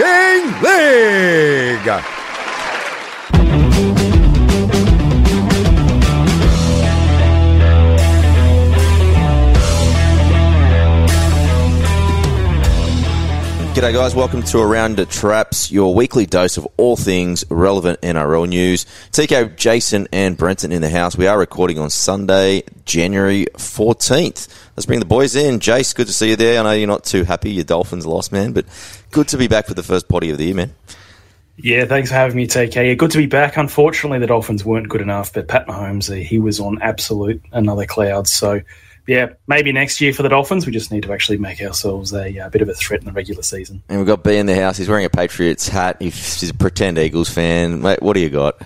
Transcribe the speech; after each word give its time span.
Talking 0.00 0.62
League. 0.62 2.19
G'day, 13.70 13.92
guys. 13.92 14.16
Welcome 14.16 14.42
to 14.42 14.58
Around 14.58 14.96
the 14.96 15.06
Traps, 15.06 15.70
your 15.70 15.94
weekly 15.94 16.26
dose 16.26 16.56
of 16.56 16.66
all 16.76 16.96
things 16.96 17.44
relevant 17.50 18.00
NRL 18.00 18.48
news. 18.48 18.84
TK, 19.12 19.56
Jason, 19.56 20.08
and 20.12 20.36
Brenton 20.36 20.72
in 20.72 20.82
the 20.82 20.90
house. 20.90 21.16
We 21.16 21.28
are 21.28 21.38
recording 21.38 21.78
on 21.78 21.88
Sunday, 21.88 22.64
January 22.84 23.46
14th. 23.54 24.48
Let's 24.76 24.86
bring 24.86 24.98
the 24.98 25.06
boys 25.06 25.36
in. 25.36 25.60
Jace, 25.60 25.94
good 25.94 26.08
to 26.08 26.12
see 26.12 26.30
you 26.30 26.36
there. 26.36 26.58
I 26.58 26.62
know 26.64 26.72
you're 26.72 26.88
not 26.88 27.04
too 27.04 27.22
happy 27.22 27.52
your 27.52 27.62
Dolphins 27.62 28.04
lost, 28.04 28.32
man, 28.32 28.52
but 28.52 28.66
good 29.12 29.28
to 29.28 29.38
be 29.38 29.46
back 29.46 29.66
for 29.66 29.74
the 29.74 29.84
first 29.84 30.08
potty 30.08 30.30
of 30.30 30.38
the 30.38 30.46
year, 30.46 30.54
man. 30.56 30.74
Yeah, 31.56 31.84
thanks 31.84 32.08
for 32.08 32.16
having 32.16 32.36
me, 32.36 32.48
TK. 32.48 32.74
Yeah, 32.74 32.94
good 32.94 33.12
to 33.12 33.18
be 33.18 33.26
back. 33.26 33.56
Unfortunately, 33.56 34.18
the 34.18 34.26
Dolphins 34.26 34.64
weren't 34.64 34.88
good 34.88 35.00
enough, 35.00 35.32
but 35.32 35.46
Pat 35.46 35.68
Mahomes, 35.68 36.12
he 36.20 36.40
was 36.40 36.58
on 36.58 36.82
absolute 36.82 37.40
another 37.52 37.86
cloud. 37.86 38.26
So 38.26 38.62
yeah, 39.10 39.30
maybe 39.48 39.72
next 39.72 40.00
year 40.00 40.12
for 40.12 40.22
the 40.22 40.28
Dolphins. 40.28 40.66
We 40.66 40.72
just 40.72 40.92
need 40.92 41.02
to 41.02 41.12
actually 41.12 41.38
make 41.38 41.60
ourselves 41.60 42.12
a, 42.12 42.36
a, 42.36 42.48
bit 42.48 42.62
of 42.62 42.68
a 42.68 42.74
threat 42.74 43.00
in 43.00 43.06
the 43.06 43.12
regular 43.12 43.42
season. 43.42 43.82
And 43.88 43.98
we've 43.98 44.06
got 44.06 44.22
B 44.22 44.36
in 44.36 44.46
the 44.46 44.54
house. 44.54 44.76
He's 44.76 44.88
wearing 44.88 45.04
a 45.04 45.10
Patriots 45.10 45.66
hat. 45.66 45.96
He's 45.98 46.48
a 46.48 46.54
pretend 46.54 46.96
Eagles 46.96 47.28
fan. 47.28 47.82
Mate, 47.82 48.00
what 48.02 48.12
do 48.12 48.20
you 48.20 48.30
got? 48.30 48.62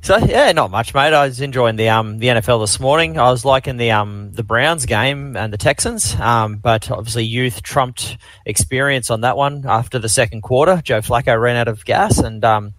So 0.00 0.16
yeah, 0.16 0.50
not 0.50 0.72
much, 0.72 0.92
mate. 0.92 1.12
I 1.12 1.26
was 1.26 1.40
enjoying 1.40 1.76
the 1.76 1.88
um 1.88 2.18
the 2.18 2.28
NFL 2.28 2.64
this 2.64 2.80
morning. 2.80 3.16
I 3.16 3.30
was 3.30 3.44
liking 3.44 3.76
the 3.76 3.92
um 3.92 4.32
the 4.32 4.42
Browns 4.42 4.86
game 4.86 5.36
and 5.36 5.52
the 5.52 5.58
Texans, 5.58 6.16
um, 6.16 6.56
but 6.56 6.90
obviously 6.90 7.24
youth 7.24 7.62
trumped 7.62 8.16
experience 8.44 9.08
on 9.08 9.20
that 9.20 9.36
one 9.36 9.64
after 9.66 10.00
the 10.00 10.08
second 10.08 10.42
quarter. 10.42 10.80
Joe 10.82 11.00
Flacco 11.00 11.40
ran 11.40 11.56
out 11.56 11.68
of 11.68 11.84
gas, 11.84 12.18
and 12.18 12.44
um, 12.44 12.74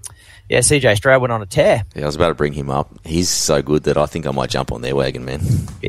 yeah, 0.49 0.59
CJ 0.59 0.97
Stroud 0.97 1.21
went 1.21 1.31
on 1.31 1.41
a 1.41 1.45
tear. 1.45 1.85
Yeah, 1.95 2.03
I 2.03 2.05
was 2.07 2.15
about 2.15 2.29
to 2.29 2.33
bring 2.33 2.53
him 2.53 2.69
up. 2.71 2.89
He's 3.05 3.29
so 3.29 3.61
good 3.61 3.83
that 3.83 3.97
I 3.97 4.07
think 4.07 4.25
I 4.25 4.31
might 4.31 4.49
jump 4.49 4.71
on 4.71 4.81
their 4.81 4.95
wagon, 4.95 5.23
man. 5.23 5.41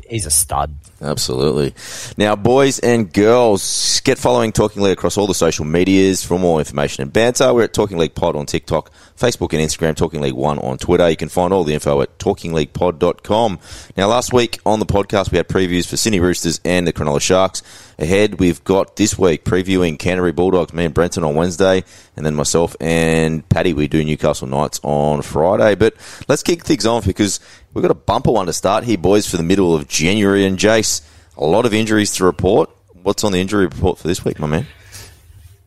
He's 0.09 0.27
a 0.27 0.31
stud. 0.31 0.75
Absolutely. 1.01 1.75
Now, 2.19 2.37
boys 2.37 2.79
and 2.79 3.11
girls, 3.11 4.01
get 4.05 4.19
following 4.19 4.53
Talking 4.53 4.83
League 4.83 4.93
across 4.93 5.17
all 5.17 5.27
the 5.27 5.35
social 5.35 5.65
medias 5.65 6.23
for 6.23 6.39
more 6.39 6.59
information 6.59 7.03
and 7.03 7.13
banter. 7.13 7.55
We're 7.55 7.65
at 7.65 7.73
Talking 7.73 7.97
League 7.97 8.15
Pod 8.15 8.37
on 8.37 8.45
TikTok, 8.45 8.93
Facebook 9.21 9.53
and 9.53 9.61
Instagram, 9.61 9.95
Talking 9.95 10.23
League 10.23 10.33
One 10.35 10.59
on 10.59 10.79
Twitter. 10.79 11.09
You 11.09 11.17
can 11.17 11.29
find 11.29 11.53
all 11.53 11.63
the 11.63 11.75
info 11.75 12.01
at 12.01 12.19
talkingleaguepod.com. 12.19 13.59
Now, 13.97 14.09
last 14.09 14.33
week 14.33 14.59
on 14.65 14.81
the 14.81 14.87
podcast, 14.87 15.31
we 15.31 15.37
had 15.37 15.47
previews 15.47 15.87
for 15.87 15.99
Sydney 15.99 16.21
Roosters 16.21 16.59
and 16.65 16.87
the 16.87 16.93
Cronulla 16.93 17.21
Sharks. 17.21 17.63
Ahead, 17.99 18.41
we've 18.41 18.65
got 18.65 18.97
this 18.97 19.19
week 19.19 19.45
previewing 19.45 19.99
Canterbury 19.99 20.33
Bulldogs, 20.33 20.73
me 20.73 20.87
and 20.87 20.95
Brenton 20.95 21.23
on 21.23 21.35
Wednesday, 21.35 21.85
and 22.17 22.25
then 22.25 22.35
myself 22.35 22.75
and 22.81 23.47
Paddy, 23.51 23.75
we 23.75 23.89
do 23.89 24.03
Newcastle 24.03 24.49
Knights 24.49 24.81
on 24.83 25.21
Friday. 25.21 25.75
But 25.75 25.95
let's 26.27 26.43
kick 26.43 26.65
things 26.65 26.87
off 26.87 27.07
because 27.07 27.41
we've 27.75 27.83
got 27.83 27.91
a 27.91 27.95
bumper 27.95 28.33
one 28.33 28.47
to 28.47 28.55
start 28.55 28.85
here, 28.85 28.97
boys, 28.97 29.29
for 29.29 29.37
the 29.37 29.43
middle 29.43 29.75
of 29.75 29.87
January. 29.87 30.47
And 30.47 30.59
Jace, 30.59 31.03
a 31.37 31.45
lot 31.45 31.67
of 31.67 31.75
injuries 31.75 32.15
to 32.15 32.25
report. 32.25 32.71
What's 33.03 33.23
on 33.23 33.33
the 33.33 33.41
injury 33.41 33.67
report 33.67 33.99
for 33.99 34.09
this 34.09 34.25
week, 34.25 34.39
my 34.39 34.47
man? 34.47 34.67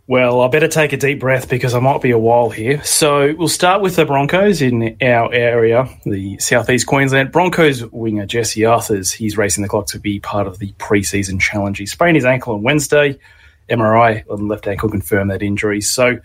Well, 0.06 0.41
I 0.41 0.50
better 0.50 0.68
take 0.68 0.91
a 0.91 0.97
deep 0.97 1.22
breath 1.22 1.47
because 1.47 1.74
I 1.74 1.80
might 1.80 2.02
be 2.02 2.12
a 2.12 2.18
while 2.18 2.50
here. 2.50 2.84
So 2.84 3.34
we'll 3.38 3.47
start 3.47 3.81
with 3.81 3.96
the 3.96 4.06
Broncos 4.06 4.62
in 4.62 4.97
our 5.02 5.34
area, 5.34 5.88
the 6.06 6.38
southeast 6.40 6.88
Queensland. 6.88 7.31
Broncos 7.31 7.86
winger 7.86 8.25
Jesse 8.25 8.66
Arthurs, 8.66 9.14
he's 9.14 9.38
racing 9.38 9.62
the 9.62 9.69
clock 9.69 9.88
to 9.88 10.00
be 10.00 10.19
part 10.19 10.46
of 10.46 10.59
the 10.59 10.74
preseason 10.74 11.40
challenge. 11.40 11.78
He 11.78 11.86
sprained 11.86 12.18
his 12.18 12.25
ankle 12.25 12.56
on 12.56 12.64
Wednesday. 12.64 13.18
MRI 13.69 14.30
on 14.30 14.40
the 14.40 14.44
left 14.44 14.68
ankle 14.68 14.90
confirmed 14.90 15.31
that 15.31 15.41
injury. 15.41 15.80
So 15.80 16.20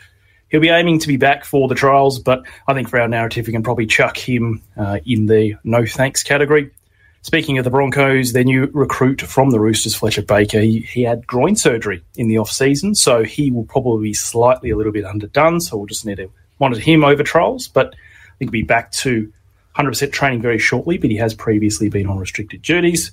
he'll 0.49 0.60
be 0.60 0.71
aiming 0.71 0.99
to 0.99 1.06
be 1.06 1.16
back 1.16 1.45
for 1.45 1.69
the 1.69 1.77
trials, 1.77 2.19
but 2.19 2.43
I 2.66 2.75
think 2.75 2.89
for 2.89 3.00
our 3.00 3.06
narrative, 3.06 3.47
we 3.47 3.53
can 3.53 3.62
probably 3.62 3.87
chuck 3.87 4.16
him 4.16 4.60
uh, 4.77 4.99
in 5.06 5.27
the 5.27 5.55
no 5.62 5.87
thanks 5.87 6.25
category. 6.25 6.72
Speaking 7.22 7.58
of 7.58 7.64
the 7.64 7.70
Broncos, 7.70 8.32
their 8.32 8.44
new 8.44 8.70
recruit 8.72 9.20
from 9.20 9.50
the 9.50 9.60
Roosters, 9.60 9.94
Fletcher 9.94 10.22
Baker, 10.22 10.60
he, 10.60 10.80
he 10.80 11.02
had 11.02 11.26
groin 11.26 11.56
surgery 11.56 12.02
in 12.16 12.28
the 12.28 12.38
off 12.38 12.50
season, 12.50 12.94
so 12.94 13.24
he 13.24 13.50
will 13.50 13.64
probably 13.64 14.08
be 14.08 14.14
slightly 14.14 14.70
a 14.70 14.76
little 14.76 14.92
bit 14.92 15.04
underdone. 15.04 15.60
So 15.60 15.76
we'll 15.76 15.86
just 15.86 16.06
need 16.06 16.16
to 16.16 16.30
monitor 16.60 16.80
him 16.80 17.04
over 17.04 17.22
trials, 17.22 17.68
but 17.68 17.88
I 17.88 18.36
think 18.38 18.50
he'll 18.50 18.62
be 18.62 18.62
back 18.62 18.92
to 18.92 19.32
100% 19.76 20.12
training 20.12 20.42
very 20.42 20.58
shortly. 20.58 20.96
But 20.96 21.10
he 21.10 21.16
has 21.16 21.34
previously 21.34 21.88
been 21.88 22.06
on 22.06 22.18
restricted 22.18 22.62
duties. 22.62 23.12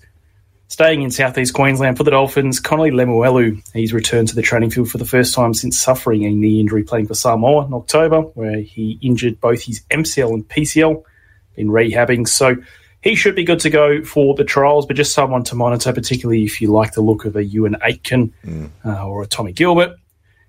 Staying 0.67 1.03
in 1.03 1.11
southeast 1.11 1.53
Queensland 1.53 1.95
for 1.95 2.03
the 2.03 2.11
Dolphins, 2.11 2.59
Connelly 2.59 2.89
Lemuelu, 2.89 3.61
he's 3.73 3.93
returned 3.93 4.29
to 4.29 4.35
the 4.35 4.41
training 4.41 4.71
field 4.71 4.89
for 4.89 4.97
the 4.97 5.05
first 5.05 5.35
time 5.35 5.53
since 5.53 5.79
suffering 5.79 6.25
a 6.25 6.31
knee 6.31 6.59
injury 6.59 6.83
playing 6.83 7.05
for 7.05 7.13
Samoa 7.13 7.67
in 7.67 7.73
October, 7.73 8.21
where 8.21 8.61
he 8.61 8.97
injured 9.01 9.39
both 9.39 9.61
his 9.61 9.81
MCL 9.91 10.33
and 10.33 10.47
PCL, 10.47 11.03
been 11.55 11.67
rehabbing. 11.67 12.27
So 12.27 12.55
he 13.05 13.13
should 13.13 13.35
be 13.35 13.43
good 13.43 13.59
to 13.59 13.69
go 13.69 14.03
for 14.03 14.33
the 14.33 14.43
trials, 14.43 14.87
but 14.87 14.95
just 14.95 15.13
someone 15.13 15.43
to 15.43 15.55
monitor, 15.55 15.93
particularly 15.93 16.43
if 16.43 16.59
you 16.59 16.71
like 16.71 16.93
the 16.93 17.01
look 17.01 17.23
of 17.23 17.35
a 17.35 17.43
Euan 17.43 17.75
Aitken 17.83 18.33
mm. 18.43 18.69
uh, 18.83 19.07
or 19.07 19.21
a 19.21 19.27
Tommy 19.27 19.53
Gilbert. 19.53 19.95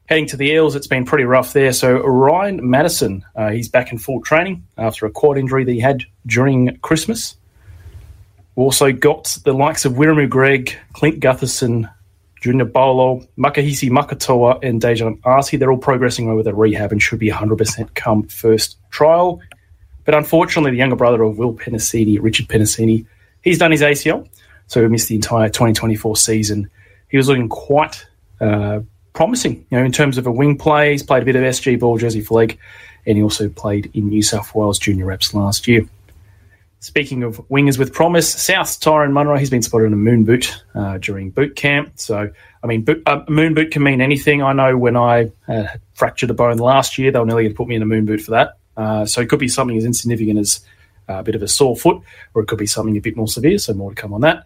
Heading 0.09 0.27
to 0.29 0.39
the 0.39 0.47
Eels, 0.47 0.75
it's 0.75 0.87
been 0.87 1.05
pretty 1.05 1.25
rough 1.25 1.53
there. 1.53 1.73
So 1.75 1.99
Ryan 1.99 2.69
Matterson, 2.69 3.25
uh, 3.35 3.51
he's 3.51 3.69
back 3.69 3.93
in 3.93 3.99
full 3.99 4.23
training 4.23 4.67
after 4.79 5.05
a 5.05 5.11
quad 5.11 5.37
injury 5.37 5.65
that 5.65 5.73
he 5.73 5.81
had 5.81 6.05
during 6.27 6.79
Christmas. 6.79 7.37
We 8.55 8.63
also 8.63 8.91
got 8.91 9.37
the 9.45 9.53
likes 9.53 9.85
of 9.85 9.93
Wiremu 9.93 10.31
Greig, 10.31 10.79
Clint 10.95 11.21
Gutherson, 11.21 11.93
Junior 12.41 12.65
Paulo, 12.65 13.27
Makahisi 13.37 13.91
Makatoa, 13.91 14.65
and 14.67 14.81
Daejarn 14.81 15.21
Asi. 15.27 15.59
They're 15.59 15.73
all 15.73 15.77
progressing 15.77 16.31
over 16.31 16.43
their 16.43 16.55
rehab 16.55 16.91
and 16.91 17.03
should 17.03 17.19
be 17.19 17.29
100% 17.29 17.95
come 17.95 18.23
first 18.29 18.79
trial. 18.91 19.43
But 20.07 20.15
unfortunately, 20.15 20.71
the 20.71 20.77
younger 20.79 20.97
brother 20.97 21.23
of 21.23 21.37
Will 21.37 21.53
Penisini, 21.53 22.19
Richard 22.23 22.47
Penisini, 22.47 23.05
he's 23.43 23.59
done 23.59 23.73
his 23.73 23.83
ACL, 23.83 24.27
so 24.69 24.81
he 24.81 24.89
missed 24.89 25.09
the 25.09 25.17
entire 25.17 25.49
2024 25.49 26.17
season. 26.17 26.71
He 27.09 27.17
was 27.17 27.29
looking 27.29 27.49
quite 27.49 28.07
uh, 28.41 28.81
promising, 29.13 29.67
you 29.69 29.79
know, 29.79 29.85
in 29.85 29.93
terms 29.93 30.17
of 30.17 30.27
a 30.27 30.33
wing 30.33 30.57
play. 30.57 30.93
He's 30.93 31.03
played 31.03 31.23
a 31.23 31.27
bit 31.27 31.37
of 31.37 31.43
SG 31.43 31.79
ball, 31.79 31.99
Jersey 31.99 32.23
Flegg, 32.23 32.57
and 33.05 33.17
he 33.17 33.23
also 33.23 33.49
played 33.49 33.91
in 33.95 34.09
New 34.09 34.23
South 34.23 34.55
Wales 34.55 34.79
junior 34.79 35.07
reps 35.07 35.35
last 35.35 35.67
year. 35.67 35.87
Speaking 36.79 37.25
of 37.25 37.39
wingers 37.49 37.79
with 37.79 37.93
promise, 37.93 38.33
South 38.33 38.79
Tyrone 38.79 39.13
Munro, 39.13 39.37
he's 39.37 39.51
been 39.51 39.63
spotted 39.63 39.87
in 39.87 39.93
a 39.93 39.97
moon 39.97 40.23
boot 40.23 40.63
uh, 40.77 40.99
during 40.99 41.31
boot 41.31 41.57
camp. 41.57 41.93
So, 41.97 42.31
I 42.63 42.67
mean, 42.67 42.83
boot, 42.85 43.03
uh, 43.07 43.25
moon 43.29 43.55
boot 43.55 43.73
can 43.73 43.83
mean 43.83 44.01
anything. 44.01 44.41
I 44.41 44.53
know 44.53 44.77
when 44.77 44.97
I 44.97 45.33
uh, 45.49 45.67
fractured 45.95 46.31
a 46.31 46.35
bone 46.35 46.59
last 46.59 46.97
year, 46.97 47.11
they 47.11 47.19
were 47.19 47.27
nearly 47.27 47.45
going 47.45 47.55
to 47.55 47.57
put 47.57 47.67
me 47.67 47.75
in 47.75 47.83
a 47.83 47.87
moon 47.87 48.05
boot 48.05 48.21
for 48.21 48.33
that. 48.33 48.59
Uh, 48.77 49.07
so 49.07 49.21
it 49.21 49.29
could 49.29 49.39
be 49.39 49.49
something 49.49 49.77
as 49.77 49.85
insignificant 49.85 50.39
as 50.39 50.61
a 51.09 51.23
bit 51.23 51.35
of 51.35 51.43
a 51.43 51.49
sore 51.49 51.77
foot, 51.77 52.01
or 52.35 52.43
it 52.43 52.47
could 52.47 52.59
be 52.59 52.67
something 52.67 52.97
a 52.97 53.01
bit 53.01 53.17
more 53.17 53.29
severe. 53.29 53.59
So 53.59 53.75
more 53.75 53.91
to 53.91 53.97
come 54.01 54.13
on 54.13 54.23
that. 54.23 54.45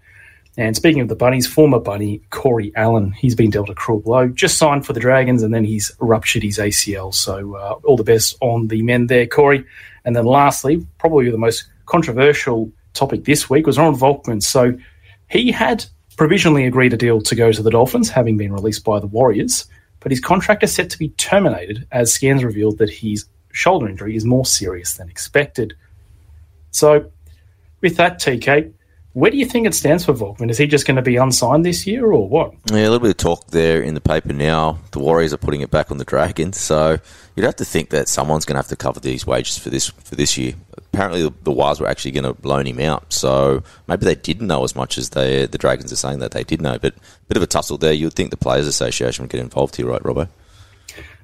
And 0.57 0.77
speaking 0.77 1.01
of 1.01 1.09
the 1.09 1.17
bunnies, 1.17 1.47
former 1.47 1.79
bunny 1.79 2.23
Corey 2.31 2.73
Allen, 2.75 3.13
he's 3.13 3.35
been 3.35 3.51
dealt 3.51 3.71
a 3.71 3.75
cruel 3.75 4.01
blow. 4.01 4.29
Just 4.29 4.59
signed 4.59 4.85
for 4.85 4.93
the 4.93 5.01
Dragons, 5.01 5.43
and 5.43 5.55
then 5.55 5.65
he's 5.65 5.93
ruptured 6.01 6.43
his 6.43 6.59
ACL. 6.59 7.15
So 7.15 7.55
uh, 7.57 7.75
all 7.85 7.97
the 7.97 8.05
best 8.05 8.37
on 8.41 8.69
the 8.69 8.83
men 8.83 9.07
there, 9.07 9.27
Corey. 9.27 9.65
And 10.05 10.17
then 10.17 10.25
lastly, 10.25 10.87
probably 10.99 11.31
the 11.31 11.39
most 11.39 11.67
controversial 11.87 12.73
topic 12.95 13.25
this 13.25 13.49
week 13.49 13.67
was 13.67 13.79
Ron 13.79 13.95
Volkman. 13.95 14.43
So 14.43 14.77
he 15.31 15.53
had 15.53 15.85
provisionally 16.17 16.67
agreed 16.67 16.93
a 16.93 16.99
deal 16.99 17.21
to 17.23 17.35
go 17.35 17.53
to 17.53 17.63
the 17.63 17.71
Dolphins, 17.71 18.11
having 18.11 18.37
been 18.37 18.53
released 18.53 18.85
by 18.85 18.99
the 18.99 19.07
Warriors, 19.07 19.67
but 20.01 20.13
his 20.13 20.21
contract 20.21 20.63
is 20.63 20.75
set 20.75 20.91
to 20.91 20.99
be 20.99 21.11
terminated 21.11 21.87
as 21.93 22.13
scans 22.13 22.45
revealed 22.45 22.79
that 22.79 22.91
he's 22.91 23.27
shoulder 23.53 23.89
injury 23.89 24.17
is 24.17 24.25
more 24.25 24.47
serious 24.47 24.95
than 24.95 25.09
expected. 25.09 25.75
So, 26.71 27.11
with 27.81 27.97
that, 27.97 28.21
TK, 28.21 28.73
where 29.13 29.31
do 29.31 29.37
you 29.37 29.47
think 29.47 29.67
it 29.67 29.75
stands 29.75 30.05
for 30.05 30.13
Volkman? 30.13 30.51
Is 30.51 30.59
he 30.59 30.69
just 30.69 30.87
going 30.87 30.97
to 30.97 31.03
be 31.03 31.17
unsigned 31.17 31.67
this 31.67 31.85
year 31.85 32.13
or 32.13 32.29
what? 32.29 32.55
Yeah, 32.71 32.83
a 32.83 32.91
little 32.91 33.01
bit 33.01 33.11
of 33.11 33.17
talk 33.17 33.49
there 33.49 33.83
in 33.83 33.95
the 33.95 34.01
paper 34.01 34.33
now. 34.33 34.79
The 34.93 35.01
Warriors 35.01 35.33
are 35.33 35.39
putting 35.39 35.63
it 35.63 35.71
back 35.71 35.91
on 35.91 35.99
the 35.99 36.05
Dragons, 36.05 36.59
so 36.61 36.99
you'd 37.35 37.45
have 37.45 37.57
to 37.57 37.65
think 37.65 37.91
that 37.91 38.09
someone's 38.09 38.45
going 38.45 38.55
to 38.55 38.61
have 38.61 38.69
to 38.69 38.77
cover 38.77 39.01
these 39.01 39.27
wages 39.27 39.59
for 39.59 39.69
this 39.69 39.89
for 39.89 40.15
this 40.15 40.39
year. 40.39 40.55
Apparently, 40.77 41.23
the, 41.23 41.33
the 41.43 41.51
Wires 41.51 41.81
were 41.81 41.89
actually 41.89 42.13
going 42.13 42.35
to 42.35 42.37
loan 42.47 42.67
him 42.67 42.79
out, 42.79 43.13
so 43.13 43.65
maybe 43.89 44.05
they 44.05 44.15
didn't 44.15 44.47
know 44.47 44.63
as 44.63 44.77
much 44.77 44.97
as 44.97 45.11
they 45.11 45.47
the 45.47 45.59
Dragons 45.59 45.93
are 45.93 45.97
saying 45.97 46.21
that 46.21 46.31
they 46.31 46.45
did 46.45 46.63
know. 46.63 46.79
But 46.79 46.95
a 46.95 47.01
bit 47.27 47.37
of 47.37 47.43
a 47.43 47.49
tussle 47.49 47.79
there. 47.79 47.93
You'd 47.93 48.15
think 48.15 48.31
the 48.31 48.37
Players 48.37 48.69
Association 48.69 49.25
would 49.25 49.31
get 49.31 49.41
involved 49.41 49.75
here, 49.75 49.87
right, 49.87 50.03
Robbo? 50.03 50.29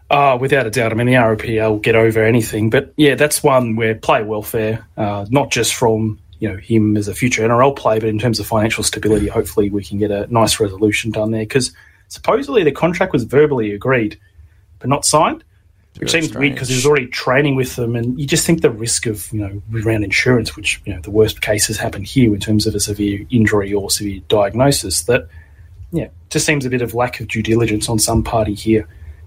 Uh, 0.08 0.38
without 0.40 0.66
a 0.66 0.70
doubt. 0.70 0.92
I 0.92 0.94
mean, 0.94 1.08
the 1.08 1.14
ROPL 1.14 1.70
will 1.70 1.78
get 1.78 1.96
over 1.96 2.24
anything. 2.24 2.70
But 2.70 2.92
yeah, 2.96 3.16
that's 3.16 3.42
one 3.42 3.74
where 3.74 3.96
player 3.96 4.24
welfare, 4.24 4.86
uh, 4.96 5.26
not 5.30 5.50
just 5.50 5.74
from 5.74 6.20
you 6.38 6.48
know 6.48 6.56
him 6.56 6.96
as 6.96 7.08
a 7.08 7.14
future 7.14 7.42
NRL 7.42 7.74
player, 7.74 8.00
but 8.00 8.08
in 8.08 8.18
terms 8.18 8.38
of 8.38 8.46
financial 8.46 8.84
stability, 8.84 9.26
hopefully 9.26 9.68
we 9.68 9.82
can 9.82 9.98
get 9.98 10.12
a 10.12 10.32
nice 10.32 10.60
resolution 10.60 11.10
done 11.10 11.32
there. 11.32 11.42
Because 11.42 11.72
supposedly 12.06 12.62
the 12.62 12.70
contract 12.70 13.12
was 13.12 13.24
verbally 13.24 13.72
agreed, 13.72 14.16
but 14.78 14.88
not 14.88 15.04
signed, 15.04 15.42
which 15.96 16.12
seems 16.12 16.32
weird 16.32 16.54
because 16.54 16.68
he 16.68 16.76
was 16.76 16.86
already 16.86 17.08
training 17.08 17.56
with 17.56 17.74
them, 17.74 17.96
and 17.96 18.16
you 18.20 18.28
just 18.28 18.46
think 18.46 18.62
the 18.62 18.70
risk 18.70 19.06
of 19.06 19.32
you 19.32 19.40
know 19.40 19.60
around 19.84 20.04
insurance, 20.04 20.54
which 20.54 20.80
you 20.84 20.94
know 20.94 21.00
the 21.00 21.10
worst 21.10 21.40
cases 21.40 21.78
happen 21.78 22.04
here 22.04 22.32
in 22.32 22.38
terms 22.38 22.64
of 22.68 22.76
a 22.76 22.80
severe 22.80 23.26
injury 23.30 23.72
or 23.72 23.90
severe 23.90 24.20
diagnosis, 24.28 25.02
that 25.04 25.26
yeah, 25.90 26.08
just 26.30 26.46
seems 26.46 26.64
a 26.64 26.70
bit 26.70 26.82
of 26.82 26.94
lack 26.94 27.18
of 27.18 27.26
due 27.26 27.42
diligence 27.42 27.88
on 27.88 27.98
some 27.98 28.22
party 28.22 28.54
here. 28.54 28.86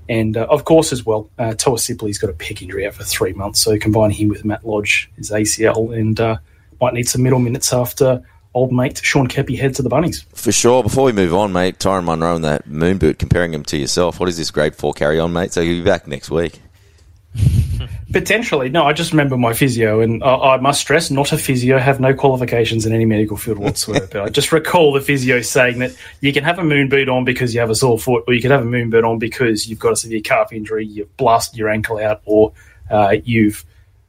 And 0.09 0.35
uh, 0.35 0.47
of 0.50 0.65
course, 0.65 0.91
as 0.91 1.06
well, 1.06 1.29
uh, 1.38 1.53
Toa 1.53 1.77
Sipley's 1.77 2.17
got 2.17 2.31
a 2.31 2.33
pec 2.33 2.61
injury 2.61 2.85
out 2.85 2.95
for 2.95 3.03
three 3.03 3.31
months, 3.31 3.61
so 3.61 3.77
combining 3.77 4.17
him 4.17 4.27
with 4.27 4.44
Matt 4.44 4.65
Lodge, 4.65 5.09
his 5.15 5.29
ACL, 5.29 5.95
and 5.95 6.19
uh, 6.19 6.38
might 6.81 6.95
need 6.95 7.07
some 7.07 7.21
middle 7.21 7.39
minutes 7.39 7.71
after 7.71 8.23
old 8.56 8.73
mate 8.73 9.00
Sean 9.03 9.27
Keppie 9.27 9.57
heads 9.57 9.77
to 9.77 9.83
the 9.83 9.89
Bunnies. 9.89 10.25
For 10.33 10.51
sure. 10.51 10.81
Before 10.81 11.06
we 11.06 11.11
move 11.11 11.35
on, 11.35 11.53
mate, 11.53 11.79
Tyrone 11.79 12.06
Munro 12.06 12.35
and 12.35 12.44
that 12.44 12.67
moon 12.67 12.97
boot, 12.97 13.19
comparing 13.19 13.53
him 13.53 13.63
to 13.65 13.77
yourself. 13.77 14.19
What 14.19 14.27
is 14.29 14.38
this 14.38 14.50
grade 14.50 14.75
four 14.75 14.94
carry 14.94 15.19
on, 15.19 15.31
mate? 15.31 15.53
So 15.53 15.61
you'll 15.61 15.83
be 15.83 15.89
back 15.89 16.07
next 16.07 16.31
week. 16.31 16.59
Potentially, 18.11 18.69
no. 18.69 18.85
I 18.85 18.93
just 18.93 19.11
remember 19.11 19.37
my 19.37 19.53
physio, 19.53 20.01
and 20.01 20.23
I, 20.23 20.35
I 20.35 20.57
must 20.57 20.81
stress, 20.81 21.11
not 21.11 21.31
a 21.31 21.37
physio, 21.37 21.77
have 21.77 21.99
no 21.99 22.13
qualifications 22.13 22.85
in 22.85 22.93
any 22.93 23.05
medical 23.05 23.37
field 23.37 23.59
whatsoever. 23.59 24.07
but 24.11 24.21
I 24.21 24.29
just 24.29 24.51
recall 24.51 24.93
the 24.93 25.01
physio 25.01 25.41
saying 25.41 25.79
that 25.79 25.95
you 26.21 26.33
can 26.33 26.43
have 26.43 26.59
a 26.59 26.63
moon 26.63 26.89
boot 26.89 27.09
on 27.09 27.25
because 27.25 27.53
you 27.53 27.59
have 27.59 27.69
a 27.69 27.75
sore 27.75 27.99
foot, 27.99 28.23
or 28.27 28.33
you 28.33 28.41
can 28.41 28.51
have 28.51 28.61
a 28.61 28.65
moon 28.65 28.89
boot 28.89 29.03
on 29.03 29.19
because 29.19 29.67
you've 29.67 29.79
got 29.79 29.93
a 29.93 29.95
severe 29.95 30.21
calf 30.21 30.51
injury, 30.51 30.85
you've 30.85 31.15
blasted 31.17 31.57
your 31.57 31.69
ankle 31.69 31.97
out, 31.99 32.21
or 32.25 32.53
uh, 32.89 33.15
you've 33.23 33.65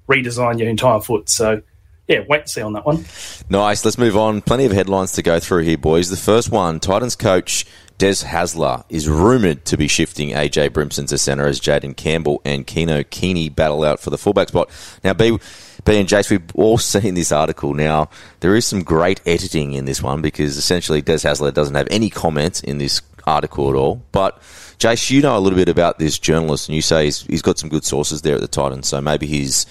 redesigned 0.08 0.58
your 0.58 0.68
entire 0.68 1.00
foot. 1.00 1.28
So, 1.28 1.62
yeah, 2.08 2.20
wait 2.28 2.40
and 2.40 2.50
see 2.50 2.62
on 2.62 2.72
that 2.72 2.84
one. 2.84 3.04
Nice. 3.48 3.84
Let's 3.84 3.98
move 3.98 4.16
on. 4.16 4.40
Plenty 4.40 4.64
of 4.64 4.72
headlines 4.72 5.12
to 5.12 5.22
go 5.22 5.38
through 5.38 5.62
here, 5.62 5.78
boys. 5.78 6.10
The 6.10 6.16
first 6.16 6.50
one 6.50 6.80
Titans 6.80 7.14
coach 7.14 7.66
Des 8.00 8.24
Hasler 8.24 8.82
is 8.88 9.10
rumoured 9.10 9.66
to 9.66 9.76
be 9.76 9.86
shifting 9.86 10.30
AJ 10.30 10.70
Brimson 10.70 11.06
to 11.08 11.18
centre 11.18 11.46
as 11.46 11.60
Jayden 11.60 11.94
Campbell 11.94 12.40
and 12.46 12.66
Keano 12.66 13.04
Kini 13.10 13.50
battle 13.50 13.84
out 13.84 14.00
for 14.00 14.08
the 14.08 14.16
fullback 14.16 14.48
spot. 14.48 14.70
Now, 15.04 15.12
B, 15.12 15.38
B 15.84 16.00
and 16.00 16.08
Jace, 16.08 16.30
we've 16.30 16.50
all 16.54 16.78
seen 16.78 17.12
this 17.12 17.30
article. 17.30 17.74
Now, 17.74 18.08
there 18.40 18.56
is 18.56 18.64
some 18.64 18.84
great 18.84 19.20
editing 19.26 19.74
in 19.74 19.84
this 19.84 20.02
one 20.02 20.22
because 20.22 20.56
essentially 20.56 21.02
Des 21.02 21.16
Hasler 21.16 21.52
doesn't 21.52 21.74
have 21.74 21.88
any 21.90 22.08
comments 22.08 22.62
in 22.62 22.78
this 22.78 23.02
article 23.26 23.68
at 23.68 23.76
all. 23.76 24.02
But, 24.12 24.40
Jace, 24.78 25.10
you 25.10 25.20
know 25.20 25.36
a 25.36 25.38
little 25.38 25.58
bit 25.58 25.68
about 25.68 25.98
this 25.98 26.18
journalist 26.18 26.70
and 26.70 26.76
you 26.76 26.80
say 26.80 27.04
he's, 27.04 27.20
he's 27.24 27.42
got 27.42 27.58
some 27.58 27.68
good 27.68 27.84
sources 27.84 28.22
there 28.22 28.36
at 28.36 28.40
the 28.40 28.48
Titans, 28.48 28.88
so 28.88 29.02
maybe 29.02 29.26
he's, 29.26 29.66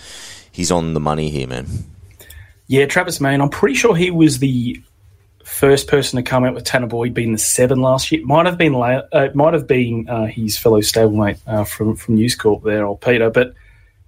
he's 0.51 0.69
on 0.69 0.93
the 0.93 0.99
money 0.99 1.31
here, 1.31 1.47
man. 1.47 1.65
Yeah, 2.67 2.85
Travis 2.85 3.17
Meyn, 3.17 3.41
I'm 3.41 3.49
pretty 3.49 3.73
sure 3.73 3.95
he 3.95 4.11
was 4.11 4.37
the 4.37 4.79
first 5.43 5.87
person 5.87 6.17
to 6.17 6.23
come 6.23 6.43
out 6.43 6.53
with 6.53 6.63
Tanah 6.63 6.89
Boyd 6.89 7.13
being 7.13 7.31
the 7.31 7.37
seven 7.37 7.81
last 7.81 8.11
year. 8.11 8.25
Might 8.25 8.45
have 8.45 8.57
been 8.57 8.75
uh, 8.75 9.07
it 9.13 9.35
might 9.35 9.53
have 9.53 9.67
been 9.67 10.07
uh, 10.09 10.25
his 10.25 10.57
fellow 10.57 10.79
stablemate 10.81 11.39
uh, 11.47 11.63
from 11.63 11.95
from 11.95 12.15
News 12.15 12.35
Corp 12.35 12.63
there, 12.63 12.85
old 12.85 13.01
Peter. 13.01 13.29
But 13.29 13.53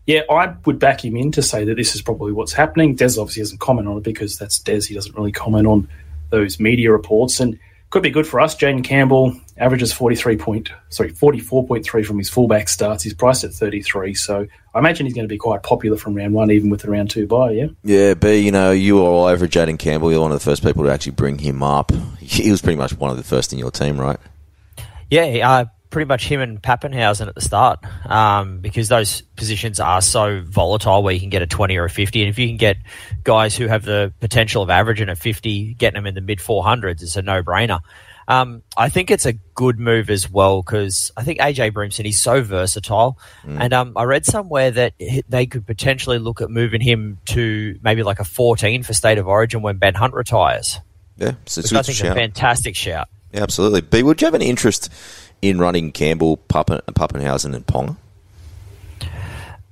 yeah, 0.06 0.22
I 0.30 0.56
would 0.66 0.80
back 0.80 1.04
him 1.04 1.16
in 1.16 1.32
to 1.34 1.42
say 1.42 1.64
that 1.66 1.76
this 1.76 1.96
is 1.96 2.02
probably 2.02 2.32
what's 2.32 2.54
happening. 2.54 2.96
Des 2.96 3.20
obviously 3.20 3.42
doesn't 3.42 3.60
comment 3.60 3.88
on 3.88 3.98
it 3.98 4.04
because 4.04 4.38
that's 4.38 4.60
Des. 4.60 4.82
He 4.82 4.94
doesn't 4.94 5.16
really 5.16 5.32
comment 5.32 5.68
on 5.68 5.88
those 6.30 6.60
media 6.60 6.92
reports, 6.92 7.40
and 7.40 7.60
could 7.92 8.02
be 8.02 8.10
good 8.10 8.26
for 8.26 8.40
us. 8.40 8.56
Jayden 8.56 8.84
Campbell 8.84 9.36
averages 9.58 9.94
forty 9.94 10.16
three 10.16 10.38
point 10.38 10.72
sorry 10.90 11.10
forty 11.10 11.40
four 11.40 11.68
point 11.68 11.86
three 11.86 12.04
from 12.04 12.18
his 12.18 12.30
fullback 12.30 12.68
starts. 12.68 13.04
He's 13.04 13.14
priced 13.14 13.44
at 13.44 13.52
thirty 13.52 13.82
three, 13.82 14.16
so 14.16 14.48
I 14.74 14.80
imagine 14.80 15.06
he's 15.06 15.14
going 15.14 15.28
to 15.28 15.32
be 15.32 15.38
quite 15.38 15.62
popular 15.62 15.98
from 15.98 16.16
round 16.16 16.34
one, 16.34 16.50
even 16.50 16.70
with 16.70 16.82
the 16.82 16.90
round 16.90 17.12
two 17.12 17.28
buy. 17.28 17.52
Yeah. 17.52 17.68
Yeah, 17.84 18.14
B, 18.16 18.40
you 18.40 18.52
know, 18.52 18.72
you 18.72 18.96
were 18.96 19.02
all 19.02 19.26
over 19.26 19.48
Jayden 19.48 19.78
Campbell. 19.78 20.12
You're 20.12 20.22
one 20.22 20.32
of 20.32 20.40
the 20.40 20.44
first 20.44 20.64
people 20.64 20.84
to 20.86 20.90
actually 20.90 21.12
bring 21.12 21.38
him 21.38 21.62
up. 21.62 21.92
He 22.20 22.50
was 22.50 22.62
pretty 22.62 22.78
much 22.78 22.98
one 22.98 23.12
of 23.12 23.18
the 23.18 23.24
first 23.24 23.54
in 23.54 23.60
your 23.60 23.72
team, 23.72 24.00
right? 24.00 24.18
Yeah, 25.10 25.50
uh, 25.50 25.66
pretty 25.92 26.08
much 26.08 26.28
him 26.28 26.42
and 26.42 26.62
Papenhuyzen 26.62 27.28
at 27.28 27.36
the 27.36 27.42
start 27.42 27.80
um, 28.06 28.60
because 28.60 28.88
those 28.88 29.22
positions 29.36 29.80
are 29.80 30.02
so 30.02 30.42
volatile 30.44 31.04
where 31.04 31.14
you 31.14 31.20
can 31.20 31.30
get 31.30 31.42
a 31.42 31.48
20 31.48 31.78
or 31.78 31.86
a 31.86 31.90
50. 31.90 32.22
And 32.22 32.30
if 32.30 32.40
you 32.40 32.48
can 32.48 32.58
get 32.58 32.78
guys 33.24 33.56
who 33.56 33.68
have 33.68 33.84
the 33.84 34.12
potential 34.20 34.64
of 34.64 34.70
averaging 34.70 35.10
a 35.10 35.16
50, 35.16 35.76
getting 35.76 35.96
them 35.96 36.08
in 36.08 36.16
the 36.16 36.22
mid 36.22 36.40
400s, 36.40 37.04
it's 37.04 37.18
a 37.18 37.22
no 37.22 37.44
brainer. 37.44 37.82
Um, 38.28 38.64
I 38.78 38.88
think 38.88 39.12
it's 39.12 39.26
a 39.26 39.34
good 39.34 39.78
move 39.78 40.10
as 40.10 40.30
well 40.30 40.62
because 40.62 41.12
I 41.18 41.24
think 41.24 41.40
AJ 41.40 41.74
Brimson 41.74 42.06
he's 42.06 42.22
so 42.22 42.42
versatile, 42.42 43.18
and 43.44 43.74
um, 43.74 43.98
I 43.98 44.04
read 44.04 44.26
somewhere 44.26 44.72
that 44.72 44.94
they 45.28 45.46
could 45.48 45.68
potentially 45.68 46.18
look 46.18 46.40
at 46.40 46.50
moving 46.50 46.80
him 46.80 47.18
to 47.26 47.78
maybe 47.82 48.04
like 48.04 48.20
a 48.20 48.24
14 48.24 48.84
for 48.84 48.94
State 48.94 49.18
of 49.18 49.28
Origin 49.28 49.62
when 49.62 49.78
Ben 49.78 49.96
Hunt 49.96 50.14
retires. 50.14 50.80
Yeah, 51.18 51.34
so 51.46 51.60
it's 51.60 51.72
a 51.72 51.76
I 51.76 51.80
good 51.80 51.86
think 51.88 52.00
is 52.00 52.02
a 52.04 52.14
fantastic 52.14 52.76
shout. 52.76 53.10
Yeah, 53.34 53.44
absolutely. 53.44 53.82
B, 53.82 54.04
would 54.04 54.22
you 54.22 54.28
have 54.28 54.36
any 54.36 54.50
interest 54.50 54.90
in 55.42 55.60
running 55.60 55.92
Campbell, 55.92 56.38
Pappen, 56.38 56.82
Papenhuyzen, 56.88 57.56
and 57.56 57.66
Ponga? 57.66 57.98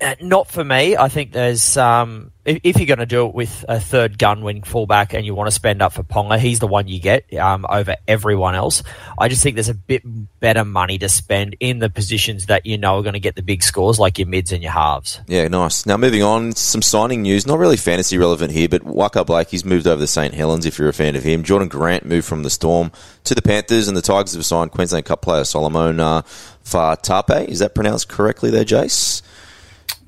Uh, 0.01 0.15
not 0.21 0.47
for 0.47 0.63
me. 0.63 0.95
I 0.95 1.09
think 1.09 1.33
there's 1.33 1.75
um, 1.75 2.31
if, 2.45 2.59
if 2.63 2.77
you're 2.77 2.87
going 2.87 2.99
to 2.99 3.05
do 3.05 3.27
it 3.27 3.35
with 3.35 3.65
a 3.67 3.79
third 3.81 4.17
gun 4.17 4.41
wing 4.43 4.63
fullback 4.63 5.13
and 5.13 5.25
you 5.25 5.35
want 5.35 5.47
to 5.47 5.51
spend 5.51 5.81
up 5.81 5.91
for 5.91 6.03
Ponga, 6.03 6.39
he's 6.39 6.59
the 6.59 6.67
one 6.67 6.87
you 6.87 7.01
get 7.01 7.31
um, 7.35 7.65
over 7.69 7.97
everyone 8.07 8.55
else. 8.55 8.81
I 9.17 9.27
just 9.27 9.43
think 9.43 9.55
there's 9.55 9.69
a 9.69 9.73
bit 9.73 10.03
better 10.39 10.63
money 10.63 10.97
to 10.99 11.09
spend 11.09 11.57
in 11.59 11.79
the 11.79 11.89
positions 11.89 12.45
that 12.45 12.65
you 12.65 12.77
know 12.77 12.97
are 12.97 13.03
going 13.03 13.13
to 13.13 13.19
get 13.19 13.35
the 13.35 13.41
big 13.41 13.61
scores, 13.61 13.99
like 13.99 14.17
your 14.17 14.27
mids 14.27 14.53
and 14.53 14.63
your 14.63 14.71
halves. 14.71 15.19
Yeah, 15.27 15.47
nice. 15.49 15.85
Now, 15.85 15.97
moving 15.97 16.23
on, 16.23 16.53
some 16.53 16.81
signing 16.81 17.21
news. 17.23 17.45
Not 17.45 17.59
really 17.59 17.77
fantasy 17.77 18.17
relevant 18.17 18.53
here, 18.53 18.69
but 18.69 18.83
Waqa 18.83 19.25
Blake, 19.25 19.49
he's 19.49 19.65
moved 19.65 19.85
over 19.85 20.01
to 20.01 20.07
St. 20.07 20.33
Helens 20.33 20.65
if 20.65 20.79
you're 20.79 20.89
a 20.89 20.93
fan 20.93 21.17
of 21.17 21.23
him. 21.23 21.43
Jordan 21.43 21.67
Grant 21.67 22.05
moved 22.05 22.25
from 22.25 22.43
the 22.43 22.49
Storm 22.49 22.91
to 23.25 23.35
the 23.35 23.41
Panthers, 23.41 23.89
and 23.89 23.97
the 23.97 24.01
Tigers 24.01 24.33
have 24.33 24.45
signed 24.45 24.71
Queensland 24.71 25.05
Cup 25.05 25.21
player 25.21 25.43
Solomon 25.43 25.99
uh, 25.99 26.21
Fatape. 26.63 27.49
Is 27.49 27.59
that 27.59 27.75
pronounced 27.75 28.07
correctly 28.07 28.49
there, 28.49 28.63
Jace? 28.63 29.21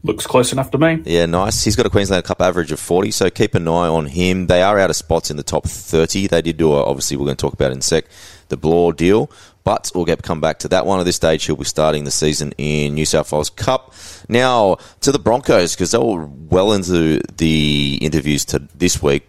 Looks 0.04 0.26
close 0.26 0.52
enough 0.52 0.72
to 0.72 0.80
me. 0.80 1.02
Yeah, 1.06 1.28
nice. 1.28 1.64
He's 1.64 1.76
got 1.76 1.86
a 1.86 1.90
Queensland 1.90 2.24
Cup 2.24 2.42
average 2.42 2.72
of 2.72 2.80
40, 2.80 3.12
so 3.12 3.30
keep 3.30 3.54
an 3.54 3.68
eye 3.68 3.88
on 3.88 4.08
him. 4.08 4.48
They 4.48 4.64
are 4.64 4.80
out 4.80 4.90
of 4.90 4.96
spots 4.96 5.30
in 5.30 5.38
the 5.38 5.44
top 5.44 5.66
30. 5.66 6.28
They 6.28 6.42
did 6.42 6.58
do, 6.58 6.74
a, 6.74 6.84
obviously, 6.84 7.18
we're 7.18 7.26
going 7.26 7.38
to 7.38 7.42
talk 7.42 7.54
about 7.54 7.72
in 7.72 7.78
a 7.78 7.84
sec, 7.84 8.06
the 8.50 8.58
Blore 8.58 8.94
deal, 8.94 9.30
but 9.64 9.92
we'll 9.94 10.06
get 10.06 10.24
come 10.24 10.42
back 10.42 10.58
to 10.60 10.68
that 10.70 10.88
one. 10.88 11.00
At 11.00 11.04
this 11.04 11.18
stage, 11.18 11.46
he'll 11.46 11.56
be 11.56 11.66
starting 11.66 12.04
the 12.04 12.12
season 12.12 12.52
in 12.58 12.96
New 12.96 13.06
South 13.06 13.32
Wales 13.32 13.52
Cup. 13.52 13.94
Now, 14.28 14.78
to 15.02 15.12
the 15.12 15.20
Broncos, 15.20 15.76
because 15.76 15.92
they 15.92 16.00
were 16.00 16.26
well 16.26 16.74
into 16.74 17.22
the 17.38 18.00
interviews 18.02 18.44
to 18.46 18.60
this 18.74 19.04
week. 19.04 19.28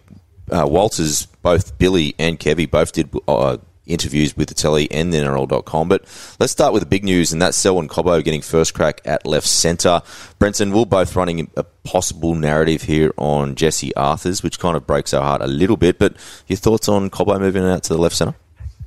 Uh, 0.51 0.65
Walters, 0.67 1.27
both 1.43 1.77
Billy 1.77 2.15
and 2.17 2.39
Kevy, 2.39 2.69
both 2.69 2.93
did 2.93 3.09
uh, 3.27 3.57
interviews 3.85 4.35
with 4.37 4.47
the 4.47 4.53
telly 4.53 4.89
and 4.91 5.13
the 5.13 5.17
NRL.com. 5.17 5.89
But 5.89 6.01
let's 6.39 6.51
start 6.51 6.73
with 6.73 6.81
the 6.81 6.87
big 6.87 7.03
news, 7.03 7.33
and 7.33 7.41
that's 7.41 7.57
Selwyn 7.57 7.87
Cobbo 7.87 8.23
getting 8.23 8.41
first 8.41 8.73
crack 8.73 9.01
at 9.05 9.25
left 9.25 9.47
centre. 9.47 10.01
Brenton, 10.39 10.71
we're 10.71 10.85
both 10.85 11.15
running 11.15 11.49
a 11.55 11.63
possible 11.63 12.35
narrative 12.35 12.83
here 12.83 13.13
on 13.17 13.55
Jesse 13.55 13.95
Arthurs, 13.95 14.43
which 14.43 14.59
kind 14.59 14.75
of 14.75 14.87
breaks 14.87 15.13
our 15.13 15.21
heart 15.21 15.41
a 15.41 15.47
little 15.47 15.77
bit. 15.77 15.99
But 15.99 16.15
your 16.47 16.57
thoughts 16.57 16.87
on 16.87 17.09
Cobbo 17.09 17.39
moving 17.39 17.63
out 17.63 17.83
to 17.83 17.93
the 17.93 17.99
left 17.99 18.15
centre? 18.15 18.35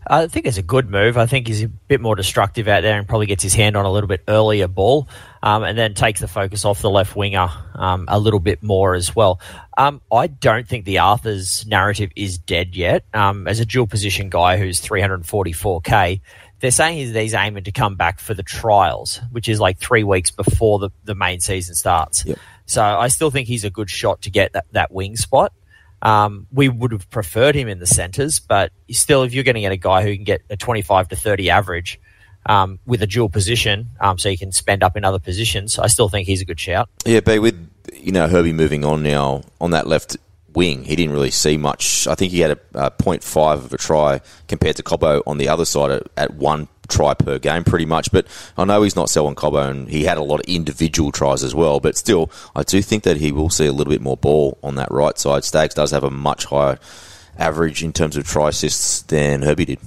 I 0.08 0.28
think 0.28 0.46
it's 0.46 0.58
a 0.58 0.62
good 0.62 0.88
move. 0.88 1.18
I 1.18 1.26
think 1.26 1.48
he's 1.48 1.64
a 1.64 1.68
bit 1.68 2.00
more 2.00 2.14
destructive 2.14 2.68
out 2.68 2.82
there 2.82 2.96
and 2.96 3.08
probably 3.08 3.26
gets 3.26 3.42
his 3.42 3.54
hand 3.54 3.76
on 3.76 3.84
a 3.84 3.90
little 3.90 4.06
bit 4.06 4.22
earlier 4.28 4.68
ball, 4.68 5.08
um, 5.46 5.62
and 5.62 5.78
then 5.78 5.94
takes 5.94 6.20
the 6.20 6.26
focus 6.26 6.64
off 6.64 6.82
the 6.82 6.90
left 6.90 7.14
winger 7.14 7.48
um, 7.76 8.06
a 8.08 8.18
little 8.18 8.40
bit 8.40 8.64
more 8.64 8.96
as 8.96 9.14
well. 9.14 9.40
Um, 9.78 10.02
I 10.12 10.26
don't 10.26 10.66
think 10.66 10.84
the 10.84 10.98
Arthur's 10.98 11.64
narrative 11.68 12.10
is 12.16 12.36
dead 12.36 12.74
yet. 12.74 13.04
Um, 13.14 13.46
as 13.46 13.60
a 13.60 13.64
dual 13.64 13.86
position 13.86 14.28
guy 14.28 14.56
who's 14.56 14.80
344k, 14.80 16.20
they're 16.58 16.70
saying 16.72 16.98
he's, 16.98 17.14
he's 17.14 17.34
aiming 17.34 17.62
to 17.62 17.70
come 17.70 17.94
back 17.94 18.18
for 18.18 18.34
the 18.34 18.42
trials, 18.42 19.20
which 19.30 19.48
is 19.48 19.60
like 19.60 19.78
three 19.78 20.02
weeks 20.02 20.32
before 20.32 20.80
the, 20.80 20.90
the 21.04 21.14
main 21.14 21.38
season 21.38 21.76
starts. 21.76 22.24
Yep. 22.26 22.38
So 22.64 22.82
I 22.82 23.06
still 23.06 23.30
think 23.30 23.46
he's 23.46 23.62
a 23.62 23.70
good 23.70 23.88
shot 23.88 24.22
to 24.22 24.30
get 24.30 24.52
that, 24.54 24.66
that 24.72 24.90
wing 24.90 25.14
spot. 25.14 25.52
Um, 26.02 26.48
we 26.50 26.68
would 26.68 26.90
have 26.90 27.08
preferred 27.08 27.54
him 27.54 27.68
in 27.68 27.78
the 27.78 27.86
centres, 27.86 28.40
but 28.40 28.72
still, 28.90 29.22
if 29.22 29.32
you're 29.32 29.44
going 29.44 29.54
to 29.54 29.60
get 29.60 29.70
a 29.70 29.76
guy 29.76 30.02
who 30.02 30.12
can 30.16 30.24
get 30.24 30.42
a 30.50 30.56
25 30.56 31.10
to 31.10 31.16
30 31.16 31.50
average 31.50 32.00
um, 32.46 32.78
with 32.86 33.02
a 33.02 33.06
dual 33.06 33.28
position, 33.28 33.90
um, 34.00 34.18
so 34.18 34.28
you 34.28 34.38
can 34.38 34.52
spend 34.52 34.82
up 34.82 34.96
in 34.96 35.04
other 35.04 35.18
positions, 35.18 35.78
I 35.78 35.88
still 35.88 36.08
think 36.08 36.26
he's 36.26 36.40
a 36.40 36.44
good 36.44 36.60
shout. 36.60 36.88
Yeah, 37.04 37.20
but 37.20 37.40
with 37.40 37.70
you 37.92 38.12
know 38.12 38.28
Herbie 38.28 38.52
moving 38.52 38.84
on 38.84 39.02
now 39.02 39.42
on 39.60 39.72
that 39.72 39.86
left 39.86 40.16
wing, 40.54 40.84
he 40.84 40.96
didn't 40.96 41.12
really 41.12 41.30
see 41.30 41.56
much. 41.56 42.06
I 42.06 42.14
think 42.14 42.32
he 42.32 42.40
had 42.40 42.52
a, 42.52 42.86
a 42.86 42.90
0.5 42.90 43.54
of 43.54 43.72
a 43.72 43.76
try 43.76 44.20
compared 44.48 44.76
to 44.76 44.82
Cobbo 44.82 45.22
on 45.26 45.38
the 45.38 45.48
other 45.48 45.64
side 45.64 45.90
at, 45.90 46.02
at 46.16 46.34
one 46.34 46.68
try 46.88 47.14
per 47.14 47.38
game, 47.38 47.64
pretty 47.64 47.84
much. 47.84 48.10
But 48.10 48.26
I 48.56 48.64
know 48.64 48.82
he's 48.82 48.96
not 48.96 49.10
selling 49.10 49.34
Cobbo, 49.34 49.68
and 49.68 49.88
he 49.88 50.04
had 50.04 50.18
a 50.18 50.22
lot 50.22 50.40
of 50.40 50.46
individual 50.46 51.12
tries 51.12 51.44
as 51.44 51.54
well. 51.54 51.78
But 51.80 51.96
still, 51.96 52.30
I 52.54 52.62
do 52.62 52.80
think 52.82 53.02
that 53.04 53.18
he 53.18 53.32
will 53.32 53.50
see 53.50 53.66
a 53.66 53.72
little 53.72 53.92
bit 53.92 54.00
more 54.00 54.16
ball 54.16 54.58
on 54.62 54.76
that 54.76 54.90
right 54.90 55.18
side. 55.18 55.44
Stags 55.44 55.74
does 55.74 55.90
have 55.90 56.04
a 56.04 56.10
much 56.10 56.46
higher 56.46 56.78
average 57.38 57.84
in 57.84 57.92
terms 57.92 58.16
of 58.16 58.24
try 58.26 58.48
assists 58.48 59.02
than 59.02 59.42
Herbie 59.42 59.66
did. 59.66 59.78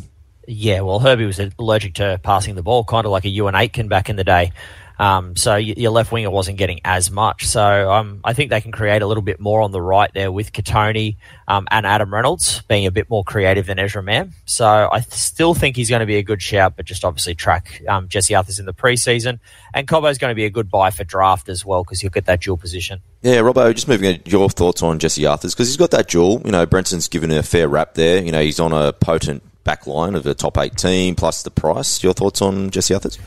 Yeah, 0.52 0.82
well, 0.82 0.98
Herbie 0.98 1.28
was 1.28 1.40
allergic 1.60 1.94
to 1.96 2.20
passing 2.24 2.56
the 2.56 2.64
ball, 2.64 2.84
kind 2.84 3.06
of 3.06 3.12
like 3.12 3.24
a 3.24 3.28
Euan 3.28 3.54
Aitken 3.54 3.88
back 3.88 4.10
in 4.10 4.16
the 4.16 4.24
day. 4.24 4.52
Um, 4.98 5.36
so 5.36 5.56
your 5.56 5.92
left 5.92 6.12
winger 6.12 6.32
wasn't 6.32 6.58
getting 6.58 6.82
as 6.84 7.12
much. 7.12 7.46
So 7.46 7.92
um, 7.92 8.20
I 8.24 8.34
think 8.34 8.50
they 8.50 8.60
can 8.60 8.72
create 8.72 9.04
a 9.04 9.08
little 9.08 9.22
bit 9.22 9.40
more 9.40 9.62
on 9.62 9.72
the 9.72 9.82
right 9.82 10.12
there 10.14 10.32
with 10.32 10.52
Kotoni 10.52 11.18
um, 11.48 11.68
and 11.70 11.86
Adam 11.86 12.12
Reynolds 12.12 12.64
being 12.64 12.88
a 12.88 12.92
bit 12.92 13.10
more 13.12 13.24
creative 13.24 13.68
than 13.68 13.78
Ezra 13.78 14.02
Mam. 14.02 14.34
So 14.46 14.68
I 14.92 15.02
still 15.02 15.54
think 15.54 15.76
he's 15.78 15.90
going 15.90 16.02
to 16.02 16.08
be 16.08 16.18
a 16.18 16.24
good 16.24 16.42
shout, 16.42 16.76
but 16.76 16.86
just 16.86 17.06
obviously 17.06 17.36
track 17.36 17.82
um, 17.88 18.10
Jesse 18.10 18.34
Arthurs 18.34 18.60
in 18.60 18.66
the 18.66 18.74
preseason. 18.74 19.40
And 19.74 19.88
Cobbo's 19.88 20.18
going 20.18 20.32
to 20.32 20.36
be 20.36 20.46
a 20.46 20.50
good 20.50 20.70
buy 20.70 20.90
for 20.90 21.04
draft 21.04 21.48
as 21.48 21.64
well 21.64 21.84
because 21.84 22.02
he'll 22.02 22.10
get 22.10 22.26
that 22.26 22.42
dual 22.42 22.58
position. 22.58 23.02
Yeah, 23.22 23.38
Robbo, 23.38 23.74
just 23.74 23.88
moving 23.88 24.16
on 24.16 24.22
your 24.26 24.50
thoughts 24.50 24.82
on 24.82 25.00
Jesse 25.00 25.26
Arthurs 25.26 25.54
because 25.54 25.68
he's 25.68 25.78
got 25.78 25.92
that 25.92 26.10
dual. 26.10 26.42
You 26.44 26.52
know, 26.52 26.66
Brenton's 26.66 27.08
given 27.08 27.32
a 27.32 27.44
fair 27.44 27.70
rap 27.70 27.94
there. 27.94 28.22
You 28.22 28.32
know, 28.32 28.42
he's 28.42 28.60
on 28.60 28.74
a 28.74 28.92
potent 28.92 29.44
back 29.70 29.86
line 29.86 30.16
of 30.16 30.26
a 30.26 30.34
top 30.34 30.58
eight 30.58 30.76
team 30.76 31.14
plus 31.14 31.44
the 31.44 31.52
price. 31.52 32.04
Your 32.04 32.12
thoughts 32.12 32.42
on 32.42 32.72
Jesse 32.72 32.92
Arthurs? 32.92 33.20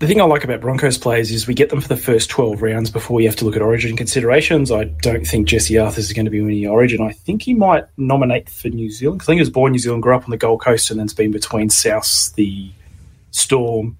The 0.00 0.08
thing 0.08 0.20
I 0.20 0.24
like 0.24 0.42
about 0.42 0.60
Broncos 0.60 0.98
players 0.98 1.30
is 1.30 1.46
we 1.46 1.54
get 1.54 1.70
them 1.70 1.80
for 1.80 1.86
the 1.86 1.96
first 1.96 2.30
12 2.30 2.60
rounds 2.60 2.90
before 2.90 3.14
we 3.14 3.24
have 3.26 3.36
to 3.36 3.44
look 3.44 3.54
at 3.54 3.62
origin 3.62 3.96
considerations. 3.96 4.72
I 4.72 4.84
don't 4.84 5.24
think 5.24 5.46
Jesse 5.46 5.78
Arthurs 5.78 6.06
is 6.06 6.12
going 6.12 6.24
to 6.24 6.32
be 6.32 6.40
winning 6.40 6.66
origin. 6.66 7.00
I 7.00 7.12
think 7.12 7.42
he 7.42 7.54
might 7.54 7.84
nominate 7.96 8.50
for 8.50 8.70
New 8.70 8.90
Zealand. 8.90 9.22
I 9.22 9.26
think 9.26 9.36
he 9.36 9.42
was 9.42 9.50
born 9.50 9.68
in 9.68 9.74
New 9.74 9.78
Zealand, 9.78 10.02
grew 10.02 10.16
up 10.16 10.24
on 10.24 10.30
the 10.30 10.36
Gold 10.36 10.60
Coast, 10.60 10.90
and 10.90 10.98
then's 10.98 11.14
been 11.14 11.30
between 11.30 11.70
South, 11.70 12.34
the 12.34 12.72
Storm, 13.30 13.96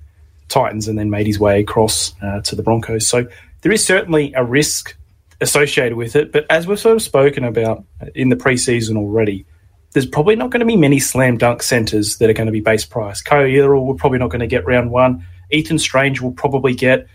Titans, 0.49 0.89
and 0.89 0.99
then 0.99 1.11
made 1.11 1.29
his 1.29 1.39
way 1.39 1.61
across 1.61 2.13
uh, 2.23 2.41
to 2.41 2.57
the 2.57 2.63
Broncos. 2.65 3.07
So 3.07 3.25
there 3.61 3.71
is 3.71 3.87
certainly 3.87 4.33
a 4.35 4.43
risk 4.45 4.97
associated 5.41 5.97
with 5.97 6.17
it. 6.17 6.33
But 6.33 6.45
as 6.51 6.67
we've 6.67 6.77
sort 6.77 6.97
of 6.97 7.03
spoken 7.03 7.45
about 7.45 7.85
in 8.17 8.31
the 8.31 8.37
preseason 8.37 8.97
already, 8.97 9.47
there's 9.95 10.07
probably 10.07 10.37
not 10.37 10.51
going 10.51 10.61
to 10.61 10.67
be 10.67 10.77
many 10.77 10.99
slam 10.99 11.39
dunk 11.39 11.63
centres 11.63 12.19
that 12.19 12.29
are 12.29 12.35
going 12.35 12.47
to 12.47 12.53
be 12.53 12.61
base 12.61 12.85
price. 12.85 13.23
Kyle 13.23 13.45
Yildirim, 13.45 13.87
we're 13.87 13.95
probably 13.95 14.19
not 14.19 14.29
going 14.29 14.41
to 14.41 14.47
get 14.47 14.67
round 14.67 14.91
one. 14.91 15.27
Ethan 15.51 15.79
Strange 15.79 16.21
will 16.21 16.33
probably 16.33 16.75
get 16.75 17.07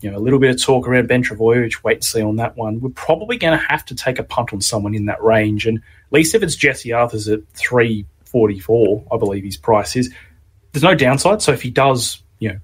you 0.00 0.10
know 0.10 0.16
a 0.16 0.20
little 0.20 0.38
bit 0.38 0.50
of 0.50 0.62
talk 0.62 0.86
around 0.86 1.08
Ben 1.08 1.22
Trbojevic. 1.22 1.82
Wait 1.82 1.96
and 1.96 2.04
see 2.04 2.22
on 2.22 2.36
that 2.36 2.56
one. 2.56 2.80
We're 2.80 2.90
probably 2.90 3.36
going 3.36 3.58
to 3.58 3.64
have 3.66 3.84
to 3.86 3.94
take 3.94 4.18
a 4.18 4.22
punt 4.22 4.52
on 4.52 4.60
someone 4.60 4.94
in 4.94 5.06
that 5.06 5.22
range, 5.22 5.66
and 5.66 5.78
at 5.78 6.12
least 6.12 6.34
if 6.34 6.42
it's 6.42 6.56
Jesse 6.56 6.92
Arthurs 6.92 7.28
at 7.28 7.40
three 7.54 8.06
forty 8.24 8.60
four, 8.60 9.04
I 9.12 9.16
believe 9.16 9.44
his 9.44 9.56
price 9.56 9.96
is. 9.96 10.12
There's 10.72 10.84
no 10.84 10.94
downside. 10.94 11.42
So 11.42 11.52
if 11.52 11.62
he 11.62 11.70
does, 11.70 12.22
you 12.38 12.50
know, 12.50 12.58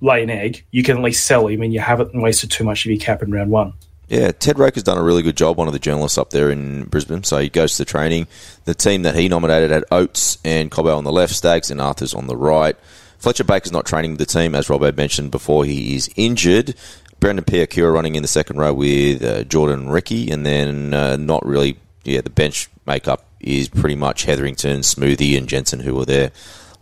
lay 0.00 0.22
an 0.22 0.30
egg, 0.30 0.64
you 0.70 0.84
can 0.84 0.98
at 0.98 1.02
least 1.02 1.26
sell 1.26 1.48
him, 1.48 1.62
and 1.62 1.74
you 1.74 1.80
haven't 1.80 2.14
wasted 2.14 2.52
too 2.52 2.62
much 2.62 2.86
of 2.86 2.92
your 2.92 3.00
cap 3.00 3.22
in 3.22 3.32
round 3.32 3.50
one. 3.50 3.72
Yeah, 4.08 4.30
Ted 4.30 4.58
Roker's 4.58 4.84
done 4.84 4.98
a 4.98 5.02
really 5.02 5.22
good 5.22 5.36
job, 5.36 5.56
one 5.56 5.66
of 5.66 5.72
the 5.72 5.80
journalists 5.80 6.16
up 6.16 6.30
there 6.30 6.50
in 6.50 6.84
Brisbane. 6.84 7.24
So 7.24 7.38
he 7.38 7.48
goes 7.48 7.72
to 7.72 7.78
the 7.78 7.90
training. 7.90 8.28
The 8.64 8.74
team 8.74 9.02
that 9.02 9.16
he 9.16 9.28
nominated 9.28 9.70
had 9.70 9.84
Oates 9.90 10.38
and 10.44 10.70
Cobbo 10.70 10.96
on 10.96 11.04
the 11.04 11.12
left, 11.12 11.34
Stags 11.34 11.70
and 11.70 11.80
Arthurs 11.80 12.14
on 12.14 12.28
the 12.28 12.36
right. 12.36 12.76
Fletcher 13.18 13.44
Baker's 13.44 13.72
not 13.72 13.86
training 13.86 14.16
the 14.16 14.26
team, 14.26 14.54
as 14.54 14.70
Rob 14.70 14.82
had 14.82 14.96
mentioned 14.96 15.30
before. 15.30 15.64
He 15.64 15.96
is 15.96 16.08
injured. 16.14 16.74
Brendan 17.18 17.44
Piakura 17.44 17.92
running 17.92 18.14
in 18.14 18.22
the 18.22 18.28
second 18.28 18.58
row 18.58 18.74
with 18.74 19.24
uh, 19.24 19.42
Jordan 19.44 19.88
Riki, 19.88 20.30
and 20.30 20.44
then 20.44 20.92
uh, 20.94 21.16
not 21.16 21.44
really, 21.44 21.78
yeah, 22.04 22.20
the 22.20 22.30
bench 22.30 22.68
makeup 22.86 23.26
is 23.40 23.68
pretty 23.68 23.96
much 23.96 24.24
Hetherington, 24.24 24.80
Smoothie, 24.80 25.36
and 25.36 25.48
Jensen, 25.48 25.80
who 25.80 25.94
were 25.94 26.04
there 26.04 26.30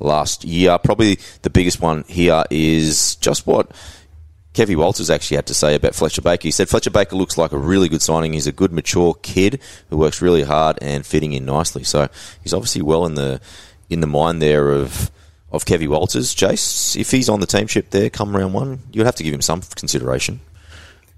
last 0.00 0.44
year. 0.44 0.76
Probably 0.78 1.18
the 1.42 1.50
biggest 1.50 1.80
one 1.80 2.04
here 2.08 2.44
is 2.50 3.16
just 3.16 3.46
what 3.46 3.70
Kevy 4.54 4.76
Walters 4.76 5.10
actually 5.10 5.36
had 5.36 5.46
to 5.46 5.54
say 5.54 5.74
about 5.74 5.96
Fletcher 5.96 6.22
Baker. 6.22 6.44
He 6.44 6.52
said 6.52 6.68
Fletcher 6.68 6.90
Baker 6.90 7.16
looks 7.16 7.36
like 7.36 7.50
a 7.50 7.58
really 7.58 7.88
good 7.88 8.02
signing. 8.02 8.32
He's 8.32 8.46
a 8.46 8.52
good, 8.52 8.72
mature 8.72 9.14
kid 9.20 9.60
who 9.90 9.98
works 9.98 10.22
really 10.22 10.44
hard 10.44 10.78
and 10.80 11.04
fitting 11.04 11.32
in 11.32 11.44
nicely. 11.44 11.82
So 11.82 12.08
he's 12.42 12.54
obviously 12.54 12.80
well 12.80 13.04
in 13.04 13.16
the 13.16 13.40
in 13.90 14.00
the 14.00 14.06
mind 14.06 14.40
there 14.40 14.70
of 14.70 15.10
of 15.50 15.64
Kevy 15.64 15.88
Walters. 15.88 16.34
Jace, 16.34 16.96
if 16.98 17.10
he's 17.10 17.28
on 17.28 17.40
the 17.40 17.46
team 17.46 17.66
ship 17.66 17.90
there 17.90 18.08
come 18.10 18.34
round 18.34 18.54
one, 18.54 18.78
you'd 18.92 19.06
have 19.06 19.16
to 19.16 19.24
give 19.24 19.34
him 19.34 19.42
some 19.42 19.60
consideration. 19.74 20.40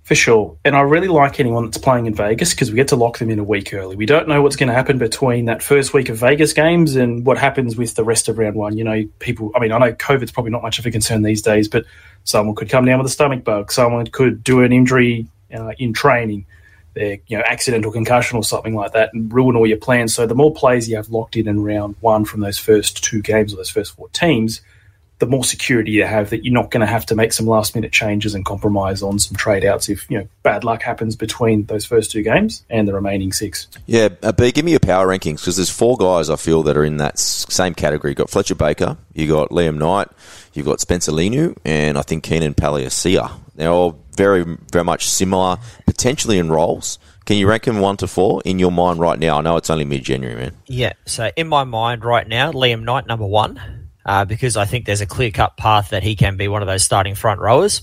For 0.07 0.15
sure. 0.15 0.57
And 0.65 0.77
I 0.77 0.83
really 0.83 1.09
like 1.09 1.41
anyone 1.41 1.65
that's 1.65 1.79
playing 1.79 2.07
in 2.07 2.15
Vegas 2.15 2.55
because 2.55 2.71
we 2.71 2.77
get 2.77 2.87
to 2.89 2.97
lock 2.97 3.19
them 3.19 3.29
in 3.29 3.41
a 3.41 3.45
week 3.45 3.75
early. 3.75 3.97
We 3.97 4.07
don't 4.07 4.29
know 4.29 4.41
what's 4.41 4.55
going 4.55 4.69
to 4.69 4.73
happen 4.73 4.99
between 4.99 5.47
that 5.47 5.65
first 5.65 5.93
week 5.93 6.11
of 6.11 6.19
Vegas 6.19 6.53
games 6.53 6.95
and 6.95 7.27
what 7.27 7.39
happens 7.39 7.77
with 7.77 7.97
the 7.97 8.05
rest 8.05 8.29
of 8.29 8.39
round 8.39 8.55
one. 8.55 8.79
You 8.79 8.85
know, 8.85 9.05
people, 9.19 9.51
I 9.57 9.59
mean, 9.59 9.73
I 9.73 9.79
know 9.79 9.93
COVID's 9.93 10.31
probably 10.31 10.53
not 10.53 10.63
much 10.63 10.79
of 10.79 10.87
a 10.87 10.93
concern 10.93 11.23
these 11.23 11.43
days, 11.43 11.67
but 11.67 11.87
someone 12.23 12.55
could 12.55 12.69
come 12.69 12.85
down 12.85 12.99
with 12.99 13.09
a 13.09 13.11
stomach 13.11 13.43
bug. 13.43 13.73
Someone 13.73 14.07
could 14.07 14.45
do 14.45 14.61
an 14.61 14.73
injury 14.73 15.27
uh, 15.53 15.73
in 15.77 15.93
training, 15.93 16.47
their, 16.95 17.19
you 17.27 17.37
know, 17.37 17.43
accidental 17.45 17.91
concussion 17.91 18.37
or 18.37 18.45
something 18.45 18.77
like 18.77 18.93
that 18.93 19.11
and 19.13 19.33
ruin 19.35 19.57
all 19.57 19.67
your 19.67 19.77
plans. 19.77 20.15
So 20.15 20.25
the 20.25 20.37
more 20.37 20.55
players 20.55 20.89
you 20.89 20.95
have 20.95 21.09
locked 21.09 21.35
in 21.35 21.49
in 21.49 21.65
round 21.65 21.97
one 21.99 22.25
from 22.25 22.43
those 22.43 22.59
first 22.59 23.03
two 23.03 23.23
games 23.23 23.53
or 23.53 23.57
those 23.57 23.71
first 23.71 23.97
four 23.97 24.09
teams– 24.11 24.61
the 25.19 25.27
more 25.27 25.45
security 25.45 25.93
you 25.93 26.05
have 26.05 26.31
that 26.31 26.45
you're 26.45 26.53
not 26.53 26.71
going 26.71 26.81
to 26.81 26.87
have 26.87 27.07
to 27.07 27.15
make 27.15 27.33
some 27.33 27.47
last 27.47 27.75
minute 27.75 27.93
changes 27.93 28.35
and 28.35 28.45
compromise 28.45 29.03
on 29.03 29.19
some 29.19 29.37
trade 29.37 29.65
outs 29.65 29.89
if 29.89 30.09
you 30.11 30.19
know 30.19 30.29
bad 30.43 30.63
luck 30.63 30.83
happens 30.83 31.17
between 31.17 31.65
those 31.67 31.85
first 31.85 32.11
two 32.11 32.23
games 32.23 32.65
and 32.69 32.87
the 32.87 32.93
remaining 32.93 33.33
six. 33.33 33.69
Yeah, 33.87 34.11
uh, 34.23 34.33
B, 34.33 34.53
give 34.53 34.65
me 34.65 34.73
your 34.73 34.81
power 34.81 35.07
rankings 35.07 35.41
because 35.41 35.57
there's 35.57 35.71
four 35.71 35.97
guys 35.97 36.29
I 36.29 36.37
feel 36.37 36.63
that 36.65 36.77
are 36.77 36.85
in 36.85 36.99
that 36.99 37.19
same 37.19 37.75
category. 37.75 38.11
You've 38.11 38.19
got 38.19 38.31
Fletcher 38.31 38.55
Baker, 38.55 38.99
you 39.15 39.29
got 39.29 39.51
Liam 39.51 39.79
Knight, 39.79 40.09
you've 40.53 40.67
got 40.67 40.81
Spencer 40.81 41.13
Leniu, 41.13 41.57
and 41.65 41.97
I 41.97 42.03
think 42.03 42.25
Keenan 42.25 42.55
Palasia. 42.55 43.33
They're 43.55 43.71
all 43.71 43.99
very 44.17 44.45
very 44.71 44.85
much 44.85 45.09
similar, 45.09 45.59
potentially 45.87 46.39
in 46.39 46.51
roles. 46.51 46.99
Can 47.25 47.39
you 47.39 47.49
rank 47.49 47.65
them 47.65 47.81
one 47.81 47.97
to 47.97 48.07
four 48.07 48.41
in 48.45 48.61
your 48.61 48.71
mind 48.71 49.01
right 49.01 49.19
now? 49.19 49.39
I 49.39 49.41
know 49.41 49.57
it's 49.57 49.71
only 49.71 49.85
mid 49.85 50.05
January, 50.05 50.37
man. 50.37 50.57
Yeah, 50.67 50.93
so 51.07 51.31
in 51.35 51.49
my 51.49 51.65
mind 51.65 52.05
right 52.05 52.29
now, 52.29 52.53
Liam 52.53 52.83
Knight 52.83 53.07
number 53.07 53.27
one 53.27 53.76
uh, 54.07 54.25
because 54.25 54.57
I 54.57 54.65
think 54.65 54.87
there's 54.87 55.01
a 55.03 55.07
clear 55.07 55.31
cut 55.31 55.57
path 55.57 55.91
that 55.91 56.03
he 56.03 56.17
can 56.17 56.37
be 56.37 56.49
one 56.49 56.63
of 56.63 56.69
those 56.69 56.85
starting 56.85 57.15
front 57.15 57.41
rowers. 57.41 57.83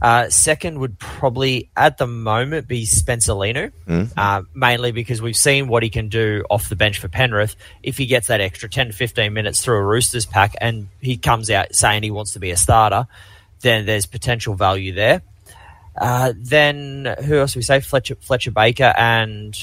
Uh, 0.00 0.30
second 0.30 0.78
would 0.78 0.98
probably 0.98 1.70
at 1.76 1.98
the 1.98 2.06
moment 2.06 2.68
be 2.68 2.84
Spencer 2.86 3.32
Leniu, 3.32 3.72
mm. 3.86 4.10
uh, 4.16 4.42
mainly 4.54 4.92
because 4.92 5.20
we've 5.20 5.36
seen 5.36 5.66
what 5.66 5.82
he 5.82 5.90
can 5.90 6.08
do 6.08 6.44
off 6.48 6.68
the 6.68 6.76
bench 6.76 7.00
for 7.00 7.08
Penrith. 7.08 7.56
If 7.82 7.98
he 7.98 8.06
gets 8.06 8.28
that 8.28 8.40
extra 8.40 8.68
10 8.68 8.88
to 8.88 8.92
15 8.92 9.32
minutes 9.32 9.62
through 9.62 9.76
a 9.76 9.82
Roosters 9.82 10.24
pack 10.24 10.54
and 10.60 10.88
he 11.00 11.16
comes 11.16 11.50
out 11.50 11.74
saying 11.74 12.04
he 12.04 12.12
wants 12.12 12.32
to 12.32 12.38
be 12.38 12.50
a 12.50 12.56
starter, 12.56 13.08
then 13.60 13.86
there's 13.86 14.06
potential 14.06 14.54
value 14.54 14.92
there. 14.92 15.22
Uh, 16.00 16.32
then 16.36 17.16
who 17.24 17.38
else 17.38 17.54
do 17.54 17.58
we 17.58 17.62
say? 17.62 17.80
Fletcher, 17.80 18.14
Fletcher 18.14 18.52
Baker 18.52 18.94
and 18.96 19.56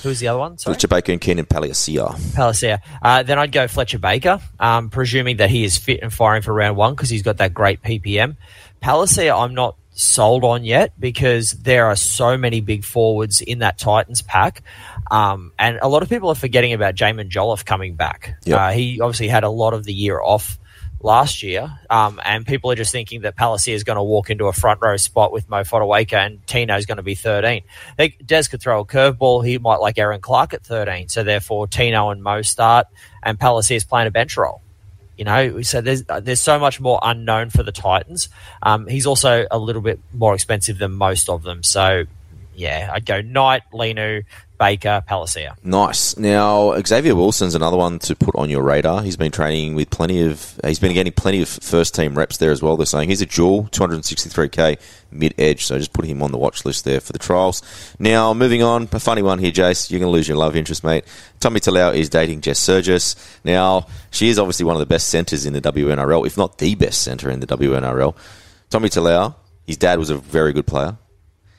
Who's 0.00 0.20
the 0.20 0.28
other 0.28 0.38
one? 0.38 0.58
Sorry? 0.58 0.74
Fletcher 0.74 0.88
Baker 0.88 1.12
and 1.12 1.20
Keenan 1.20 1.44
Palasia. 1.44 2.14
Palasia. 2.34 2.80
Uh, 3.02 3.22
then 3.22 3.38
I'd 3.38 3.52
go 3.52 3.68
Fletcher 3.68 3.98
Baker, 3.98 4.40
um, 4.58 4.90
presuming 4.90 5.36
that 5.36 5.50
he 5.50 5.64
is 5.64 5.76
fit 5.76 6.00
and 6.02 6.12
firing 6.12 6.42
for 6.42 6.52
round 6.52 6.76
one 6.76 6.94
because 6.94 7.10
he's 7.10 7.22
got 7.22 7.38
that 7.38 7.54
great 7.54 7.82
PPM. 7.82 8.36
Palasia, 8.82 9.38
I'm 9.38 9.54
not 9.54 9.76
sold 9.94 10.42
on 10.44 10.64
yet 10.64 10.98
because 10.98 11.52
there 11.52 11.86
are 11.86 11.96
so 11.96 12.38
many 12.38 12.60
big 12.60 12.84
forwards 12.84 13.40
in 13.42 13.58
that 13.60 13.78
Titans 13.78 14.22
pack. 14.22 14.62
Um, 15.10 15.52
and 15.58 15.78
a 15.82 15.88
lot 15.88 16.02
of 16.02 16.08
people 16.08 16.30
are 16.30 16.34
forgetting 16.34 16.72
about 16.72 16.94
Jaimin 16.94 17.28
Jolliffe 17.28 17.64
coming 17.64 17.94
back. 17.94 18.36
Yep. 18.44 18.58
Uh, 18.58 18.70
he 18.70 19.00
obviously 19.00 19.28
had 19.28 19.44
a 19.44 19.50
lot 19.50 19.74
of 19.74 19.84
the 19.84 19.92
year 19.92 20.20
off 20.20 20.58
last 21.02 21.42
year, 21.42 21.78
um, 21.90 22.20
and 22.24 22.46
people 22.46 22.70
are 22.70 22.74
just 22.74 22.92
thinking 22.92 23.22
that 23.22 23.36
Palasia 23.36 23.72
is 23.72 23.84
going 23.84 23.96
to 23.96 24.02
walk 24.02 24.30
into 24.30 24.46
a 24.46 24.52
front 24.52 24.80
row 24.80 24.96
spot 24.96 25.32
with 25.32 25.48
Mo 25.48 25.62
Fotuaika 25.62 26.14
and 26.14 26.46
Tino 26.46 26.76
is 26.76 26.86
going 26.86 26.96
to 26.96 27.02
be 27.02 27.14
13. 27.14 27.62
Des 28.24 28.44
could 28.44 28.60
throw 28.60 28.80
a 28.80 28.84
curveball. 28.84 29.44
He 29.46 29.58
might 29.58 29.80
like 29.80 29.98
Erin 29.98 30.20
Clark 30.20 30.54
at 30.54 30.64
13. 30.64 31.08
So 31.08 31.22
therefore, 31.22 31.66
Tino 31.66 32.10
and 32.10 32.22
Mo 32.22 32.42
start, 32.42 32.86
and 33.22 33.38
Palasia 33.38 33.76
is 33.76 33.84
playing 33.84 34.08
a 34.08 34.10
bench 34.10 34.36
role. 34.36 34.62
You 35.16 35.26
know, 35.26 35.62
so 35.62 35.80
there's 35.80 36.04
there's 36.04 36.40
so 36.40 36.58
much 36.58 36.80
more 36.80 36.98
unknown 37.02 37.50
for 37.50 37.62
the 37.62 37.70
Titans. 37.70 38.28
Um, 38.62 38.86
he's 38.86 39.06
also 39.06 39.46
a 39.50 39.58
little 39.58 39.82
bit 39.82 40.00
more 40.12 40.34
expensive 40.34 40.78
than 40.78 40.92
most 40.92 41.28
of 41.28 41.42
them. 41.42 41.62
So 41.62 42.06
yeah, 42.54 42.90
I'd 42.92 43.06
go 43.06 43.20
Knight, 43.20 43.62
Leniu, 43.72 44.24
Baker, 44.62 45.02
Palasia. 45.08 45.56
Nice. 45.64 46.16
Now, 46.16 46.80
Xavier 46.80 47.16
Willison's 47.16 47.56
another 47.56 47.76
one 47.76 47.98
to 47.98 48.14
put 48.14 48.36
on 48.36 48.48
your 48.48 48.62
radar. 48.62 49.02
He's 49.02 49.16
been 49.16 49.32
training 49.32 49.74
with 49.74 49.90
plenty 49.90 50.22
of, 50.24 50.60
he's 50.64 50.78
been 50.78 50.92
getting 50.92 51.12
plenty 51.12 51.42
of 51.42 51.48
first 51.48 51.96
team 51.96 52.16
reps 52.16 52.36
there 52.36 52.52
as 52.52 52.62
well. 52.62 52.76
They're 52.76 52.86
saying 52.86 53.08
he's 53.08 53.20
a 53.20 53.26
dual, 53.26 53.64
263k 53.72 54.78
mid 55.10 55.34
edge. 55.36 55.64
So 55.66 55.76
just 55.78 55.92
put 55.92 56.04
him 56.04 56.22
on 56.22 56.30
the 56.30 56.38
watch 56.38 56.64
list 56.64 56.84
there 56.84 57.00
for 57.00 57.12
the 57.12 57.18
trials. 57.18 57.60
Now, 57.98 58.34
moving 58.34 58.62
on, 58.62 58.88
a 58.92 59.00
funny 59.00 59.20
one 59.20 59.40
here, 59.40 59.50
Jace. 59.50 59.90
You're 59.90 59.98
going 59.98 60.12
to 60.12 60.12
lose 60.12 60.28
your 60.28 60.36
love 60.36 60.54
interest, 60.54 60.84
mate. 60.84 61.06
Tommy 61.40 61.58
Talau 61.58 61.92
is 61.92 62.08
dating 62.08 62.42
Jess 62.42 62.60
Sergis. 62.60 63.16
Now, 63.42 63.88
she 64.12 64.28
is 64.28 64.38
obviously 64.38 64.64
one 64.64 64.76
of 64.76 64.80
the 64.80 64.86
best 64.86 65.08
centres 65.08 65.44
in 65.44 65.54
the 65.54 65.60
WNRL, 65.60 66.24
if 66.24 66.36
not 66.36 66.58
the 66.58 66.76
best 66.76 67.02
centre 67.02 67.30
in 67.30 67.40
the 67.40 67.48
WNRL. 67.48 68.14
Tommy 68.70 68.90
Talau, 68.90 69.34
his 69.66 69.76
dad 69.76 69.98
was 69.98 70.10
a 70.10 70.18
very 70.18 70.52
good 70.52 70.68
player. 70.68 70.98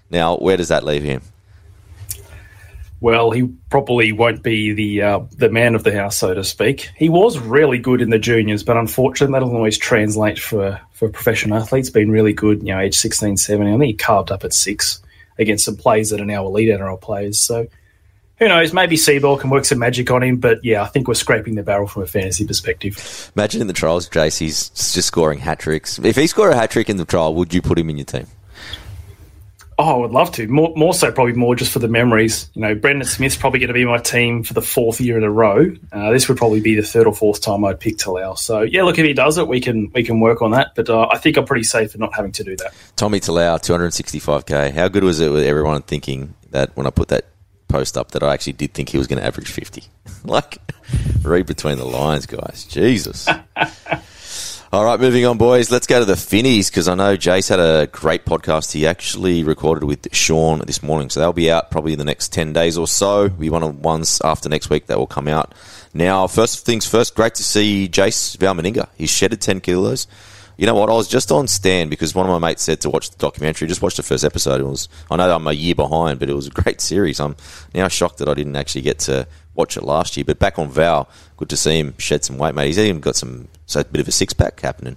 Now, 0.10 0.38
where 0.38 0.55
does 0.55 0.69
that 0.69 0.86
leave 0.86 1.03
him? 1.03 1.22
Well, 3.03 3.31
he 3.31 3.50
probably 3.69 4.13
won't 4.13 4.43
be 4.43 4.72
the 4.72 5.01
uh, 5.01 5.19
the 5.36 5.50
man 5.50 5.75
of 5.75 5.83
the 5.83 5.93
house, 5.93 6.17
so 6.17 6.33
to 6.33 6.41
speak. 6.41 6.89
He 6.95 7.10
was 7.10 7.38
really 7.38 7.77
good 7.77 8.00
in 8.00 8.12
the 8.12 8.17
juniors, 8.17 8.63
but 8.63 8.77
unfortunately, 8.77 9.33
that 9.33 9.41
doesn't 9.41 9.57
always 9.57 9.77
translate 9.77 10.39
for, 10.39 10.79
for 10.93 11.10
professional 11.10 11.57
athletes. 11.57 11.89
Been 11.89 12.10
really 12.10 12.31
good, 12.31 12.60
you 12.60 12.74
know, 12.74 12.79
age 12.79 12.95
16, 12.95 13.36
17. 13.36 13.74
I 13.74 13.77
think 13.77 13.88
he 13.88 13.93
carved 13.93 14.31
up 14.31 14.45
at 14.45 14.53
six 14.53 15.01
against 15.38 15.65
some 15.65 15.75
players 15.75 16.12
that 16.12 16.22
are 16.22 16.25
now 16.25 16.45
elite 16.45 16.69
NRL 16.69 17.01
players. 17.01 17.39
So 17.39 17.67
who 18.38 18.48
knows? 18.48 18.72
Maybe 18.72 18.95
Seibold 18.95 19.41
can 19.41 19.50
work 19.50 19.65
some 19.65 19.79
magic 19.79 20.10
on 20.10 20.24
him, 20.24 20.38
but 20.38 20.63
yeah, 20.63 20.81
I 20.81 20.88
think 20.88 21.10
we're 21.10 21.15
scraping 21.15 21.55
the 21.55 21.63
barrel 21.63 21.88
from 21.88 22.03
a 22.03 22.07
fantasy 22.07 22.48
perspective. 22.48 23.33
Imagine 23.36 23.60
in 23.60 23.67
the 23.67 23.74
trials, 23.74 24.07
Jace, 24.07 24.38
he's 24.38 24.69
just 24.69 25.07
scoring 25.10 25.39
hat 25.39 25.60
tricks. 25.60 26.00
If 26.00 26.15
he 26.15 26.25
scored 26.27 26.53
a 26.53 26.55
hat 26.55 26.72
trick 26.72 26.89
in 26.89 26.95
the 26.95 27.03
trial, 27.03 27.36
would 27.36 27.53
you 27.53 27.62
put 27.62 27.77
him 27.77 27.89
in 27.89 27.98
your 27.98 28.05
team? 28.05 28.27
Oh, 29.77 29.96
I 29.96 29.98
would 29.98 30.12
love 30.12 30.32
to. 30.34 30.48
More, 30.48 30.74
more 30.75 30.94
so, 30.94 31.12
probably 31.12 31.34
more 31.34 31.56
just 31.56 31.72
for 31.72 31.80
the 31.80 31.88
memories. 31.88 32.50
You 32.53 32.62
know, 32.62 32.75
Brendan 32.75 33.08
Smith's 33.08 33.36
probably 33.36 33.60
going 33.60 33.70
to 33.70 33.74
be 33.74 33.86
my 33.86 33.98
team 33.98 34.44
for 34.44 34.53
the 34.53 34.62
fourth 34.62 35.01
year 35.01 35.18
in 35.18 35.24
a 35.24 35.32
row. 35.32 35.72
Uh, 35.92 36.12
this 36.12 36.27
would 36.27 36.38
probably 36.38 36.62
be 36.62 36.75
the 36.75 36.84
third 36.84 37.08
or 37.08 37.13
fourth 37.13 37.42
time 37.42 37.65
I'd 37.65 37.80
pick 37.80 37.98
Talau. 37.98 38.38
So 38.38 38.62
yeah, 38.62 38.84
look, 38.84 39.00
if 39.00 39.06
he 39.06 39.13
does 39.13 39.38
it, 39.38 39.48
we 39.48 39.62
can 39.62 39.92
we 39.94 40.03
can 40.03 40.20
work 40.20 40.42
on 40.42 40.51
that. 40.51 40.75
But 40.75 40.89
uh, 40.89 41.08
I 41.12 41.18
think 41.18 41.38
I'm 41.38 41.46
pretty 41.46 41.63
safe 41.63 41.96
in 41.96 42.00
not 42.00 42.13
having 42.15 42.32
to 42.34 42.44
do 42.44 42.56
that. 42.58 42.74
Tommy 42.96 43.20
Talau, 43.20 43.58
265k. 43.60 44.74
How 44.74 44.88
good 44.88 45.03
was 45.03 45.20
it 45.20 45.32
with 45.32 45.44
everyone 45.44 45.82
thinking 45.82 46.36
that 46.51 46.75
when 46.75 46.86
I 46.86 46.89
put 46.89 47.08
that 47.10 47.25
post 47.68 47.98
up 47.98 48.12
that 48.12 48.22
I 48.22 48.34
actually 48.34 48.53
did 48.53 48.74
think 48.74 48.89
he 48.89 48.98
was 48.98 49.08
going 49.08 49.20
to 49.20 49.25
average 49.25 49.50
50? 49.50 49.84
like, 50.24 50.58
read 51.24 51.46
between 51.46 51.77
the 51.77 51.86
lines, 51.86 52.25
guys. 52.25 52.65
Jesus. 52.65 53.27
All 54.74 54.84
right, 54.84 55.00
moving 55.00 55.24
on, 55.27 55.38
boys. 55.38 55.70
Let's 55.70 55.86
go 55.86 56.00
to 56.00 56.06
the 56.06 56.15
Finnies 56.15 56.68
because 56.72 56.88
I 56.88 56.96
know 56.96 57.15
Jace 57.15 57.50
had 57.50 57.60
a 57.60 57.86
great 57.86 58.25
podcast 58.25 58.72
he 58.72 58.88
actually 58.88 59.44
recorded 59.44 59.84
with 59.84 60.08
Sean 60.15 60.63
this 60.65 60.82
morning. 60.82 61.12
So 61.12 61.20
they'll 61.20 61.32
be 61.32 61.51
out 61.51 61.70
probably 61.70 61.94
in 61.94 62.00
the 62.00 62.06
next 62.06 62.34
10 62.34 62.53
days 62.53 62.75
or 62.75 62.88
so. 62.88 63.27
We 63.27 63.51
want 63.51 63.65
of 63.65 63.82
ones 63.82 64.20
after 64.24 64.50
next 64.50 64.72
week 64.72 64.88
that 64.88 64.98
will 64.98 65.06
come 65.06 65.27
out. 65.27 65.53
Now, 65.94 66.25
first 66.25 66.65
things 66.65 66.88
first, 66.88 67.13
great 67.13 67.36
to 67.36 67.44
see 67.44 67.88
Jace 67.88 68.36
Valmaninga. 68.36 68.89
He's 68.96 69.12
shedded 69.12 69.42
10 69.42 69.62
kilos. 69.62 70.08
You 70.58 70.65
know 70.65 70.74
what? 70.74 70.89
I 70.89 70.94
was 70.94 71.08
just 71.08 71.32
on 71.32 71.48
stand 71.48 71.92
because 71.92 72.15
one 72.15 72.25
of 72.25 72.32
my 72.32 72.48
mates 72.48 72.63
said 72.63 72.82
to 72.82 72.89
watch 72.89 73.12
the 73.12 73.18
documentary. 73.18 73.68
Just 73.68 73.84
watched 73.84 73.98
the 73.98 74.03
first 74.03 74.24
episode. 74.24 74.60
It 74.60 74.65
was 74.65 74.89
I 75.12 75.18
know 75.18 75.36
I'm 75.36 75.46
a 75.46 75.53
year 75.53 75.75
behind, 75.75 76.18
but 76.18 76.32
it 76.32 76.36
was 76.36 76.48
a 76.48 76.51
great 76.51 76.82
series. 76.82 77.20
I'm 77.20 77.36
now 77.75 77.89
shocked 77.89 78.18
that 78.20 78.27
I 78.27 78.34
didn't 78.34 78.56
actually 78.56 78.82
get 78.82 78.98
to 79.00 79.27
watch 79.53 79.77
it 79.77 79.84
last 79.84 80.18
year. 80.18 80.24
But 80.24 80.39
back 80.39 80.58
on 80.58 80.70
Val, 80.70 81.10
good 81.38 81.50
to 81.50 81.58
see 81.58 81.80
him 81.80 81.94
shed 82.00 82.25
some 82.25 82.39
weight, 82.39 82.56
mate. 82.56 82.68
He's 82.68 82.80
even 82.80 83.01
got 83.01 83.15
some 83.15 83.50
so 83.74 83.82
a 83.82 83.84
bit 83.84 84.01
of 84.01 84.08
a 84.08 84.12
six 84.12 84.34
pack 84.34 84.60
happening. 84.62 84.96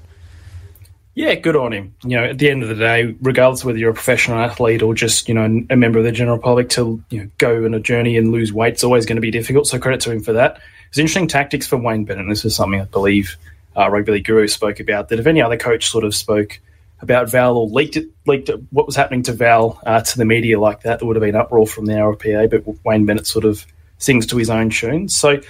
Yeah, 1.14 1.34
good 1.34 1.56
on 1.56 1.72
him. 1.72 1.94
You 2.04 2.18
know, 2.18 2.24
at 2.24 2.38
the 2.38 2.50
end 2.50 2.62
of 2.62 2.68
the 2.68 2.74
day, 2.74 3.16
regardless 3.22 3.64
whether 3.64 3.78
you're 3.78 3.90
a 3.90 3.94
professional 3.94 4.38
athlete 4.38 4.82
or 4.82 4.94
just 4.94 5.28
you 5.28 5.34
know 5.34 5.64
a 5.70 5.76
member 5.76 5.98
of 5.98 6.04
the 6.04 6.12
general 6.12 6.38
public, 6.38 6.68
to 6.70 7.02
you 7.08 7.22
know 7.22 7.30
go 7.38 7.64
on 7.64 7.72
a 7.72 7.80
journey 7.80 8.18
and 8.18 8.32
lose 8.32 8.52
weight, 8.52 8.74
it's 8.74 8.84
always 8.84 9.06
going 9.06 9.16
to 9.16 9.22
be 9.22 9.30
difficult. 9.30 9.66
So 9.66 9.78
credit 9.78 10.02
to 10.02 10.12
him 10.12 10.22
for 10.22 10.34
that. 10.34 10.60
It's 10.90 10.98
interesting 10.98 11.26
tactics 11.26 11.66
for 11.66 11.78
Wayne 11.78 12.04
Bennett. 12.04 12.28
This 12.28 12.44
is 12.44 12.54
something 12.54 12.80
I 12.80 12.84
believe 12.84 13.36
uh, 13.76 13.90
Rugby 13.90 14.12
League 14.12 14.26
Guru 14.26 14.46
spoke 14.46 14.78
about. 14.78 15.08
That 15.08 15.18
if 15.18 15.26
any 15.26 15.40
other 15.40 15.56
coach 15.56 15.88
sort 15.88 16.04
of 16.04 16.14
spoke 16.14 16.60
about 17.00 17.30
Val 17.30 17.56
or 17.56 17.66
leaked 17.66 17.96
it, 17.96 18.08
leaked 18.26 18.50
it, 18.50 18.60
what 18.70 18.84
was 18.84 18.94
happening 18.94 19.22
to 19.22 19.32
Val 19.32 19.80
uh, 19.86 20.02
to 20.02 20.18
the 20.18 20.24
media 20.26 20.60
like 20.60 20.82
that, 20.82 20.98
there 20.98 21.06
would 21.06 21.16
have 21.16 21.22
been 21.22 21.34
uproar 21.34 21.66
from 21.66 21.86
the 21.86 21.94
RPA. 21.94 22.50
But 22.50 22.84
Wayne 22.84 23.06
Bennett 23.06 23.26
sort 23.26 23.46
of 23.46 23.64
sings 23.96 24.26
to 24.26 24.36
his 24.36 24.50
own 24.50 24.68
tune. 24.68 25.08
So, 25.08 25.40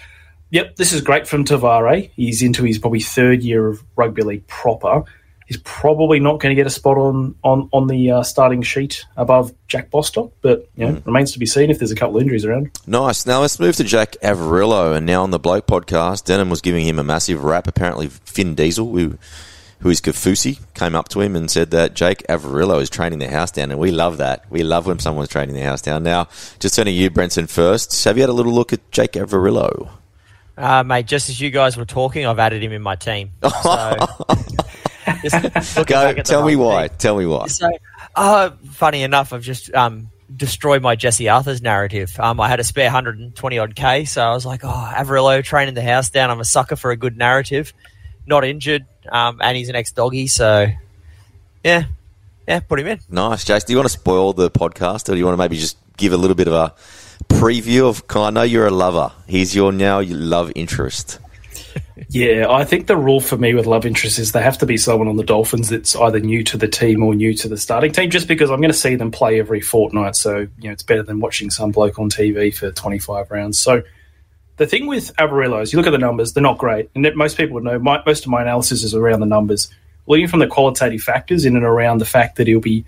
yep, 0.56 0.76
this 0.76 0.94
is 0.94 1.02
great 1.02 1.28
from 1.28 1.44
Tavare. 1.44 2.10
He's 2.16 2.42
into 2.42 2.64
his 2.64 2.78
probably 2.78 3.00
third 3.00 3.42
year 3.42 3.68
of 3.68 3.84
rugby 3.94 4.22
league 4.22 4.46
proper. 4.46 5.04
He's 5.46 5.58
probably 5.58 6.18
not 6.18 6.40
going 6.40 6.50
to 6.50 6.56
get 6.56 6.66
a 6.66 6.70
spot 6.70 6.96
on 6.96 7.36
on 7.44 7.68
on 7.72 7.86
the 7.86 8.10
uh, 8.10 8.22
starting 8.22 8.62
sheet 8.62 9.04
above 9.16 9.54
Jack 9.68 9.90
Bostock, 9.90 10.32
but 10.40 10.68
you 10.74 10.86
know, 10.86 10.94
mm. 10.94 11.06
remains 11.06 11.32
to 11.32 11.38
be 11.38 11.46
seen 11.46 11.70
if 11.70 11.78
there's 11.78 11.92
a 11.92 11.94
couple 11.94 12.16
of 12.16 12.22
injuries 12.22 12.44
around. 12.44 12.70
Nice. 12.86 13.26
Now 13.26 13.42
let's 13.42 13.60
move 13.60 13.76
to 13.76 13.84
Jack 13.84 14.16
Averillo, 14.22 14.96
and 14.96 15.04
now 15.06 15.22
on 15.22 15.30
the 15.30 15.38
Bloke 15.38 15.66
podcast, 15.66 16.24
Denham 16.24 16.50
was 16.50 16.62
giving 16.62 16.86
him 16.86 16.98
a 16.98 17.04
massive 17.04 17.44
rap. 17.44 17.68
Apparently, 17.68 18.08
Finn 18.08 18.54
Diesel, 18.54 18.90
who 18.90 19.18
who 19.80 19.90
is 19.90 20.00
Kaufusi, 20.00 20.58
came 20.74 20.96
up 20.96 21.10
to 21.10 21.20
him 21.20 21.36
and 21.36 21.50
said 21.50 21.70
that 21.70 21.94
Jake 21.94 22.26
Averillo 22.28 22.80
is 22.80 22.90
training 22.90 23.18
the 23.18 23.30
house 23.30 23.52
down, 23.52 23.70
and 23.70 23.78
we 23.78 23.92
love 23.92 24.16
that. 24.16 24.50
We 24.50 24.64
love 24.64 24.86
when 24.86 24.98
someone's 24.98 25.28
training 25.28 25.54
the 25.54 25.62
house 25.62 25.82
down. 25.82 26.02
Now, 26.02 26.28
just 26.58 26.74
turning 26.74 26.96
you, 26.96 27.10
Brenton, 27.10 27.46
first. 27.46 28.02
Have 28.04 28.16
you 28.16 28.22
had 28.22 28.30
a 28.30 28.32
little 28.32 28.54
look 28.54 28.72
at 28.72 28.90
Jake 28.90 29.12
Averillo? 29.12 29.90
Uh, 30.56 30.82
mate, 30.82 31.06
just 31.06 31.28
as 31.28 31.40
you 31.40 31.50
guys 31.50 31.76
were 31.76 31.84
talking, 31.84 32.26
I've 32.26 32.38
added 32.38 32.62
him 32.62 32.72
in 32.72 32.82
my 32.82 32.96
team. 32.96 33.32
So, 35.62 35.84
Go, 35.84 36.14
tell 36.14 36.44
me 36.44 36.56
why. 36.56 36.88
Tell 36.88 37.16
me 37.16 37.26
why. 37.26 37.46
So, 37.46 37.70
uh, 38.16 38.50
funny 38.72 39.02
enough, 39.02 39.32
I've 39.32 39.42
just 39.42 39.72
um, 39.72 40.10
destroyed 40.34 40.82
my 40.82 40.96
Jesse 40.96 41.28
Arthur's 41.28 41.62
narrative. 41.62 42.18
Um, 42.18 42.40
I 42.40 42.48
had 42.48 42.58
a 42.60 42.64
spare 42.64 42.86
120 42.86 43.58
odd 43.58 43.76
K, 43.76 44.04
so 44.04 44.22
I 44.22 44.32
was 44.32 44.44
like, 44.44 44.64
oh, 44.64 44.92
Averillo 44.94 45.44
training 45.44 45.74
the 45.74 45.82
house 45.82 46.10
down. 46.10 46.30
I'm 46.30 46.40
a 46.40 46.44
sucker 46.44 46.76
for 46.76 46.90
a 46.90 46.96
good 46.96 47.16
narrative. 47.16 47.72
Not 48.26 48.44
injured, 48.44 48.84
um, 49.10 49.40
and 49.40 49.56
he's 49.56 49.68
an 49.68 49.76
ex 49.76 49.92
doggy, 49.92 50.26
so 50.26 50.66
yeah, 51.62 51.84
yeah, 52.48 52.60
put 52.60 52.80
him 52.80 52.88
in. 52.88 53.00
Nice, 53.08 53.44
Jace. 53.44 53.64
Do 53.64 53.72
you 53.72 53.76
want 53.78 53.88
to 53.88 53.96
spoil 53.96 54.32
the 54.32 54.50
podcast, 54.50 55.08
or 55.08 55.12
do 55.12 55.18
you 55.18 55.24
want 55.24 55.34
to 55.34 55.38
maybe 55.38 55.56
just 55.56 55.78
give 55.96 56.12
a 56.12 56.16
little 56.16 56.34
bit 56.34 56.48
of 56.48 56.54
a 56.54 56.74
preview 57.28 57.88
of? 57.88 58.04
I 58.14 58.30
know 58.30 58.42
you're 58.42 58.66
a 58.66 58.70
lover. 58.70 59.12
He's 59.26 59.54
your 59.54 59.72
now 59.72 60.02
love 60.02 60.52
interest. 60.54 61.18
yeah, 62.08 62.46
I 62.48 62.64
think 62.64 62.86
the 62.86 62.96
rule 62.96 63.20
for 63.20 63.36
me 63.36 63.54
with 63.54 63.66
love 63.66 63.86
interest 63.86 64.18
is 64.18 64.32
they 64.32 64.42
have 64.42 64.58
to 64.58 64.66
be 64.66 64.76
someone 64.76 65.08
on 65.08 65.16
the 65.16 65.24
Dolphins 65.24 65.68
that's 65.68 65.96
either 65.96 66.20
new 66.20 66.42
to 66.44 66.56
the 66.56 66.68
team 66.68 67.02
or 67.02 67.14
new 67.14 67.34
to 67.34 67.48
the 67.48 67.56
starting 67.56 67.92
team. 67.92 68.10
Just 68.10 68.28
because 68.28 68.50
I'm 68.50 68.60
going 68.60 68.72
to 68.72 68.78
see 68.78 68.94
them 68.94 69.10
play 69.10 69.38
every 69.38 69.60
fortnight, 69.60 70.16
so 70.16 70.38
you 70.38 70.64
know 70.64 70.72
it's 70.72 70.82
better 70.82 71.02
than 71.02 71.20
watching 71.20 71.50
some 71.50 71.72
bloke 71.72 71.98
on 71.98 72.10
TV 72.10 72.54
for 72.54 72.70
25 72.70 73.30
rounds. 73.30 73.58
So 73.58 73.82
the 74.56 74.66
thing 74.66 74.86
with 74.86 75.14
Averillo 75.16 75.62
is 75.62 75.72
you 75.72 75.78
look 75.78 75.86
at 75.86 75.90
the 75.90 75.98
numbers, 75.98 76.32
they're 76.32 76.42
not 76.42 76.58
great. 76.58 76.90
And 76.94 77.08
most 77.14 77.36
people 77.36 77.54
would 77.54 77.64
know, 77.64 77.78
my, 77.78 78.02
most 78.06 78.24
of 78.24 78.30
my 78.30 78.42
analysis 78.42 78.82
is 78.82 78.94
around 78.94 79.20
the 79.20 79.26
numbers. 79.26 79.68
Looking 80.06 80.28
from 80.28 80.40
the 80.40 80.46
qualitative 80.46 81.02
factors 81.02 81.44
in 81.44 81.56
and 81.56 81.64
around 81.64 81.98
the 81.98 82.06
fact 82.06 82.36
that 82.36 82.46
he'll 82.46 82.60
be 82.60 82.84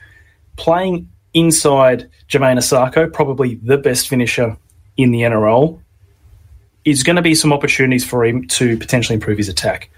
playing 0.56 1.08
inside 1.34 2.08
Jamayne 2.28 2.58
Isaako, 2.58 3.12
probably 3.12 3.56
the 3.56 3.78
best 3.78 4.08
finisher 4.08 4.56
in 4.96 5.10
the 5.10 5.22
NRL, 5.22 5.80
is 6.84 7.02
going 7.02 7.16
to 7.16 7.22
be 7.22 7.34
some 7.34 7.52
opportunities 7.52 8.04
for 8.04 8.24
him 8.24 8.46
to 8.48 8.76
potentially 8.76 9.14
improve 9.14 9.38
his 9.38 9.48
attack. 9.48 9.90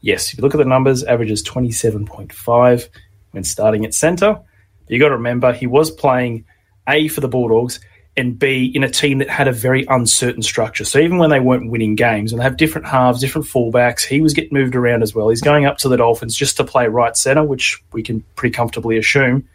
Yes, 0.00 0.32
if 0.32 0.38
you 0.38 0.42
look 0.42 0.54
at 0.54 0.58
the 0.58 0.64
numbers, 0.64 1.04
averages 1.04 1.42
27.5 1.44 2.88
when 3.30 3.44
starting 3.44 3.84
at 3.84 3.94
centre. 3.94 4.40
you 4.88 4.98
got 4.98 5.08
to 5.08 5.16
remember, 5.16 5.52
he 5.52 5.66
was 5.66 5.90
playing 5.90 6.44
A 6.88 7.08
for 7.08 7.20
the 7.20 7.28
Bulldogs 7.28 7.80
and 8.16 8.38
B 8.38 8.70
in 8.74 8.84
a 8.84 8.90
team 8.90 9.18
that 9.18 9.30
had 9.30 9.48
a 9.48 9.52
very 9.52 9.86
uncertain 9.88 10.42
structure. 10.42 10.84
So 10.84 10.98
even 10.98 11.18
when 11.18 11.30
they 11.30 11.40
weren't 11.40 11.70
winning 11.70 11.94
games 11.94 12.32
and 12.32 12.40
they 12.40 12.44
have 12.44 12.56
different 12.56 12.86
halves, 12.86 13.20
different 13.20 13.46
fullbacks, 13.46 14.04
he 14.04 14.20
was 14.20 14.34
getting 14.34 14.52
moved 14.52 14.76
around 14.76 15.02
as 15.02 15.14
well. 15.14 15.28
He's 15.30 15.40
going 15.40 15.64
up 15.64 15.78
to 15.78 15.88
the 15.88 15.96
Dolphins 15.96 16.36
just 16.36 16.56
to 16.58 16.64
play 16.64 16.88
right 16.88 17.16
centre, 17.16 17.44
which 17.44 17.82
we 17.92 18.02
can 18.02 18.22
pretty 18.34 18.52
comfortably 18.52 18.98
assume 18.98 19.48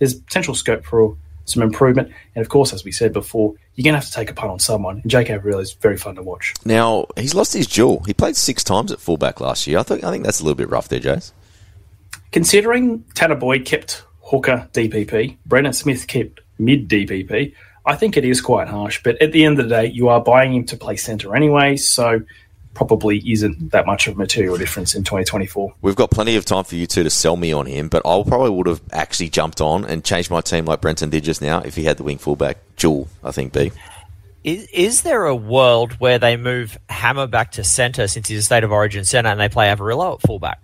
there's 0.00 0.14
potential 0.14 0.56
scope 0.56 0.84
for 0.84 1.16
some 1.44 1.62
improvement. 1.62 2.12
And 2.34 2.42
of 2.42 2.48
course, 2.48 2.72
as 2.72 2.84
we 2.84 2.90
said 2.90 3.12
before, 3.12 3.54
you're 3.74 3.84
going 3.84 3.92
to 3.92 3.98
have 3.98 4.06
to 4.06 4.12
take 4.12 4.30
a 4.30 4.34
punt 4.34 4.50
on 4.50 4.58
someone. 4.58 5.00
And 5.02 5.10
Jake 5.10 5.28
Averillo 5.28 5.60
is 5.60 5.72
very 5.74 5.96
fun 5.96 6.16
to 6.16 6.22
watch. 6.22 6.54
Now 6.64 7.06
he's 7.16 7.34
lost 7.34 7.52
his 7.52 7.66
jewel. 7.66 8.02
He 8.04 8.14
played 8.14 8.36
six 8.36 8.64
times 8.64 8.90
at 8.90 9.00
fullback 9.00 9.40
last 9.40 9.66
year. 9.66 9.78
I 9.78 9.82
think 9.84 10.02
I 10.02 10.10
think 10.10 10.24
that's 10.24 10.40
a 10.40 10.44
little 10.44 10.56
bit 10.56 10.68
rough 10.68 10.88
there, 10.88 11.00
Jace. 11.00 11.32
Considering 12.32 13.00
Tanah 13.14 13.38
Boyd 13.38 13.64
kept 13.64 14.04
hooker 14.22 14.68
DPP, 14.72 15.36
Brendan 15.46 15.72
Smith 15.72 16.06
kept 16.06 16.40
mid 16.58 16.88
DPP. 16.88 17.54
I 17.86 17.96
think 17.96 18.16
it 18.16 18.24
is 18.24 18.40
quite 18.40 18.68
harsh, 18.68 19.02
but 19.02 19.20
at 19.22 19.32
the 19.32 19.44
end 19.44 19.58
of 19.58 19.68
the 19.68 19.74
day, 19.74 19.86
you 19.86 20.08
are 20.08 20.20
buying 20.20 20.54
him 20.54 20.64
to 20.66 20.76
play 20.76 20.96
centre 20.96 21.34
anyway, 21.34 21.76
so 21.76 22.20
probably 22.74 23.18
isn't 23.30 23.72
that 23.72 23.86
much 23.86 24.06
of 24.06 24.14
a 24.14 24.18
material 24.18 24.56
difference 24.56 24.94
in 24.94 25.02
2024. 25.02 25.74
We've 25.82 25.96
got 25.96 26.10
plenty 26.10 26.36
of 26.36 26.44
time 26.44 26.64
for 26.64 26.76
you 26.76 26.86
two 26.86 27.02
to 27.02 27.10
sell 27.10 27.36
me 27.36 27.52
on 27.52 27.66
him, 27.66 27.88
but 27.88 28.06
I 28.06 28.22
probably 28.26 28.50
would 28.50 28.66
have 28.66 28.80
actually 28.92 29.28
jumped 29.28 29.60
on 29.60 29.84
and 29.84 30.04
changed 30.04 30.30
my 30.30 30.40
team 30.40 30.64
like 30.64 30.80
Brenton 30.80 31.10
did 31.10 31.24
just 31.24 31.42
now 31.42 31.60
if 31.60 31.74
he 31.76 31.84
had 31.84 31.96
the 31.96 32.04
wing 32.04 32.18
fullback. 32.18 32.58
Jewel, 32.76 33.08
I 33.22 33.32
think, 33.32 33.52
B. 33.52 33.72
Is, 34.44 34.66
is 34.72 35.02
there 35.02 35.26
a 35.26 35.36
world 35.36 35.92
where 35.94 36.18
they 36.18 36.36
move 36.36 36.78
Hammer 36.88 37.26
back 37.26 37.52
to 37.52 37.64
centre 37.64 38.08
since 38.08 38.28
he's 38.28 38.38
a 38.38 38.42
state 38.42 38.64
of 38.64 38.72
origin 38.72 39.04
centre 39.04 39.28
and 39.28 39.38
they 39.38 39.48
play 39.48 39.68
Averillo 39.68 40.14
at 40.14 40.22
fullback? 40.22 40.60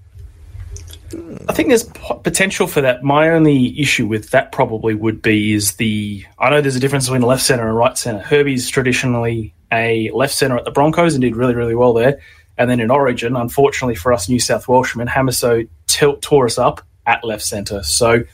I 1.48 1.52
think 1.52 1.68
there's 1.68 1.84
potential 1.84 2.66
for 2.66 2.80
that. 2.80 3.04
My 3.04 3.30
only 3.30 3.78
issue 3.78 4.06
with 4.06 4.30
that 4.30 4.50
probably 4.50 4.94
would 4.94 5.22
be 5.22 5.52
is 5.52 5.74
the 5.74 6.24
I 6.38 6.50
know 6.50 6.60
there's 6.60 6.76
a 6.76 6.80
difference 6.80 7.06
between 7.06 7.22
left 7.22 7.42
center 7.42 7.68
and 7.68 7.76
right 7.76 7.96
center. 7.96 8.18
Herbie's 8.18 8.68
traditionally 8.68 9.54
a 9.76 10.10
left 10.12 10.34
center 10.34 10.56
at 10.56 10.64
the 10.64 10.70
Broncos 10.70 11.14
and 11.14 11.22
did 11.22 11.36
really 11.36 11.54
really 11.54 11.74
well 11.74 11.92
there. 11.92 12.20
And 12.58 12.70
then 12.70 12.80
in 12.80 12.90
Origin, 12.90 13.36
unfortunately 13.36 13.96
for 13.96 14.12
us 14.12 14.28
New 14.28 14.40
South 14.40 14.66
Welshmen, 14.66 15.08
Hamiso 15.08 15.68
t- 15.86 16.16
tore 16.20 16.46
us 16.46 16.58
up 16.58 16.80
at 17.06 17.22
left 17.22 17.42
center. 17.42 17.82
So 17.82 18.24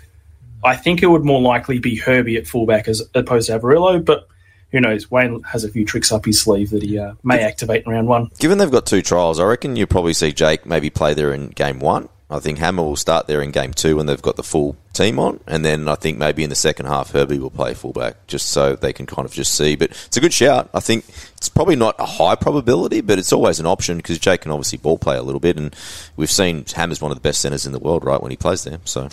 I 0.65 0.77
think 0.77 1.03
it 1.03 1.07
would 1.07 1.25
more 1.25 1.41
likely 1.41 1.79
be 1.79 1.97
Herbie 1.97 2.37
at 2.37 2.47
fullback 2.47 2.87
as 2.89 3.03
opposed 3.15 3.49
to 3.49 3.59
Averillo, 3.59 4.05
but 4.05 4.29
who 4.71 4.81
knows? 4.81 5.11
Wayne 5.11 5.43
has 5.43 5.65
a 5.65 5.69
few 5.69 5.85
tricks 5.85 6.11
up 6.11 6.25
his 6.25 6.41
sleeve 6.41 6.71
that 6.71 6.83
he 6.83 6.99
uh, 6.99 7.15
may 7.23 7.43
activate 7.43 7.85
in 7.85 7.93
round 7.93 8.09
one. 8.09 8.31
Given 8.39 8.59
they've 8.59 8.71
got 8.71 8.87
two 8.87 9.03
trials, 9.03 9.39
I 9.39 9.45
reckon 9.45 9.77
you 9.77 9.87
probably 9.87 10.15
see 10.15 10.33
Jake 10.33 10.65
maybe 10.65 10.89
play 10.89 11.13
there 11.13 11.33
in 11.35 11.49
game 11.49 11.79
one 11.79 12.09
I 12.33 12.39
think 12.39 12.59
Hammer 12.59 12.83
will 12.83 12.97
start 12.97 13.27
there 13.27 13.43
in 13.43 13.51
game 13.51 13.73
two 13.73 13.97
when 13.97 14.07
they've 14.07 14.21
got 14.21 14.37
the 14.37 14.43
full 14.43 14.77
team 14.93 15.19
on, 15.19 15.41
and 15.47 15.65
then 15.65 15.87
I 15.89 15.95
think 15.95 16.19
maybe 16.19 16.43
in 16.43 16.51
the 16.51 16.57
second 16.57 16.87
half 16.87 17.11
Herbie 17.13 17.39
will 17.39 17.51
play 17.51 17.75
fullback 17.75 18.27
just 18.27 18.49
so 18.49 18.75
they 18.75 18.93
can 18.93 19.07
kind 19.07 19.27
of 19.27 19.33
just 19.33 19.55
see. 19.55 19.77
But 19.77 19.91
it's 19.91 20.17
a 20.17 20.21
good 20.21 20.33
shout. 20.33 20.71
I 20.73 20.81
think 20.81 21.05
it's 21.37 21.49
probably 21.49 21.77
not 21.77 21.95
a 21.99 22.07
high 22.07 22.35
probability, 22.35 23.03
but 23.03 23.19
it's 23.19 23.33
always 23.33 23.61
an 23.61 23.67
option 23.67 23.99
because 23.99 24.19
Jake 24.19 24.43
can 24.43 24.51
obviously 24.51 24.79
ball 24.79 24.99
play 24.99 25.17
a 25.17 25.23
little 25.23 25.41
bit, 25.41 25.57
and 25.57 25.77
we've 26.17 26.31
seen 26.31 26.65
Hammer's 26.75 27.01
one 27.01 27.11
of 27.11 27.17
the 27.17 27.23
best 27.23 27.41
centers 27.41 27.67
in 27.67 27.73
the 27.73 27.79
world, 27.79 28.05
right, 28.05 28.21
when 28.23 28.31
he 28.31 28.37
plays 28.37 28.65
there. 28.65 28.79
So 28.85 29.09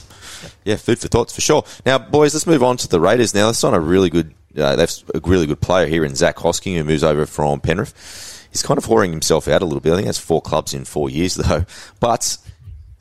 yeah, 0.63 0.77
food 0.77 0.99
for 0.99 1.09
thoughts 1.09 1.35
for 1.35 1.41
sure. 1.41 1.65
Now, 1.85 1.97
boys, 1.97 2.33
let's 2.33 2.47
move 2.47 2.63
on 2.63 2.77
to 2.77 2.87
the 2.87 2.99
Raiders. 2.99 3.33
Now, 3.33 3.47
that's 3.47 3.63
on 3.63 3.73
a 3.73 3.79
really 3.79 4.09
good 4.09 4.33
uh, 4.57 4.75
they've 4.75 5.03
a 5.13 5.19
really 5.27 5.45
good 5.45 5.61
player 5.61 5.87
here 5.87 6.03
in 6.03 6.15
Zac 6.15 6.37
Hosking 6.37 6.75
who 6.75 6.83
moves 6.83 7.03
over 7.03 7.25
from 7.25 7.59
Penrith. 7.59 8.47
He's 8.51 8.63
kind 8.63 8.77
of 8.77 8.85
whoring 8.85 9.11
himself 9.11 9.47
out 9.47 9.61
a 9.61 9.65
little 9.65 9.79
bit. 9.79 9.93
I 9.93 9.95
think 9.97 10.07
that's 10.07 10.19
four 10.19 10.41
clubs 10.41 10.73
in 10.73 10.85
four 10.85 11.09
years 11.09 11.35
though. 11.35 11.65
But 11.99 12.37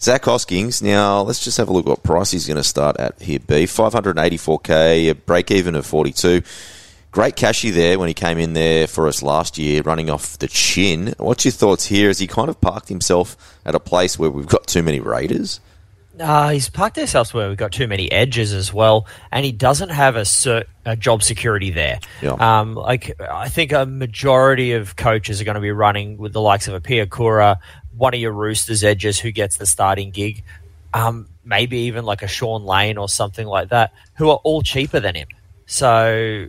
Zac 0.00 0.26
Hoskins, 0.26 0.80
now 0.80 1.22
let's 1.22 1.42
just 1.42 1.56
have 1.58 1.68
a 1.68 1.72
look 1.72 1.86
what 1.86 2.04
price 2.04 2.30
he's 2.30 2.46
going 2.46 2.56
to 2.56 2.62
start 2.62 2.98
at 2.98 3.20
here. 3.20 3.40
B 3.40 3.64
584k, 3.64 5.10
a 5.10 5.14
break 5.16 5.50
even 5.50 5.74
of 5.74 5.84
42. 5.86 6.42
Great 7.10 7.34
cashy 7.34 7.70
there 7.70 7.98
when 7.98 8.06
he 8.06 8.14
came 8.14 8.38
in 8.38 8.52
there 8.52 8.86
for 8.86 9.08
us 9.08 9.24
last 9.24 9.58
year, 9.58 9.82
running 9.82 10.08
off 10.08 10.38
the 10.38 10.46
chin. 10.46 11.14
What's 11.18 11.44
your 11.44 11.52
thoughts 11.52 11.86
here? 11.86 12.06
Has 12.06 12.20
he 12.20 12.28
kind 12.28 12.48
of 12.48 12.60
parked 12.60 12.88
himself 12.88 13.58
at 13.64 13.74
a 13.74 13.80
place 13.80 14.16
where 14.16 14.30
we've 14.30 14.46
got 14.46 14.68
too 14.68 14.84
many 14.84 15.00
Raiders? 15.00 15.58
Uh, 16.20 16.50
he's 16.50 16.68
parked 16.68 16.96
himself 16.96 17.32
where 17.34 17.48
we've 17.48 17.56
got 17.56 17.72
too 17.72 17.86
many 17.86 18.10
edges 18.10 18.52
as 18.52 18.72
well, 18.72 19.06
and 19.30 19.44
he 19.44 19.52
doesn't 19.52 19.90
have 19.90 20.16
a, 20.16 20.22
cert, 20.22 20.64
a 20.84 20.96
job 20.96 21.22
security 21.22 21.70
there. 21.70 22.00
Yeah. 22.22 22.32
Um, 22.32 22.74
like 22.74 23.20
I 23.20 23.48
think 23.48 23.72
a 23.72 23.86
majority 23.86 24.72
of 24.72 24.96
coaches 24.96 25.40
are 25.40 25.44
going 25.44 25.56
to 25.56 25.60
be 25.60 25.70
running 25.70 26.16
with 26.16 26.32
the 26.32 26.40
likes 26.40 26.68
of 26.68 26.74
a 26.74 26.80
Piakura, 26.80 27.56
one 27.96 28.14
of 28.14 28.20
your 28.20 28.32
Roosters 28.32 28.84
edges 28.84 29.18
who 29.18 29.30
gets 29.30 29.56
the 29.56 29.66
starting 29.66 30.10
gig, 30.10 30.44
um, 30.94 31.28
maybe 31.44 31.78
even 31.80 32.04
like 32.04 32.22
a 32.22 32.28
Sean 32.28 32.64
Lane 32.64 32.98
or 32.98 33.08
something 33.08 33.46
like 33.46 33.70
that, 33.70 33.92
who 34.16 34.30
are 34.30 34.40
all 34.44 34.62
cheaper 34.62 35.00
than 35.00 35.14
him. 35.14 35.28
So, 35.66 36.46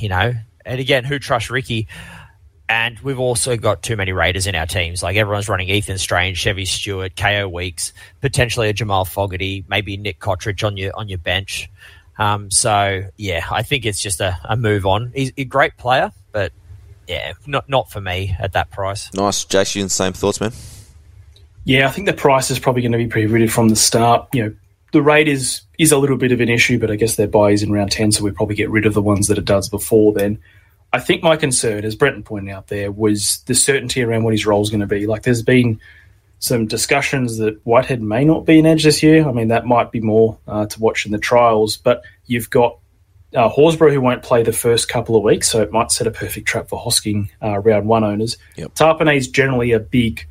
you 0.00 0.08
know, 0.08 0.34
and 0.64 0.80
again, 0.80 1.04
who 1.04 1.18
trusts 1.18 1.50
Ricky? 1.50 1.88
And 2.68 2.98
we've 3.00 3.18
also 3.18 3.56
got 3.56 3.82
too 3.82 3.94
many 3.94 4.12
Raiders 4.12 4.46
in 4.46 4.54
our 4.54 4.66
teams. 4.66 5.02
Like 5.02 5.16
everyone's 5.16 5.48
running 5.48 5.68
Ethan 5.68 5.98
Strange, 5.98 6.38
Chevy 6.38 6.64
Stewart, 6.64 7.14
Kaeo 7.14 7.50
Weekes, 7.50 7.92
potentially 8.22 8.70
a 8.70 8.72
Jamal 8.72 9.04
Fogarty, 9.04 9.64
maybe 9.68 9.96
Nick 9.98 10.18
Cotric 10.18 10.64
on 10.66 10.76
your 10.76 10.96
on 10.96 11.08
your 11.08 11.18
bench. 11.18 11.68
Um, 12.18 12.50
so 12.50 13.04
yeah, 13.16 13.44
I 13.50 13.62
think 13.62 13.84
it's 13.84 14.00
just 14.00 14.20
a, 14.20 14.38
a 14.44 14.56
move 14.56 14.86
on. 14.86 15.12
He's 15.14 15.32
a 15.36 15.44
great 15.44 15.76
player, 15.76 16.10
but 16.32 16.52
yeah, 17.06 17.34
not 17.46 17.68
not 17.68 17.90
for 17.90 18.00
me 18.00 18.34
at 18.38 18.54
that 18.54 18.70
price. 18.70 19.12
Nice, 19.12 19.44
Jason. 19.44 19.90
Same 19.90 20.14
thoughts, 20.14 20.40
man. 20.40 20.52
Yeah, 21.64 21.88
I 21.88 21.90
think 21.90 22.06
the 22.06 22.14
price 22.14 22.50
is 22.50 22.58
probably 22.58 22.82
going 22.82 22.92
to 22.92 22.98
be 22.98 23.06
prohibitive 23.08 23.52
from 23.52 23.68
the 23.68 23.76
start. 23.76 24.28
You 24.32 24.42
know, 24.42 24.54
the 24.92 25.02
rate 25.02 25.28
is 25.28 25.62
is 25.78 25.92
a 25.92 25.98
little 25.98 26.16
bit 26.16 26.32
of 26.32 26.40
an 26.40 26.48
issue, 26.48 26.78
but 26.78 26.90
I 26.90 26.96
guess 26.96 27.16
their 27.16 27.28
buy 27.28 27.50
is 27.50 27.62
in 27.62 27.72
round 27.72 27.90
ten, 27.90 28.10
so 28.10 28.24
we 28.24 28.30
probably 28.30 28.54
get 28.54 28.70
rid 28.70 28.86
of 28.86 28.94
the 28.94 29.02
ones 29.02 29.28
that 29.28 29.36
it 29.36 29.44
does 29.44 29.68
before 29.68 30.14
then. 30.14 30.38
I 30.94 31.00
think 31.00 31.24
my 31.24 31.36
concern, 31.36 31.84
as 31.84 31.96
Brenton 31.96 32.22
pointed 32.22 32.52
out 32.52 32.68
there, 32.68 32.92
was 32.92 33.42
the 33.46 33.54
certainty 33.54 34.00
around 34.00 34.22
what 34.22 34.32
his 34.32 34.46
role 34.46 34.62
is 34.62 34.70
going 34.70 34.78
to 34.78 34.86
be. 34.86 35.08
Like, 35.08 35.24
there's 35.24 35.42
been 35.42 35.80
some 36.38 36.68
discussions 36.68 37.38
that 37.38 37.58
Whitehead 37.66 38.00
may 38.00 38.24
not 38.24 38.46
be 38.46 38.60
an 38.60 38.66
edge 38.66 38.84
this 38.84 39.02
year. 39.02 39.28
I 39.28 39.32
mean, 39.32 39.48
that 39.48 39.66
might 39.66 39.90
be 39.90 40.00
more 40.00 40.38
uh, 40.46 40.66
to 40.66 40.80
watch 40.80 41.04
in 41.04 41.10
the 41.10 41.18
trials, 41.18 41.76
but 41.76 42.04
you've 42.26 42.48
got 42.48 42.78
uh, 43.34 43.48
Horsburgh 43.48 43.92
who 43.92 44.00
won't 44.00 44.22
play 44.22 44.44
the 44.44 44.52
first 44.52 44.88
couple 44.88 45.16
of 45.16 45.24
weeks, 45.24 45.50
so 45.50 45.60
it 45.62 45.72
might 45.72 45.90
set 45.90 46.06
a 46.06 46.12
perfect 46.12 46.46
trap 46.46 46.68
for 46.68 46.78
Hosking 46.78 47.28
uh, 47.42 47.58
round 47.58 47.88
one 47.88 48.04
owners. 48.04 48.36
Yep. 48.54 48.80
Is 49.16 49.26
generally 49.26 49.72
a 49.72 49.80
big 49.80 50.28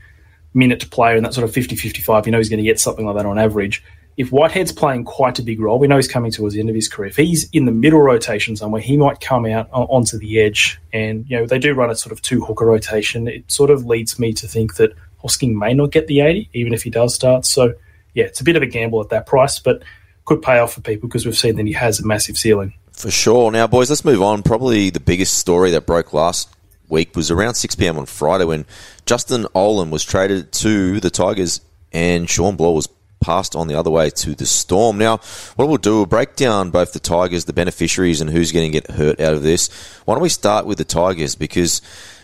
minute 0.53 0.89
player 0.91 1.17
in 1.17 1.23
that 1.23 1.33
sort 1.33 1.43
of 1.43 1.53
50 1.53 1.75
55. 1.75 2.25
You 2.25 2.31
know 2.31 2.37
he's 2.37 2.47
going 2.47 2.63
to 2.63 2.63
get 2.63 2.79
something 2.79 3.05
like 3.05 3.17
that 3.17 3.25
on 3.25 3.37
average. 3.37 3.83
If 4.15 4.29
Whitehead's 4.29 4.71
playing 4.71 5.05
quite 5.05 5.39
a 5.39 5.41
big 5.41 5.59
role, 5.59 5.79
we 5.79 5.87
know 5.87 5.95
he's 5.95 6.07
coming 6.07 6.31
towards 6.31 6.53
the 6.53 6.59
end 6.59 6.69
of 6.69 6.75
his 6.75 6.87
career. 6.87 7.09
If 7.09 7.17
he's 7.17 7.49
in 7.51 7.65
the 7.65 7.71
middle 7.71 8.01
rotation 8.01 8.55
somewhere, 8.55 8.81
he 8.81 8.95
might 8.95 9.19
come 9.19 9.45
out 9.45 9.67
onto 9.71 10.19
the 10.19 10.39
edge. 10.39 10.79
And, 10.91 11.25
you 11.27 11.37
know, 11.37 11.47
they 11.47 11.57
do 11.57 11.73
run 11.73 11.89
a 11.89 11.95
sort 11.95 12.11
of 12.11 12.21
two 12.21 12.43
hooker 12.45 12.65
rotation. 12.65 13.27
It 13.27 13.51
sort 13.51 13.71
of 13.71 13.85
leads 13.85 14.19
me 14.19 14.31
to 14.33 14.47
think 14.47 14.75
that 14.75 14.93
Hosking 15.23 15.55
may 15.55 15.73
not 15.73 15.91
get 15.91 16.07
the 16.07 16.21
80, 16.21 16.49
even 16.53 16.73
if 16.73 16.83
he 16.83 16.91
does 16.91 17.15
start. 17.15 17.45
So, 17.45 17.73
yeah, 18.13 18.25
it's 18.25 18.41
a 18.41 18.43
bit 18.43 18.55
of 18.55 18.61
a 18.61 18.67
gamble 18.67 19.01
at 19.01 19.09
that 19.09 19.25
price, 19.25 19.57
but 19.57 19.81
could 20.25 20.41
pay 20.41 20.59
off 20.59 20.73
for 20.73 20.81
people 20.81 21.09
because 21.09 21.25
we've 21.25 21.37
seen 21.37 21.55
that 21.55 21.65
he 21.65 21.73
has 21.73 21.99
a 21.99 22.05
massive 22.05 22.37
ceiling. 22.37 22.73
For 22.91 23.09
sure. 23.09 23.51
Now, 23.51 23.67
boys, 23.67 23.89
let's 23.89 24.05
move 24.05 24.21
on. 24.21 24.43
Probably 24.43 24.89
the 24.89 24.99
biggest 24.99 25.39
story 25.39 25.71
that 25.71 25.85
broke 25.85 26.13
last 26.13 26.49
week 26.87 27.15
was 27.15 27.31
around 27.31 27.55
6 27.55 27.75
p.m. 27.75 27.97
on 27.97 28.05
Friday 28.05 28.45
when 28.45 28.65
Justin 29.05 29.45
Olam 29.55 29.89
was 29.89 30.03
traded 30.03 30.51
to 30.51 30.99
the 30.99 31.09
Tigers 31.09 31.61
and 31.91 32.29
Shawn 32.29 32.55
Blore 32.55 32.75
was 32.75 32.87
passed 33.23 33.55
on 33.55 33.67
the 33.67 33.75
other 33.75 33.89
way 33.89 34.09
to 34.09 34.35
the 34.35 34.45
Storm. 34.45 34.97
Now, 34.97 35.17
what 35.55 35.67
we'll 35.67 35.77
do, 35.77 35.95
we'll 35.95 36.05
break 36.05 36.35
down 36.35 36.69
both 36.69 36.93
the 36.93 36.99
Tigers, 36.99 37.45
the 37.45 37.53
beneficiaries, 37.53 38.21
and 38.21 38.29
who's 38.29 38.51
going 38.51 38.71
to 38.71 38.81
get 38.81 38.91
hurt 38.91 39.19
out 39.19 39.33
of 39.33 39.43
this. 39.43 39.69
Why 40.05 40.13
don't 40.13 40.23
we 40.23 40.29
start 40.29 40.65
with 40.65 40.77
the 40.77 40.83
Tigers? 40.83 41.35
Because 41.35 41.81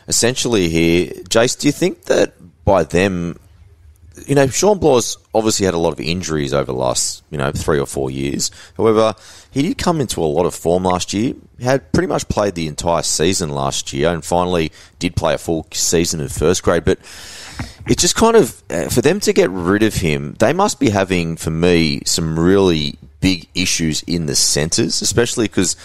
essentially 0.07 0.69
here, 0.69 1.07
Jace, 1.29 1.57
do 1.57 1.67
you 1.67 1.71
think 1.71 2.03
that 2.03 2.33
by 2.65 2.83
them 2.83 3.39
you 4.27 4.35
know, 4.35 4.47
Shawn 4.47 4.79
Blore's 4.79 5.17
obviously 5.33 5.65
had 5.65 5.73
a 5.73 5.79
lot 5.79 5.93
of 5.93 5.99
injuries 5.99 6.53
over 6.53 6.65
the 6.65 6.73
last, 6.73 7.23
you 7.29 7.37
know, 7.37 7.51
three 7.51 7.79
or 7.79 7.85
four 7.85 8.11
years. 8.11 8.51
However, 8.77 9.15
he 9.51 9.61
did 9.61 9.77
come 9.77 10.01
into 10.01 10.21
a 10.21 10.25
lot 10.25 10.45
of 10.45 10.53
form 10.53 10.83
last 10.83 11.13
year. 11.13 11.35
Had 11.61 11.91
pretty 11.91 12.07
much 12.07 12.27
played 12.27 12.55
the 12.55 12.67
entire 12.67 13.03
season 13.03 13.49
last 13.49 13.93
year 13.93 14.09
and 14.09 14.23
finally 14.23 14.71
did 14.97 15.15
play 15.15 15.33
a 15.33 15.37
full 15.37 15.67
season 15.71 16.19
in 16.19 16.29
first 16.29 16.63
grade. 16.63 16.85
But 16.85 16.99
it's 17.87 18.01
just 18.01 18.15
kind 18.15 18.35
of, 18.35 18.61
uh, 18.69 18.89
for 18.89 19.01
them 19.01 19.19
to 19.21 19.33
get 19.33 19.49
rid 19.49 19.83
of 19.83 19.95
him, 19.95 20.35
they 20.39 20.53
must 20.53 20.79
be 20.79 20.89
having, 20.89 21.37
for 21.37 21.51
me, 21.51 22.01
some 22.05 22.39
really 22.39 22.97
big 23.21 23.47
issues 23.55 24.03
in 24.03 24.25
the 24.25 24.35
centres, 24.35 25.01
especially 25.01 25.47
because 25.47 25.75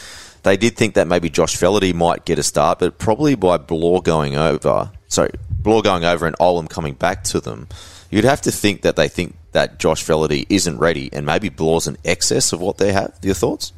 they 0.42 0.56
did 0.56 0.76
think 0.76 0.94
that 0.94 1.08
maybe 1.08 1.30
Josh 1.30 1.56
Feledy 1.56 1.94
might 1.94 2.24
get 2.24 2.38
a 2.38 2.42
start, 2.42 2.78
but 2.78 2.98
probably 2.98 3.34
by 3.34 3.56
Blore 3.56 4.02
going 4.02 4.36
over, 4.36 4.90
sorry, 5.08 5.30
Blore 5.50 5.82
going 5.82 6.04
over 6.04 6.26
and 6.26 6.36
Olam 6.38 6.68
coming 6.68 6.94
back 6.94 7.24
to 7.24 7.40
them, 7.40 7.68
you'd 8.10 8.24
have 8.24 8.42
to 8.42 8.52
think 8.52 8.82
that 8.82 8.96
they 8.96 9.08
think 9.08 9.36
that 9.52 9.78
Josh 9.78 10.04
Feledy 10.04 10.46
isn't 10.48 10.78
ready 10.78 11.10
and 11.12 11.24
maybe 11.24 11.48
Blore's 11.48 11.86
an 11.86 11.96
excess 12.04 12.52
of 12.52 12.60
what 12.60 12.78
they 12.78 12.92
have. 12.92 13.16
Your 13.22 13.34
thoughts? 13.34 13.72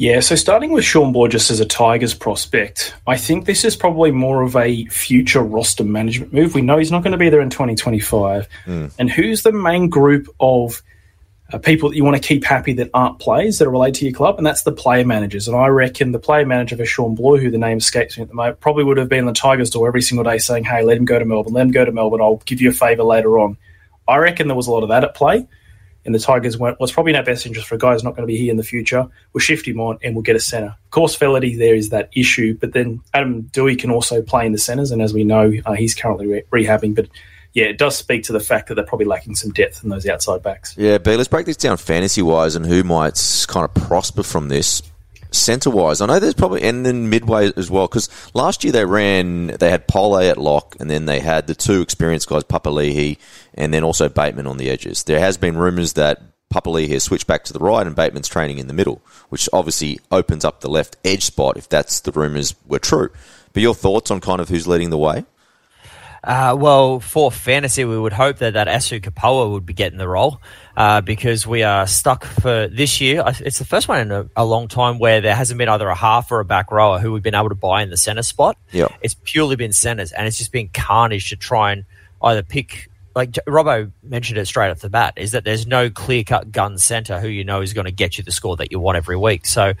Yeah, 0.00 0.20
so 0.20 0.34
starting 0.34 0.72
with 0.72 0.82
Shawn 0.82 1.12
Blore 1.12 1.28
just 1.28 1.50
as 1.50 1.60
a 1.60 1.66
Tigers 1.66 2.14
prospect, 2.14 2.94
I 3.06 3.18
think 3.18 3.44
this 3.44 3.66
is 3.66 3.76
probably 3.76 4.10
more 4.10 4.40
of 4.40 4.56
a 4.56 4.86
future 4.86 5.42
roster 5.42 5.84
management 5.84 6.32
move. 6.32 6.54
We 6.54 6.62
know 6.62 6.78
he's 6.78 6.90
not 6.90 7.02
going 7.02 7.12
to 7.12 7.18
be 7.18 7.28
there 7.28 7.42
in 7.42 7.50
2025. 7.50 8.48
And 8.98 9.10
who's 9.10 9.42
the 9.42 9.52
main 9.52 9.90
group 9.90 10.26
of 10.40 10.82
uh, 11.52 11.58
people 11.58 11.90
that 11.90 11.96
you 11.96 12.04
want 12.04 12.16
to 12.16 12.26
keep 12.26 12.44
happy 12.44 12.72
that 12.72 12.88
aren't 12.94 13.18
players 13.18 13.58
that 13.58 13.68
are 13.68 13.70
related 13.70 13.96
to 13.96 14.06
your 14.06 14.14
club? 14.14 14.38
And 14.38 14.46
that's 14.46 14.62
the 14.62 14.72
player 14.72 15.04
managers. 15.04 15.46
And 15.46 15.54
I 15.54 15.66
reckon 15.66 16.12
the 16.12 16.18
player 16.18 16.46
manager 16.46 16.78
for 16.78 16.86
Shawn 16.86 17.14
Blore, 17.14 17.36
who 17.36 17.50
the 17.50 17.58
name 17.58 17.76
escapes 17.76 18.16
me 18.16 18.22
at 18.22 18.30
the 18.30 18.34
moment, 18.34 18.60
probably 18.60 18.84
would 18.84 18.96
have 18.96 19.10
been 19.10 19.18
in 19.18 19.26
the 19.26 19.34
Tigers 19.34 19.68
door 19.68 19.86
every 19.86 20.00
single 20.00 20.24
day 20.24 20.38
saying, 20.38 20.64
hey, 20.64 20.82
let 20.82 20.96
him 20.96 21.04
go 21.04 21.18
to 21.18 21.26
Melbourne, 21.26 21.52
let 21.52 21.66
him 21.66 21.72
go 21.72 21.84
to 21.84 21.92
Melbourne, 21.92 22.22
I'll 22.22 22.40
give 22.46 22.62
you 22.62 22.70
a 22.70 22.72
favour 22.72 23.02
later 23.02 23.38
on. 23.38 23.58
I 24.08 24.16
reckon 24.16 24.48
there 24.48 24.56
was 24.56 24.66
a 24.66 24.70
lot 24.70 24.82
of 24.82 24.88
that 24.88 25.04
at 25.04 25.14
play 25.14 25.46
and 26.04 26.14
the 26.14 26.18
Tigers 26.18 26.56
went, 26.56 26.80
what's 26.80 26.92
probably 26.92 27.12
in 27.12 27.16
our 27.16 27.24
best 27.24 27.46
interest 27.46 27.68
for 27.68 27.74
a 27.74 27.78
guy 27.78 27.92
who's 27.92 28.04
not 28.04 28.16
going 28.16 28.26
to 28.26 28.32
be 28.32 28.38
here 28.38 28.50
in 28.50 28.56
the 28.56 28.62
future. 28.62 29.06
We'll 29.32 29.40
shift 29.40 29.66
him 29.66 29.80
on 29.80 29.98
and 30.02 30.14
we'll 30.14 30.22
get 30.22 30.36
a 30.36 30.40
centre. 30.40 30.76
Of 30.84 30.90
course, 30.90 31.16
Feledy 31.16 31.58
there 31.58 31.74
is 31.74 31.90
that 31.90 32.10
issue, 32.14 32.56
but 32.58 32.72
then 32.72 33.00
Adam 33.14 33.44
Doueihi 33.52 33.78
can 33.78 33.90
also 33.90 34.22
play 34.22 34.46
in 34.46 34.52
the 34.52 34.58
centres, 34.58 34.90
and 34.90 35.02
as 35.02 35.12
we 35.12 35.24
know, 35.24 35.52
uh, 35.66 35.72
he's 35.72 35.94
currently 35.94 36.26
re- 36.26 36.42
rehabbing. 36.52 36.94
But 36.94 37.08
yeah, 37.52 37.66
it 37.66 37.78
does 37.78 37.96
speak 37.96 38.22
to 38.24 38.32
the 38.32 38.40
fact 38.40 38.68
that 38.68 38.74
they're 38.74 38.84
probably 38.84 39.06
lacking 39.06 39.34
some 39.34 39.52
depth 39.52 39.82
in 39.82 39.90
those 39.90 40.06
outside 40.06 40.42
backs. 40.42 40.76
Yeah, 40.76 40.98
B, 40.98 41.16
let's 41.16 41.28
break 41.28 41.46
this 41.46 41.56
down 41.56 41.76
fantasy 41.76 42.22
wise 42.22 42.54
and 42.54 42.64
who 42.64 42.82
might 42.84 43.44
kind 43.48 43.64
of 43.64 43.74
prosper 43.74 44.22
from 44.22 44.48
this. 44.48 44.82
Centre 45.32 45.70
wise, 45.70 46.00
I 46.00 46.06
know 46.06 46.18
there's 46.18 46.34
probably, 46.34 46.62
and 46.62 46.84
then 46.84 47.08
midway 47.08 47.52
as 47.56 47.70
well, 47.70 47.86
because 47.86 48.08
last 48.34 48.64
year 48.64 48.72
they 48.72 48.84
ran, 48.84 49.48
they 49.48 49.70
had 49.70 49.86
Pole 49.86 50.18
at 50.18 50.38
lock, 50.38 50.76
and 50.80 50.90
then 50.90 51.06
they 51.06 51.20
had 51.20 51.46
the 51.46 51.54
two 51.54 51.80
experienced 51.80 52.28
guys, 52.28 52.44
Papali'i, 52.44 53.16
and 53.54 53.72
then 53.72 53.84
also 53.84 54.08
Bateman 54.08 54.46
on 54.46 54.56
the 54.56 54.70
edges. 54.70 55.04
There 55.04 55.20
has 55.20 55.36
been 55.36 55.56
rumours 55.56 55.92
that 55.92 56.22
Papali'i 56.52 56.88
has 56.88 57.04
switched 57.04 57.28
back 57.28 57.44
to 57.44 57.52
the 57.52 57.60
right 57.60 57.86
and 57.86 57.94
Bateman's 57.94 58.28
training 58.28 58.58
in 58.58 58.66
the 58.66 58.74
middle, 58.74 59.00
which 59.28 59.48
obviously 59.52 60.00
opens 60.10 60.44
up 60.44 60.60
the 60.60 60.70
left 60.70 60.96
edge 61.04 61.24
spot 61.24 61.56
if 61.56 61.68
that's 61.68 62.00
the 62.00 62.12
rumours 62.12 62.54
were 62.66 62.80
true. 62.80 63.10
But 63.52 63.62
your 63.62 63.74
thoughts 63.74 64.10
on 64.10 64.20
kind 64.20 64.40
of 64.40 64.48
who's 64.48 64.66
leading 64.66 64.90
the 64.90 64.98
way? 64.98 65.24
Uh, 66.22 66.54
well, 66.58 67.00
for 67.00 67.30
fantasy, 67.30 67.84
we 67.84 67.98
would 67.98 68.12
hope 68.12 68.38
that 68.38 68.52
that 68.54 68.68
Asu 68.68 69.00
Kepaoa 69.00 69.52
would 69.52 69.64
be 69.64 69.72
getting 69.72 69.98
the 69.98 70.08
role 70.08 70.40
uh, 70.76 71.00
because 71.00 71.46
we 71.46 71.62
are 71.62 71.86
stuck 71.86 72.24
for 72.24 72.68
this 72.68 73.00
year. 73.00 73.24
It's 73.40 73.58
the 73.58 73.64
first 73.64 73.88
one 73.88 74.00
in 74.00 74.12
a, 74.12 74.28
a 74.36 74.44
long 74.44 74.68
time 74.68 74.98
where 74.98 75.20
there 75.20 75.34
hasn't 75.34 75.56
been 75.56 75.68
either 75.68 75.88
a 75.88 75.94
half 75.94 76.30
or 76.30 76.40
a 76.40 76.44
back 76.44 76.70
rower 76.70 76.98
who 76.98 77.12
we've 77.12 77.22
been 77.22 77.34
able 77.34 77.48
to 77.48 77.54
buy 77.54 77.82
in 77.82 77.90
the 77.90 77.96
centre 77.96 78.22
spot. 78.22 78.58
Yep. 78.72 78.92
It's 79.00 79.16
purely 79.24 79.56
been 79.56 79.72
centres, 79.72 80.12
and 80.12 80.26
it's 80.26 80.36
just 80.36 80.52
been 80.52 80.68
carnage 80.68 81.30
to 81.30 81.36
try 81.36 81.72
and 81.72 81.84
either 82.22 82.42
pick. 82.42 82.90
Like 83.16 83.32
Robbo 83.32 83.90
mentioned 84.02 84.38
it 84.38 84.46
straight 84.46 84.70
off 84.70 84.80
the 84.80 84.90
bat, 84.90 85.14
is 85.16 85.32
that 85.32 85.44
there's 85.44 85.66
no 85.66 85.90
clear 85.90 86.22
cut 86.22 86.52
gun 86.52 86.78
centre 86.78 87.18
who 87.18 87.28
you 87.28 87.44
know 87.44 87.60
is 87.62 87.72
going 87.72 87.86
to 87.86 87.92
get 87.92 88.18
you 88.18 88.24
the 88.24 88.30
score 88.30 88.56
that 88.56 88.70
you 88.70 88.78
want 88.78 88.96
every 88.96 89.16
week. 89.16 89.46
So, 89.46 89.72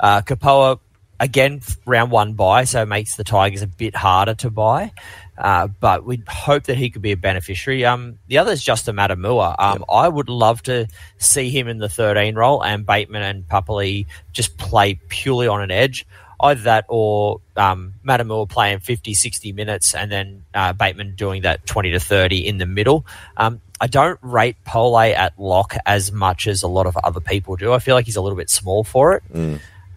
uh, 0.00 0.22
Kepaoa 0.22 0.78
again 1.20 1.60
round 1.84 2.10
one 2.10 2.34
buy, 2.34 2.64
so 2.64 2.82
it 2.82 2.86
makes 2.86 3.16
the 3.16 3.24
Tigers 3.24 3.62
a 3.62 3.66
bit 3.66 3.94
harder 3.94 4.34
to 4.34 4.50
buy. 4.50 4.92
Uh, 5.36 5.68
but 5.68 6.04
we 6.04 6.22
hope 6.28 6.64
that 6.64 6.76
he 6.76 6.90
could 6.90 7.02
be 7.02 7.12
a 7.12 7.16
beneficiary. 7.16 7.84
Um, 7.84 8.18
the 8.26 8.38
other 8.38 8.52
is 8.52 8.62
Justin 8.62 8.96
Matamua. 8.96 9.54
Um, 9.58 9.84
I 9.88 10.08
would 10.08 10.28
love 10.28 10.62
to 10.64 10.88
see 11.18 11.48
him 11.48 11.68
in 11.68 11.78
the 11.78 11.88
13 11.88 12.34
role 12.34 12.62
and 12.62 12.84
Bateman 12.84 13.22
and 13.22 13.46
Papali 13.46 14.06
just 14.32 14.58
play 14.58 14.98
purely 15.08 15.46
on 15.46 15.62
an 15.62 15.70
edge. 15.70 16.06
Either 16.40 16.62
that 16.62 16.84
or 16.88 17.40
um, 17.56 17.94
Matamua 18.04 18.48
playing 18.48 18.80
50, 18.80 19.14
60 19.14 19.52
minutes 19.52 19.94
and 19.94 20.10
then 20.10 20.44
uh, 20.54 20.72
Bateman 20.72 21.14
doing 21.16 21.42
that 21.42 21.66
20 21.66 21.92
to 21.92 22.00
30 22.00 22.46
in 22.46 22.58
the 22.58 22.66
middle. 22.66 23.06
Um, 23.36 23.60
I 23.80 23.86
don't 23.86 24.18
rate 24.22 24.56
Pole 24.64 24.98
at 24.98 25.38
lock 25.38 25.74
as 25.86 26.10
much 26.10 26.46
as 26.48 26.64
a 26.64 26.68
lot 26.68 26.86
of 26.86 26.96
other 26.96 27.20
people 27.20 27.54
do. 27.56 27.72
I 27.72 27.78
feel 27.78 27.94
like 27.94 28.06
he's 28.06 28.16
a 28.16 28.20
little 28.20 28.38
bit 28.38 28.50
small 28.50 28.82
for 28.82 29.14
it. 29.14 29.22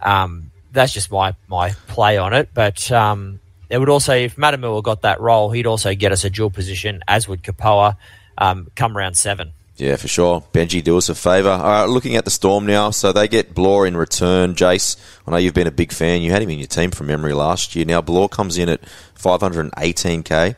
Um, 0.02 0.51
that's 0.72 0.94
just 0.94 1.12
my 1.12 1.36
my 1.48 1.72
play 1.88 2.18
on 2.18 2.34
it. 2.34 2.50
But 2.54 2.92
um, 2.92 3.40
it 3.70 3.78
would 3.78 3.90
also, 3.90 4.14
if 4.14 4.36
Matamua 4.36 4.84
got 4.84 5.02
that 5.04 5.22
role, 5.22 5.52
he'd 5.52 5.68
also 5.68 5.96
get 5.96 6.12
us 6.12 6.26
a 6.26 6.30
dual 6.30 6.50
position, 6.50 7.02
as 7.08 7.28
would 7.28 7.42
Kepaoa, 7.42 7.96
um, 8.38 8.70
come 8.76 8.96
round 8.96 9.18
seven. 9.18 9.54
Yeah, 9.78 9.96
for 9.96 10.08
sure. 10.08 10.44
Benji, 10.54 10.84
do 10.84 10.98
us 10.98 11.10
a 11.10 11.16
favour. 11.16 11.50
All 11.50 11.64
right, 11.64 11.86
looking 11.86 12.16
at 12.16 12.26
the 12.26 12.30
Storm 12.30 12.66
now, 12.66 12.92
so 12.92 13.12
they 13.12 13.28
get 13.28 13.56
Blore 13.56 13.88
in 13.88 13.98
return. 13.98 14.54
Jace, 14.54 14.96
I 15.26 15.32
know 15.32 15.38
you've 15.38 15.54
been 15.54 15.68
a 15.68 15.72
big 15.72 15.92
fan. 15.92 16.22
You 16.22 16.32
had 16.32 16.42
him 16.42 16.50
in 16.50 16.60
your 16.60 16.68
team 16.68 16.92
from 16.92 17.08
memory 17.08 17.34
last 17.34 17.76
year. 17.76 17.86
Now 17.86 18.02
Blore 18.02 18.30
comes 18.30 18.58
in 18.58 18.70
at 18.70 18.82
518k, 19.18 20.56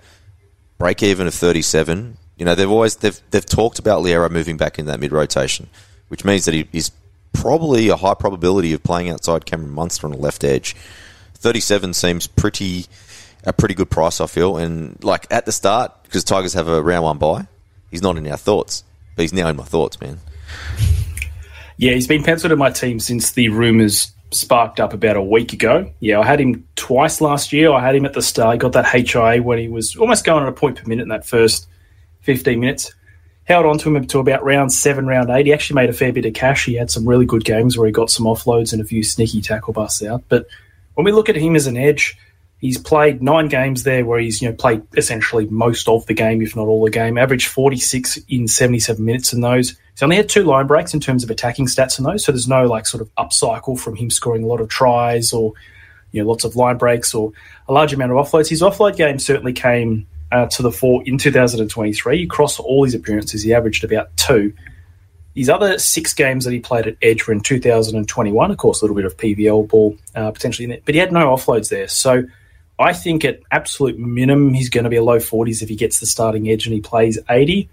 break 0.78 1.04
even 1.04 1.28
of 1.28 1.34
37. 1.34 2.17
You 2.36 2.45
know 2.45 2.56
they've 2.56 2.69
always 2.69 2.97
they've 2.97 3.17
they've 3.30 3.45
talked 3.45 3.80
about 3.80 4.04
Loiero 4.04 4.30
moving 4.30 4.58
back 4.58 4.80
in 4.80 4.88
that 4.88 4.99
mid 4.99 5.12
rotation, 5.12 5.69
which 6.08 6.26
means 6.26 6.45
that 6.45 6.54
he 6.54 6.67
is 6.73 6.91
probably 7.34 7.89
a 7.89 7.96
high 7.96 8.13
probability 8.13 8.74
of 8.74 8.84
playing 8.84 9.10
outside 9.10 9.46
Cameron 9.46 9.72
Munster 9.72 10.08
on 10.08 10.12
the 10.12 10.17
left 10.17 10.43
edge. 10.43 10.76
37 11.36 11.93
seems 11.93 12.28
pretty 12.28 12.86
a 13.43 13.52
pretty 13.52 13.74
good 13.74 13.89
price, 13.89 14.22
I 14.22 14.28
feel. 14.28 14.58
And 14.58 15.04
like 15.04 15.28
at 15.30 15.46
the 15.46 15.52
start, 15.52 15.91
because 16.04 16.24
Tigers 16.24 16.54
have 16.54 16.67
a 16.67 16.82
round 16.82 17.04
one 17.04 17.17
buy, 17.17 17.48
he's 17.91 18.02
not 18.02 18.17
in 18.17 18.28
our 18.28 18.38
thoughts, 18.38 18.84
but 19.15 19.24
he's 19.24 19.34
now 19.34 19.50
in 19.50 19.58
my 19.58 19.63
thoughts, 19.63 20.00
man. 20.00 20.19
Yeah, 21.78 21.93
he's 21.93 22.08
been 22.08 22.24
penciled 22.24 22.54
in 22.54 22.60
my 22.60 22.69
team 22.69 23.00
since 23.00 23.32
the 23.32 23.50
rumours 23.50 24.13
sparked 24.32 24.80
up 24.80 24.93
about 24.93 25.15
a 25.17 25.22
week 25.22 25.54
ago. 25.54 25.91
Yeah, 26.00 26.19
I 26.19 26.26
had 26.26 26.39
him 26.39 26.67
twice 26.76 27.22
last 27.22 27.52
year. 27.54 27.72
I 27.72 27.84
had 27.84 27.96
him 27.96 28.06
at 28.06 28.13
the 28.13 28.22
start. 28.22 28.54
He 28.54 28.60
got 28.60 28.74
that 28.74 28.86
HIA 28.86 29.41
when 29.43 29.60
he 29.60 29.67
was 29.67 29.96
almost 29.96 30.24
going 30.24 30.43
on 30.43 30.50
a 30.50 30.54
point 30.54 30.82
per 30.82 30.88
minute 30.88 31.04
in 31.04 31.10
that 31.10 31.26
first 31.26 31.67
15 32.22 32.60
minutes. 32.60 32.93
Held 33.46 33.66
on 33.66 33.78
to 33.80 33.94
him 33.94 34.08
to 34.08 34.20
about 34.20 34.44
round 34.44 34.72
seven, 34.72 35.06
round 35.06 35.30
eight. 35.30 35.46
He 35.46 35.54
actually 35.54 35.76
made 35.76 35.90
a 35.90 35.94
fair 35.94 36.14
bit 36.14 36.26
of 36.26 36.34
cash. 36.34 36.66
He 36.66 36.76
had 36.76 36.90
some 36.90 37.08
really 37.08 37.26
good 37.26 37.44
games 37.44 37.78
where 37.78 37.86
he 37.86 37.92
got 37.92 38.10
some 38.10 38.26
offloads 38.26 38.72
and 38.72 38.82
a 38.82 38.86
few 38.86 39.04
sneaky 39.04 39.42
tackle 39.42 39.74
busts 39.74 40.02
out. 40.04 40.24
But 40.30 40.48
when 40.94 41.04
we 41.06 41.12
look 41.12 41.30
at 41.30 41.36
him 41.36 41.56
as 41.56 41.68
an 41.68 41.76
edge, 41.76 42.18
He's 42.64 42.78
played 42.78 43.22
nine 43.22 43.50
games 43.50 43.84
there 43.84 44.06
where 44.06 44.22
he's 44.22 44.42
you 44.42 44.48
know 44.48 44.56
played 44.56 44.84
essentially 44.96 45.48
most 45.48 45.90
of 45.90 46.06
the 46.06 46.14
game, 46.14 46.42
if 46.42 46.56
not 46.56 46.68
all 46.68 46.82
the 46.82 46.90
game. 46.90 47.18
Averaged 47.18 47.50
46 47.50 48.20
in 48.30 48.48
77 48.48 49.04
minutes 49.04 49.34
in 49.34 49.42
those. 49.42 49.72
He's 49.92 50.02
only 50.02 50.16
had 50.16 50.30
two 50.30 50.46
line 50.46 50.66
breaks 50.66 50.94
in 50.94 51.02
terms 51.02 51.26
of 51.26 51.30
attacking 51.30 51.66
stats 51.66 52.00
in 52.00 52.06
those, 52.06 52.24
so 52.24 52.32
there's 52.32 52.48
no 52.48 52.66
like 52.66 52.86
sort 52.86 53.02
of 53.02 53.14
upcycle 53.16 53.78
from 53.78 53.98
him 53.98 54.10
scoring 54.10 54.44
a 54.44 54.48
lot 54.48 54.62
of 54.62 54.70
tries 54.70 55.34
or 55.34 55.52
you 56.14 56.24
know 56.24 56.30
lots 56.30 56.46
of 56.46 56.56
line 56.56 56.78
breaks 56.78 57.14
or 57.14 57.34
a 57.68 57.74
large 57.74 57.92
amount 57.92 58.14
of 58.14 58.18
offloads. 58.18 58.48
His 58.48 58.62
offload 58.62 58.96
game 58.96 59.20
certainly 59.20 59.52
came 59.52 60.08
uh, 60.34 60.48
to 60.48 60.63
the 60.63 60.72
fore 60.72 61.04
in 61.06 61.17
2023. 61.17 62.24
Across 62.24 62.60
all 62.60 62.84
his 62.84 62.96
appearances, 62.96 63.43
he 63.43 63.54
averaged 63.54 63.84
about 63.84 64.15
two. 64.17 64.52
His 65.36 65.50
other 65.50 65.80
six 65.80 66.13
games 66.13 66.43
that 66.46 66.52
he 66.52 66.60
played 66.60 66.88
at 66.88 66.98
Edge 67.02 67.26
were 67.26 67.34
in 67.34 67.41
2021. 67.41 68.52
Of 68.52 68.58
course, 68.58 68.82
a 68.82 68.86
little 68.86 68.96
bit 68.96 69.06
of 69.06 69.15
PVL 69.15 69.67
ball 69.69 69.96
uh, 70.15 70.32
potentially 70.32 70.65
in 70.65 70.72
it, 70.72 70.84
but 70.86 70.96
he 70.96 71.00
had 71.00 71.12
no 71.12 71.28
offloads 71.28 71.69
there. 71.69 71.88
So 71.88 72.24
I 72.80 72.93
think 72.93 73.24
at 73.24 73.39
absolute 73.52 73.98
minimum, 74.00 74.54
he's 74.54 74.69
going 74.69 74.84
to 74.84 74.89
be 74.89 74.96
a 74.96 75.04
low 75.04 75.17
40s 75.17 75.62
if 75.62 75.69
he 75.69 75.76
gets 75.76 76.00
the 76.00 76.08
starting 76.08 76.50
edge 76.50 76.65
and 76.65 76.74
he 76.74 76.82
plays 76.82 77.19
80. 77.30 77.69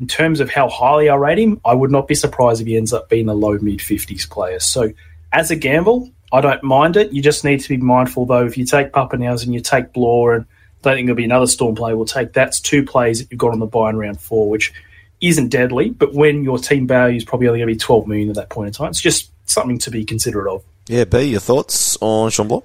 In 0.00 0.08
terms 0.08 0.40
of 0.40 0.50
how 0.50 0.68
highly 0.68 1.08
I 1.08 1.14
rate 1.14 1.38
him, 1.38 1.60
I 1.64 1.74
would 1.74 1.92
not 1.92 2.08
be 2.08 2.16
surprised 2.16 2.60
if 2.60 2.66
he 2.66 2.76
ends 2.76 2.92
up 2.92 3.08
being 3.08 3.28
a 3.28 3.34
low 3.34 3.56
mid 3.58 3.78
50s 3.78 4.28
player. 4.28 4.58
So, 4.58 4.92
as 5.32 5.52
a 5.52 5.56
gamble, 5.56 6.10
I 6.32 6.40
don't 6.40 6.62
mind 6.64 6.96
it. 6.96 7.12
You 7.12 7.22
just 7.22 7.44
need 7.44 7.60
to 7.60 7.68
be 7.68 7.76
mindful, 7.76 8.26
though, 8.26 8.44
if 8.44 8.58
you 8.58 8.64
take 8.64 8.90
Papenhuyzen 8.90 9.44
and 9.44 9.54
you 9.54 9.60
take 9.60 9.92
Blore, 9.92 10.34
and 10.34 10.46
don't 10.84 10.96
think 10.96 11.06
there'll 11.06 11.16
be 11.16 11.24
another 11.24 11.46
Storm 11.46 11.74
play. 11.74 11.94
We'll 11.94 12.06
take 12.06 12.32
that's 12.32 12.60
two 12.60 12.84
plays 12.84 13.20
that 13.20 13.30
you've 13.30 13.38
got 13.38 13.52
on 13.52 13.58
the 13.58 13.66
buy 13.66 13.90
in 13.90 13.96
round 13.96 14.20
four, 14.20 14.48
which 14.48 14.72
isn't 15.20 15.48
deadly, 15.48 15.90
but 15.90 16.12
when 16.12 16.44
your 16.44 16.58
team 16.58 16.86
value 16.86 17.16
is 17.16 17.24
probably 17.24 17.48
only 17.48 17.60
going 17.60 17.68
to 17.68 17.74
be 17.74 17.78
12 17.78 18.06
million 18.06 18.28
at 18.28 18.34
that 18.34 18.50
point 18.50 18.68
in 18.68 18.72
time, 18.72 18.90
it's 18.90 19.00
just 19.00 19.30
something 19.46 19.78
to 19.78 19.90
be 19.90 20.04
considerate 20.04 20.52
of. 20.52 20.62
Yeah, 20.86 21.04
B, 21.04 21.22
your 21.22 21.40
thoughts 21.40 21.96
on 22.00 22.30
Shawn 22.30 22.48
Blore? 22.48 22.62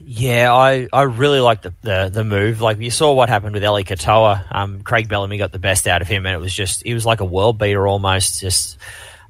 Yeah, 0.00 0.54
I, 0.54 0.88
I 0.90 1.02
really 1.02 1.40
like 1.40 1.60
the, 1.60 1.74
the, 1.82 2.08
the 2.10 2.24
move. 2.24 2.62
Like 2.62 2.78
you 2.78 2.90
saw 2.90 3.12
what 3.12 3.28
happened 3.28 3.52
with 3.52 3.62
Eli 3.62 3.82
Katoa. 3.82 4.46
Um, 4.50 4.82
Craig 4.82 5.08
Bellamy 5.08 5.36
got 5.36 5.52
the 5.52 5.58
best 5.58 5.86
out 5.86 6.00
of 6.00 6.08
him, 6.08 6.24
and 6.24 6.34
it 6.34 6.38
was 6.38 6.54
just 6.54 6.82
he 6.82 6.94
was 6.94 7.04
like 7.04 7.20
a 7.20 7.26
world 7.26 7.58
beater 7.58 7.86
almost. 7.86 8.40
Just 8.40 8.78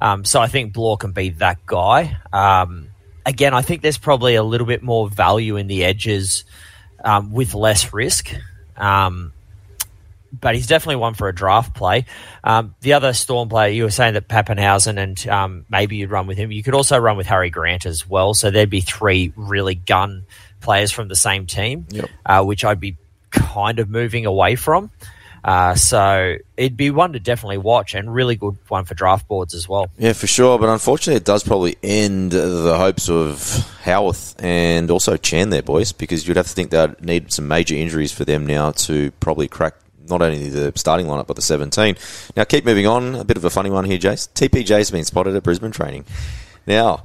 um, 0.01 0.25
so 0.25 0.41
I 0.41 0.47
think 0.47 0.73
Blore 0.73 0.97
can 0.97 1.11
be 1.11 1.31
that 1.31 1.67
guy. 1.67 2.19
Um, 2.33 2.91
again, 3.27 3.55
I 3.55 3.63
think 3.63 3.83
there's 3.83 3.99
probably 3.99 4.37
a 4.37 4.43
little 4.45 4.69
bit 4.69 4.83
more 4.83 5.09
value 5.09 5.57
in 5.57 5.67
the 5.67 5.85
edges 5.85 6.45
um, 7.05 7.33
with 7.33 7.55
less 7.55 7.93
risk. 7.93 8.33
Um, 8.77 9.33
but 10.33 10.55
he's 10.55 10.67
definitely 10.67 10.97
one 10.97 11.15
for 11.15 11.29
a 11.29 11.35
draft 11.35 11.75
play. 11.75 12.05
Um, 12.45 12.75
the 12.81 12.95
other 12.95 13.13
Storm 13.13 13.49
player, 13.49 13.71
you 13.71 13.85
were 13.85 13.91
saying 13.91 14.15
that 14.15 14.29
Papenhuyzen 14.29 14.99
and 14.99 15.29
um, 15.29 15.65
maybe 15.71 15.97
you'd 15.97 16.11
run 16.11 16.27
with 16.27 16.37
him. 16.37 16.53
You 16.53 16.63
could 16.63 16.75
also 16.75 16.99
run 16.99 17.17
with 17.17 17.27
Harry 17.27 17.51
Grant 17.51 17.87
as 17.87 18.09
well. 18.09 18.35
So 18.35 18.51
there'd 18.51 18.71
be 18.71 18.81
three 18.81 19.33
really 19.37 19.75
gun 19.75 20.25
players 20.61 20.93
from 20.93 21.09
the 21.09 21.17
same 21.17 21.47
team, 21.47 21.87
yep. 21.91 22.11
uh, 22.27 22.45
which 22.45 22.65
I'd 22.65 22.81
be 22.81 22.97
kind 23.31 23.79
of 23.79 23.89
moving 23.89 24.27
away 24.27 24.57
from. 24.57 24.91
Uh, 25.45 25.75
so 25.75 26.37
it'd 26.57 26.77
be 26.77 26.91
one 26.91 27.13
to 27.13 27.21
definitely 27.21 27.59
watch 27.59 27.95
and 27.95 28.13
really 28.13 28.37
good 28.37 28.57
one 28.69 28.85
for 28.85 28.95
draft 28.95 29.29
boards 29.29 29.55
as 29.55 29.69
well. 29.69 29.91
Yeah, 29.99 30.13
for 30.13 30.27
sure. 30.27 30.59
But 30.59 30.69
unfortunately, 30.69 31.17
it 31.17 31.25
does 31.25 31.45
probably 31.45 31.77
end 31.83 32.33
the 32.33 32.77
hopes 32.77 33.09
of 33.09 33.41
Howarth 33.83 34.35
and 34.43 34.91
also 34.91 35.17
Chan 35.17 35.51
there, 35.51 35.63
boys, 35.63 35.93
because 35.93 36.27
you'd 36.27 36.37
have 36.37 36.47
to 36.47 36.53
think 36.53 36.71
they'd 36.71 37.01
need 37.03 37.33
some 37.33 37.49
major 37.49 37.75
injuries 37.75 38.13
for 38.13 38.25
them 38.25 38.47
now 38.47 38.73
to 38.73 39.11
probably 39.13 39.49
crack 39.49 39.75
not 40.09 40.23
only 40.23 40.49
the 40.49 40.73
starting 40.75 41.07
lineup 41.07 41.27
but 41.27 41.37
the 41.37 41.43
17. 41.43 41.97
Now, 42.37 42.45
keep 42.45 42.65
moving 42.65 42.87
on. 42.87 43.15
A 43.15 43.25
bit 43.25 43.37
of 43.37 43.45
a 43.45 43.51
funny 43.51 43.71
one 43.71 43.85
here, 43.85 43.99
Jace. 43.99 44.29
TPJ's 44.33 44.91
been 44.91 45.05
spotted 45.05 45.37
at 45.37 45.43
Brisbane 45.43 45.71
training. 45.71 46.05
Now, 46.67 47.05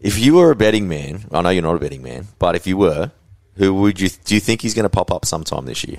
if 0.00 0.18
you 0.18 0.34
were 0.34 0.50
a 0.50 0.56
betting 0.56 0.88
man, 0.88 1.24
I 1.32 1.42
know 1.42 1.50
you're 1.50 1.62
not 1.62 1.76
a 1.76 1.78
betting 1.78 2.02
man, 2.02 2.26
but 2.38 2.56
if 2.56 2.66
you 2.66 2.76
were, 2.76 3.12
who 3.56 3.74
would 3.74 4.00
you 4.00 4.08
do 4.24 4.34
you 4.34 4.40
think 4.40 4.62
he's 4.62 4.74
going 4.74 4.84
to 4.84 4.90
pop 4.90 5.12
up 5.12 5.24
sometime 5.24 5.66
this 5.66 5.84
year? 5.84 5.98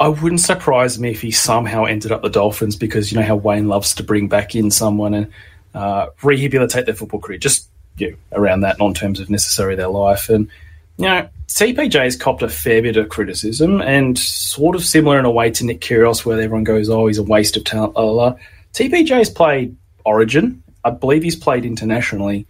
I 0.00 0.08
wouldn't 0.08 0.40
surprise 0.40 0.98
me 0.98 1.10
if 1.10 1.20
he 1.20 1.30
somehow 1.30 1.84
ended 1.84 2.12
up 2.12 2.22
the 2.22 2.28
Dolphins 2.28 2.76
because 2.76 3.10
you 3.10 3.18
know 3.18 3.24
how 3.24 3.36
Wayne 3.36 3.68
loves 3.68 3.94
to 3.96 4.02
bring 4.02 4.28
back 4.28 4.54
in 4.54 4.70
someone 4.70 5.14
and 5.14 5.32
uh, 5.74 6.06
rehabilitate 6.22 6.86
their 6.86 6.94
football 6.94 7.20
career, 7.20 7.38
just 7.38 7.68
you 7.96 8.10
know, 8.10 8.16
around 8.32 8.60
that, 8.60 8.78
not 8.78 8.88
in 8.88 8.94
terms 8.94 9.20
of 9.20 9.28
necessarily 9.28 9.76
their 9.76 9.88
life. 9.88 10.28
And 10.28 10.48
you 10.98 11.06
know, 11.06 11.28
TPJ's 11.48 12.16
copped 12.16 12.42
a 12.42 12.48
fair 12.48 12.80
bit 12.82 12.96
of 12.96 13.08
criticism 13.08 13.80
and 13.80 14.18
sort 14.18 14.76
of 14.76 14.84
similar 14.84 15.18
in 15.18 15.24
a 15.24 15.30
way 15.30 15.50
to 15.50 15.64
Nick 15.64 15.80
Kyrgios, 15.80 16.24
where 16.24 16.40
everyone 16.40 16.64
goes, 16.64 16.88
"Oh, 16.88 17.06
he's 17.06 17.18
a 17.18 17.22
waste 17.22 17.56
of 17.56 17.64
talent." 17.64 17.94
Blah, 17.94 18.04
blah, 18.04 18.30
blah. 18.30 18.38
TPJ's 18.74 19.30
played 19.30 19.76
Origin 20.04 20.62
I 20.84 20.90
believe 20.90 21.22
he's 21.22 21.36
played 21.36 21.64
internationally, 21.64 22.46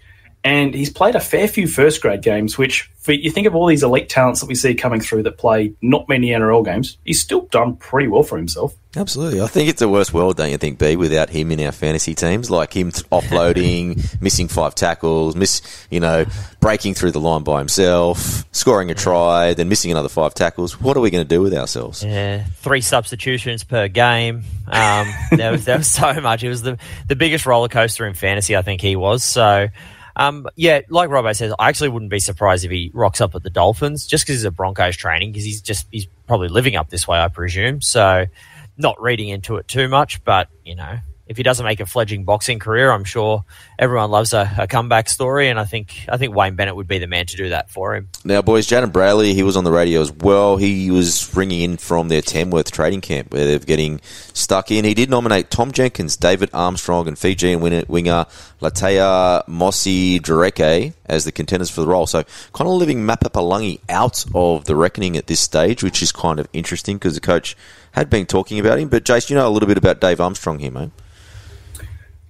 and 0.49 0.75
he's 0.75 0.89
played 0.89 1.15
a 1.15 1.21
fair 1.21 1.47
few 1.47 1.69
first 1.69 2.01
grade 2.01 2.23
games. 2.23 2.57
Which, 2.57 2.91
for, 3.01 3.13
you 3.13 3.31
think 3.31 3.47
of 3.47 3.55
all 3.55 3.67
these 3.67 3.83
elite 3.83 4.09
talents 4.09 4.41
that 4.41 4.47
we 4.47 4.55
see 4.55 4.75
coming 4.75 4.99
through 4.99 5.25
that 5.25 5.37
play 5.37 5.75
not 5.83 6.09
many 6.09 6.29
NRL 6.29 6.65
games, 6.65 6.97
he's 7.05 7.21
still 7.21 7.43
done 7.51 7.77
pretty 7.77 8.09
well 8.09 8.23
for 8.23 8.39
himself. 8.39 8.75
Absolutely, 8.97 9.43
I 9.43 9.47
think 9.47 9.69
it's 9.69 9.83
a 9.83 9.89
worse 9.89 10.11
world, 10.11 10.39
don't 10.39 10.51
you 10.51 10.57
think, 10.57 10.79
B, 10.79 10.97
without 10.97 11.29
him 11.29 11.53
in 11.53 11.61
our 11.61 11.73
fantasy 11.73 12.15
teams, 12.15 12.51
like 12.51 12.75
him 12.75 12.91
offloading, 12.91 14.21
missing 14.23 14.49
five 14.49 14.75
tackles, 14.75 15.37
miss, 15.37 15.61
you 15.91 16.01
know, 16.01 16.25
breaking 16.61 16.95
through 16.95 17.11
the 17.11 17.21
line 17.21 17.43
by 17.43 17.59
himself, 17.59 18.47
scoring 18.53 18.91
a 18.91 18.95
try, 18.95 19.53
then 19.53 19.69
missing 19.69 19.91
another 19.91 20.09
five 20.09 20.33
tackles. 20.33 20.81
What 20.81 20.97
are 20.97 21.01
we 21.01 21.11
going 21.11 21.23
to 21.23 21.29
do 21.29 21.43
with 21.43 21.53
ourselves? 21.53 22.03
Yeah, 22.03 22.45
three 22.57 22.81
substitutions 22.81 23.65
per 23.65 23.89
game. 23.89 24.45
Um, 24.67 25.13
there 25.33 25.53
was 25.53 25.67
there 25.67 25.77
was 25.77 25.91
so 25.91 26.19
much. 26.23 26.43
It 26.43 26.49
was 26.49 26.63
the 26.63 26.79
the 27.07 27.17
biggest 27.17 27.45
roller 27.45 27.69
coaster 27.69 28.07
in 28.07 28.15
fantasy. 28.15 28.57
I 28.57 28.63
think 28.63 28.81
he 28.81 28.97
was 28.97 29.23
so. 29.23 29.69
Um, 30.19 30.49
yeah, 30.57 30.81
like 30.89 31.11
Robbo 31.11 31.35
says, 31.35 31.55
I 31.59 31.69
actually 31.69 31.91
wouldn't 31.91 32.11
be 32.11 32.19
surprised 32.19 32.65
if 32.65 32.71
he 32.73 32.91
rocks 32.93 33.21
up 33.21 33.37
at 33.37 33.45
the 33.45 33.51
Dolphins 33.51 34.05
just 34.07 34.25
because 34.25 34.37
he's 34.37 34.45
a 34.45 34.51
Broncos 34.51 34.97
training 34.97 35.31
because 35.31 35.45
he's 35.45 35.63
just 35.63 35.87
he's 35.93 36.07
probably 36.27 36.49
living 36.49 36.75
up 36.75 36.91
this 36.91 37.07
way, 37.07 37.19
I 37.19 37.29
presume. 37.29 37.81
So, 37.81 38.27
not 38.77 39.01
reading 39.01 39.29
into 39.29 39.57
it 39.57 39.69
too 39.69 39.87
much, 39.89 40.23
but 40.25 40.49
you 40.65 40.75
know, 40.75 40.99
if 41.29 41.37
he 41.37 41.43
doesn't 41.43 41.65
make 41.65 41.79
a 41.81 41.87
fledgling 41.87 42.25
boxing 42.25 42.59
career, 42.59 42.91
I'm 42.91 43.05
sure 43.05 43.45
everyone 43.79 44.11
loves 44.11 44.33
a, 44.33 44.51
a, 44.59 44.67
comeback 44.67 45.11
story, 45.11 45.49
and 45.49 45.61
I 45.61 45.65
think 45.65 46.07
I 46.09 46.17
think 46.17 46.35
Wayne 46.35 46.57
Bennett 46.57 46.75
would 46.75 46.89
be 46.89 46.99
the 46.99 47.07
man 47.07 47.27
to 47.27 47.37
do 47.37 47.51
that 47.51 47.71
for 47.71 47.95
him. 47.95 48.09
Now, 48.25 48.41
boys, 48.41 48.67
Jayden 48.67 48.93
Brailey, 48.93 49.35
he 49.35 49.43
was 49.43 49.55
on 49.55 49.65
the 49.65 49.71
radio 49.71 50.01
as 50.01 50.11
well. 50.11 50.57
He 50.57 50.91
was 50.91 51.37
ringing 51.37 51.61
in 51.61 51.77
from 51.77 52.09
their 52.09 52.23
Tamworth 52.23 52.73
trading 52.73 53.03
camp 53.03 53.33
where 53.33 53.47
they're 53.47 53.59
getting 53.59 54.01
stuck 54.33 54.71
in. 54.71 54.87
He 54.87 54.95
did 54.95 55.11
nominate 55.11 55.51
Tom 55.51 55.71
Jenkins, 55.71 56.17
David 56.17 56.49
Armstrong, 56.55 57.07
and 57.07 57.19
Fijian 57.19 57.61
winger 57.61 58.25
Latea 58.63 59.47
Mosi 59.47 60.19
Dereke 60.21 60.95
as 61.05 61.27
the 61.27 61.33
contenders 61.33 61.71
for 61.71 61.83
the 61.83 61.89
role. 61.89 62.07
So, 62.07 62.25
kind 62.55 62.69
of 62.69 62.75
leaving 62.77 63.07
Mapapalungi 63.07 63.81
out 63.91 64.25
of 64.35 64.65
the 64.65 64.77
reckoning 64.77 65.19
at 65.19 65.27
this 65.27 65.41
stage, 65.41 65.83
which 65.83 66.03
is 66.03 66.11
kind 66.11 66.41
of 66.41 66.49
interesting 66.55 66.97
because 66.97 67.15
the 67.15 67.21
coach 67.21 67.55
had 67.93 68.09
been 68.09 68.25
talking 68.25 68.59
about 68.59 68.79
him. 68.79 68.89
But, 68.89 69.05
Jace, 69.05 69.29
you 69.29 69.37
know 69.37 69.47
a 69.47 69.51
little 69.51 69.69
bit 69.69 69.77
about 69.77 70.01
Dave 70.01 70.23
Armstrong 70.23 70.59
here, 70.61 70.71
mate 70.71 70.91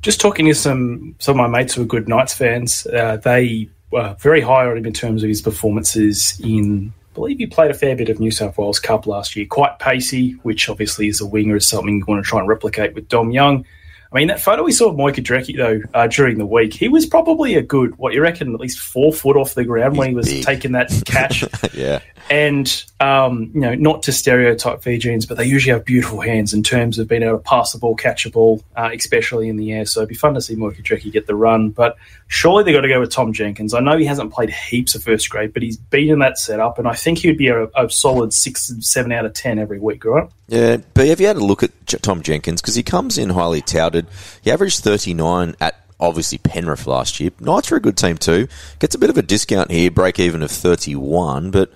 just 0.09 0.23
talking 0.23 0.47
to 0.47 0.55
some 0.55 1.15
some 1.19 1.39
of 1.39 1.51
my 1.51 1.59
mates 1.59 1.75
who 1.75 1.83
are 1.83 1.85
good 1.85 2.09
Knights 2.09 2.33
fans, 2.33 2.87
uh, 2.87 3.19
they 3.19 3.69
were 3.91 4.17
very 4.19 4.41
high 4.41 4.65
on 4.65 4.79
him 4.79 4.87
in 4.87 4.95
terms 4.95 5.23
of 5.23 5.29
his 5.29 5.43
performances 5.43 6.41
in. 6.43 6.95
I 7.11 7.15
believe 7.21 7.37
he 7.37 7.47
played 7.47 7.71
a 7.71 7.75
fair 7.75 7.95
bit 7.95 8.09
of 8.09 8.19
New 8.19 8.31
South 8.31 8.57
Wales 8.57 8.81
Cup 8.81 9.07
last 9.07 9.37
year. 9.37 9.45
Quite 9.45 9.79
pacey, 9.81 10.31
which 10.45 10.71
obviously 10.71 11.09
as 11.09 11.21
a 11.21 11.27
winger 11.27 11.57
is 11.57 11.69
something 11.69 11.99
you 11.99 12.05
want 12.09 12.25
to 12.25 12.27
try 12.27 12.39
and 12.39 12.49
replicate 12.49 12.95
with 12.95 13.09
Dom 13.09 13.33
Young. 13.33 13.67
I 14.13 14.17
mean, 14.17 14.29
that 14.29 14.41
photo 14.41 14.63
we 14.63 14.73
saw 14.73 14.89
of 14.89 14.97
Moika 14.97 15.23
Drecki, 15.23 15.57
though, 15.57 15.81
uh, 15.93 16.07
during 16.07 16.39
the 16.39 16.47
week, 16.47 16.73
he 16.73 16.89
was 16.89 17.05
probably 17.05 17.57
a 17.57 17.63
good, 17.63 17.97
what 17.99 18.15
you 18.15 18.23
reckon, 18.23 18.55
at 18.55 18.61
least 18.61 18.79
four 18.79 19.13
foot 19.13 19.37
off 19.37 19.55
the 19.55 19.65
ground 19.65 19.95
He's 19.95 19.99
when 19.99 20.09
he 20.09 20.15
was 20.15 20.27
big. 20.29 20.45
taking 20.45 20.73
that 20.73 20.91
catch. 21.05 21.45
yeah. 21.75 22.01
and, 22.31 22.85
um, 23.01 23.51
you 23.55 23.61
know, 23.61 23.75
not 23.75 24.03
to 24.05 24.13
stereotype 24.13 24.83
Fijians, 24.83 25.27
but 25.27 25.37
they 25.37 25.45
usually 25.45 25.73
have 25.75 25.85
beautiful 25.85 26.21
hands 26.21 26.55
in 26.55 26.63
terms 26.63 26.99
of 26.99 27.07
being 27.07 27.23
able 27.23 27.37
to 27.37 27.43
pass 27.45 27.73
the 27.73 27.79
ball, 27.79 27.95
catch 27.95 28.25
a 28.25 28.31
ball, 28.31 28.63
uh, 28.77 28.91
especially 28.95 29.49
in 29.51 29.57
the 29.59 29.73
air. 29.73 29.85
So 29.85 30.01
it'd 30.01 30.09
be 30.09 30.15
fun 30.15 30.33
to 30.35 30.41
see 30.41 30.57
Moika 30.57 30.83
Drecki 30.83 31.13
get 31.13 31.27
the 31.27 31.35
run. 31.35 31.69
But 31.71 31.97
surely 32.29 32.65
they've 32.65 32.75
got 32.75 32.81
to 32.83 32.89
go 32.89 33.01
with 33.01 33.11
Tom 33.11 33.35
Jenkins. 33.35 33.75
I 33.75 33.81
know 33.81 33.99
he 33.99 34.07
hasn't 34.07 34.33
played 34.33 34.51
heaps 34.51 34.95
of 34.95 35.03
first 35.03 35.29
grade, 35.29 35.53
but 35.53 35.63
he's 35.63 35.77
been 35.77 36.09
in 36.09 36.19
that 36.21 36.39
setup, 36.39 36.79
and 36.79 36.89
I 36.89 36.95
think 36.95 37.19
he'd 37.19 37.37
be 37.37 37.49
a, 37.49 37.65
a 37.77 37.91
solid 37.91 38.33
six, 38.33 38.73
seven 38.81 39.13
out 39.13 39.27
of 39.27 39.35
10 39.35 39.59
every 39.59 39.79
week, 39.79 40.05
right? 40.07 40.31
Yeah, 40.49 40.79
but 40.95 41.07
have 41.09 41.21
you 41.21 41.27
had 41.27 41.37
a 41.37 41.45
look 41.45 41.63
at 41.63 41.71
Tom 42.03 42.23
Jenkins? 42.23 42.63
Because 42.63 42.75
he 42.75 42.83
comes 42.83 43.19
in 43.19 43.29
highly 43.29 43.61
touted. 43.61 43.98
He 44.43 44.51
averaged 44.51 44.83
39 44.83 45.57
at 45.61 45.85
obviously 46.01 46.39
Penrith 46.39 46.87
last 46.87 47.21
year. 47.21 47.31
Knights 47.41 47.73
are 47.73 47.77
a 47.77 47.81
good 47.81 47.97
team 47.97 48.17
too. 48.17 48.49
Gets 48.79 48.95
a 48.95 48.99
bit 48.99 49.11
of 49.11 49.19
a 49.19 49.23
discount 49.23 49.71
here, 49.71 49.91
break 49.91 50.19
even 50.19 50.43
of 50.43 50.51
31, 50.51 51.51
but 51.51 51.71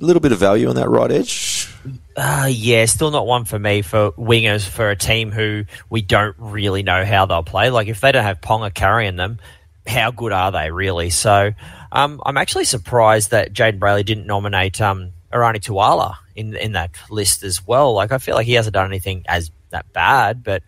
a 0.00 0.04
little 0.04 0.20
bit 0.20 0.32
of 0.32 0.38
value 0.38 0.68
on 0.68 0.76
that 0.76 0.88
right 0.88 1.10
edge. 1.10 1.72
Uh, 2.16 2.48
yeah, 2.50 2.84
still 2.86 3.10
not 3.10 3.26
one 3.26 3.44
for 3.44 3.58
me 3.58 3.82
for 3.82 4.12
wingers 4.12 4.66
for 4.66 4.90
a 4.90 4.96
team 4.96 5.30
who 5.30 5.64
we 5.88 6.02
don't 6.02 6.36
really 6.38 6.82
know 6.82 7.04
how 7.04 7.26
they'll 7.26 7.42
play. 7.42 7.70
Like 7.70 7.88
if 7.88 8.00
they 8.00 8.12
don't 8.12 8.24
have 8.24 8.40
Ponga 8.40 8.72
carrying 8.72 9.16
them, 9.16 9.38
how 9.86 10.10
good 10.10 10.32
are 10.32 10.52
they 10.52 10.70
really? 10.70 11.10
So 11.10 11.52
um, 11.92 12.20
I'm 12.24 12.36
actually 12.36 12.64
surprised 12.64 13.30
that 13.30 13.52
Jayden 13.52 13.78
Brailey 13.78 14.04
didn't 14.04 14.26
nominate 14.26 14.80
um, 14.80 15.12
Arani 15.32 15.60
Tuala 15.60 16.16
in 16.34 16.54
in 16.56 16.72
that 16.72 16.90
list 17.10 17.42
as 17.42 17.66
well. 17.66 17.94
Like 17.94 18.12
I 18.12 18.18
feel 18.18 18.34
like 18.34 18.46
he 18.46 18.54
hasn't 18.54 18.74
done 18.74 18.86
anything 18.86 19.24
as 19.26 19.50
that 19.70 19.92
bad, 19.92 20.42
but 20.42 20.62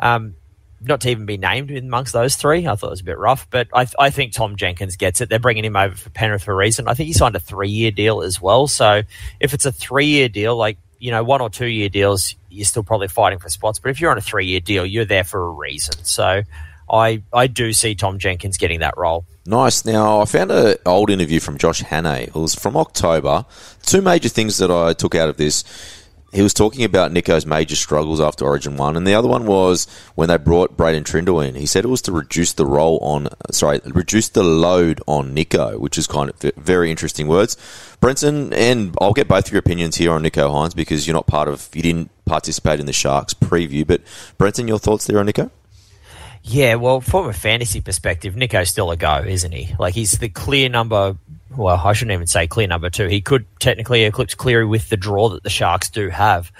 um, 0.00 0.34
not 0.80 1.00
to 1.02 1.10
even 1.10 1.26
be 1.26 1.36
named 1.36 1.70
amongst 1.70 2.12
those 2.12 2.36
three, 2.36 2.66
I 2.66 2.76
thought 2.76 2.88
it 2.88 2.90
was 2.90 3.00
a 3.00 3.04
bit 3.04 3.18
rough. 3.18 3.48
But 3.50 3.68
I, 3.72 3.86
I 3.98 4.10
think 4.10 4.32
Tom 4.32 4.56
Jenkins 4.56 4.96
gets 4.96 5.20
it. 5.20 5.28
They're 5.28 5.38
bringing 5.38 5.64
him 5.64 5.76
over 5.76 5.94
for 5.94 6.10
Penrith 6.10 6.44
for 6.44 6.52
a 6.52 6.56
reason. 6.56 6.88
I 6.88 6.94
think 6.94 7.06
he 7.06 7.12
signed 7.12 7.36
a 7.36 7.40
three 7.40 7.70
year 7.70 7.90
deal 7.90 8.22
as 8.22 8.40
well. 8.40 8.66
So 8.66 9.02
if 9.40 9.54
it's 9.54 9.64
a 9.64 9.72
three 9.72 10.06
year 10.06 10.28
deal, 10.28 10.56
like 10.56 10.78
you 10.98 11.10
know, 11.10 11.22
one 11.22 11.40
or 11.40 11.50
two 11.50 11.66
year 11.66 11.88
deals, 11.88 12.34
you're 12.50 12.64
still 12.64 12.82
probably 12.82 13.08
fighting 13.08 13.38
for 13.38 13.48
spots. 13.48 13.78
But 13.78 13.90
if 13.90 14.00
you're 14.00 14.10
on 14.10 14.18
a 14.18 14.22
three 14.22 14.46
year 14.46 14.60
deal, 14.60 14.86
you're 14.86 15.04
there 15.04 15.24
for 15.24 15.42
a 15.42 15.50
reason. 15.50 16.04
So 16.04 16.42
I 16.90 17.22
I 17.32 17.46
do 17.46 17.72
see 17.72 17.94
Tom 17.94 18.18
Jenkins 18.18 18.56
getting 18.58 18.80
that 18.80 18.96
role. 18.96 19.24
Nice. 19.46 19.84
Now, 19.84 20.20
I 20.20 20.24
found 20.24 20.50
an 20.50 20.76
old 20.84 21.08
interview 21.08 21.38
from 21.38 21.56
Josh 21.56 21.82
Hannay. 21.82 22.28
It 22.28 22.34
was 22.34 22.54
from 22.54 22.76
October. 22.76 23.44
Two 23.82 24.02
major 24.02 24.28
things 24.28 24.58
that 24.58 24.70
I 24.70 24.92
took 24.92 25.14
out 25.14 25.28
of 25.28 25.36
this. 25.36 25.62
He 26.36 26.42
was 26.42 26.52
talking 26.52 26.84
about 26.84 27.12
Nico's 27.12 27.46
major 27.46 27.76
struggles 27.76 28.20
after 28.20 28.44
Origin 28.44 28.76
1, 28.76 28.94
and 28.94 29.06
the 29.06 29.14
other 29.14 29.26
one 29.26 29.46
was 29.46 29.86
when 30.16 30.28
they 30.28 30.36
brought 30.36 30.76
Braydon 30.76 31.02
Trindall 31.02 31.48
in. 31.48 31.54
He 31.54 31.64
said 31.64 31.82
it 31.82 31.88
was 31.88 32.02
to 32.02 32.12
reduce 32.12 32.52
the 32.52 32.66
role 32.66 32.98
on, 33.00 33.28
sorry, 33.50 33.80
reduce 33.86 34.28
the 34.28 34.42
load 34.42 35.00
on 35.06 35.32
Nico, 35.32 35.78
which 35.78 35.96
is 35.96 36.06
kind 36.06 36.28
of 36.28 36.38
very 36.58 36.90
interesting 36.90 37.26
words. 37.26 37.56
Brenton, 38.00 38.52
and 38.52 38.94
I'll 39.00 39.14
get 39.14 39.28
both 39.28 39.50
your 39.50 39.60
opinions 39.60 39.96
here 39.96 40.12
on 40.12 40.20
Nico 40.20 40.50
Hynes 40.50 40.76
because 40.76 41.06
you're 41.06 41.14
not 41.14 41.26
part 41.26 41.48
of, 41.48 41.70
you 41.72 41.80
didn't 41.80 42.10
participate 42.26 42.80
in 42.80 42.86
the 42.86 42.92
Sharks 42.92 43.32
preview, 43.32 43.86
but 43.86 44.02
Brenton, 44.36 44.68
your 44.68 44.78
thoughts 44.78 45.06
there 45.06 45.18
on 45.18 45.24
Nico? 45.24 45.50
Yeah, 46.48 46.76
well, 46.76 47.00
from 47.00 47.28
a 47.28 47.32
fantasy 47.32 47.80
perspective, 47.80 48.36
Nico's 48.36 48.70
still 48.70 48.92
a 48.92 48.96
go, 48.96 49.24
isn't 49.26 49.50
he? 49.50 49.74
Like 49.80 49.94
he's 49.94 50.12
the 50.12 50.28
clear 50.28 50.68
number. 50.68 51.16
Well, 51.56 51.76
I 51.76 51.92
shouldn't 51.92 52.14
even 52.14 52.28
say 52.28 52.46
clear 52.46 52.68
number 52.68 52.88
two. 52.88 53.08
He 53.08 53.20
could 53.20 53.46
technically 53.58 54.04
eclipse 54.04 54.36
Cleary 54.36 54.64
with 54.64 54.88
the 54.88 54.96
draw 54.96 55.28
that 55.30 55.42
the 55.42 55.50
Sharks 55.50 55.90
do 55.90 56.08
have. 56.08 56.52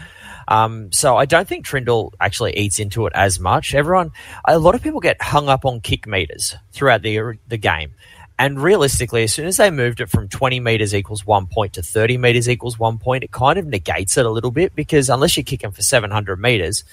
Um, 0.48 0.90
so 0.90 1.16
I 1.16 1.24
don't 1.24 1.46
think 1.46 1.66
Trindall 1.66 2.10
actually 2.20 2.56
eats 2.56 2.80
into 2.80 3.06
it 3.06 3.12
as 3.14 3.38
much. 3.38 3.76
Everyone, 3.76 4.10
a 4.44 4.58
lot 4.58 4.74
of 4.74 4.82
people 4.82 4.98
get 4.98 5.22
hung 5.22 5.48
up 5.48 5.64
on 5.64 5.80
kick 5.80 6.08
meters 6.08 6.56
throughout 6.72 7.02
the 7.02 7.38
the 7.46 7.56
game. 7.56 7.94
And 8.40 8.60
realistically, 8.60 9.22
as 9.22 9.32
soon 9.32 9.46
as 9.46 9.56
they 9.56 9.70
moved 9.70 10.00
it 10.00 10.10
from 10.10 10.28
20 10.28 10.60
meters 10.60 10.94
equals 10.94 11.24
one 11.24 11.46
point 11.46 11.74
to 11.74 11.82
30 11.82 12.18
meters 12.18 12.48
equals 12.48 12.78
one 12.78 12.98
point, 12.98 13.24
it 13.24 13.30
kind 13.30 13.58
of 13.58 13.66
negates 13.66 14.18
it 14.18 14.26
a 14.26 14.30
little 14.30 14.50
bit 14.50 14.74
because 14.74 15.08
unless 15.08 15.36
you're 15.36 15.44
kicking 15.44 15.70
for 15.70 15.80
700 15.80 16.38
meters, 16.38 16.84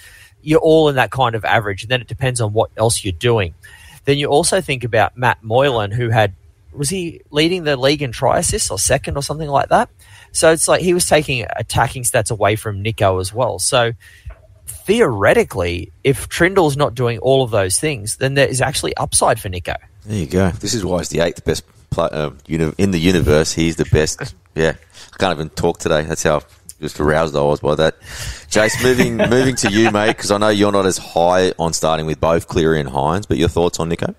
you're 0.44 0.60
all 0.60 0.90
in 0.90 0.96
that 0.96 1.12
kind 1.12 1.36
of 1.36 1.44
average. 1.46 1.84
And 1.84 1.92
then 1.92 2.02
it 2.02 2.08
depends 2.08 2.42
on 2.42 2.54
what 2.54 2.70
else 2.78 3.04
you're 3.04 3.14
doing. 3.14 3.56
Then 4.06 4.18
you 4.18 4.28
also 4.28 4.62
think 4.62 4.84
about 4.84 5.18
Matt 5.18 5.44
Moylan, 5.44 5.92
who 5.92 6.10
had, 6.10 6.34
was 6.74 6.90
he 6.90 7.22
leading 7.32 7.64
the 7.64 7.78
league 7.78 8.02
in 8.02 8.12
try 8.12 8.40
assists 8.40 8.70
or 8.70 8.78
second 8.78 9.16
or 9.16 9.24
something 9.24 9.48
like 9.50 9.70
that? 9.70 9.90
So 10.32 10.52
it's 10.52 10.68
like 10.68 10.82
he 10.82 10.94
was 10.94 11.06
taking 11.06 11.46
attacking 11.56 12.04
stats 12.04 12.32
away 12.32 12.56
from 12.56 12.82
Nico 12.82 13.20
as 13.20 13.34
well. 13.34 13.60
So 13.60 13.94
theoretically, 14.68 15.92
if 16.04 16.28
Trindall's 16.30 16.76
not 16.76 16.96
doing 16.96 17.20
all 17.20 17.44
of 17.44 17.52
those 17.52 17.80
things, 17.80 18.18
then 18.18 18.34
there 18.34 18.48
is 18.48 18.62
actually 18.62 18.96
upside 18.98 19.40
for 19.40 19.50
Nico. 19.50 19.76
There 20.06 20.18
you 20.18 20.26
go. 20.28 20.50
This 20.50 20.74
is 20.74 20.84
why 20.84 21.00
he's 21.00 21.10
the 21.10 21.22
eighth 21.22 21.44
best 21.46 21.64
play, 21.90 22.10
uh, 22.12 22.32
uni- 22.48 22.74
in 22.78 22.92
the 22.92 23.00
universe. 23.00 23.54
He's 23.54 23.76
the 23.78 23.86
best. 23.86 24.36
Yeah, 24.56 24.74
I 25.12 25.18
can't 25.18 25.34
even 25.34 25.50
talk 25.50 25.80
today. 25.80 26.04
That's 26.04 26.22
how 26.22 26.44
just 26.84 27.00
aroused 27.00 27.36
I 27.36 27.42
was 27.42 27.60
by 27.60 27.76
that. 27.76 28.00
Jace, 28.50 28.82
moving 28.84 29.18
moving 29.30 29.56
to 29.58 29.72
you, 29.72 29.90
mate, 29.90 30.16
because 30.16 30.30
I 30.30 30.38
know 30.38 30.50
you're 30.50 30.72
not 30.72 30.86
as 30.86 30.98
high 30.98 31.54
on 31.58 31.74
starting 31.74 32.06
with 32.06 32.20
both 32.20 32.48
Cleary 32.48 32.80
and 32.80 32.90
Hynes, 32.90 33.28
but 33.28 33.38
your 33.38 33.50
thoughts 33.50 33.80
on 33.80 33.90
Nico? 33.90 34.14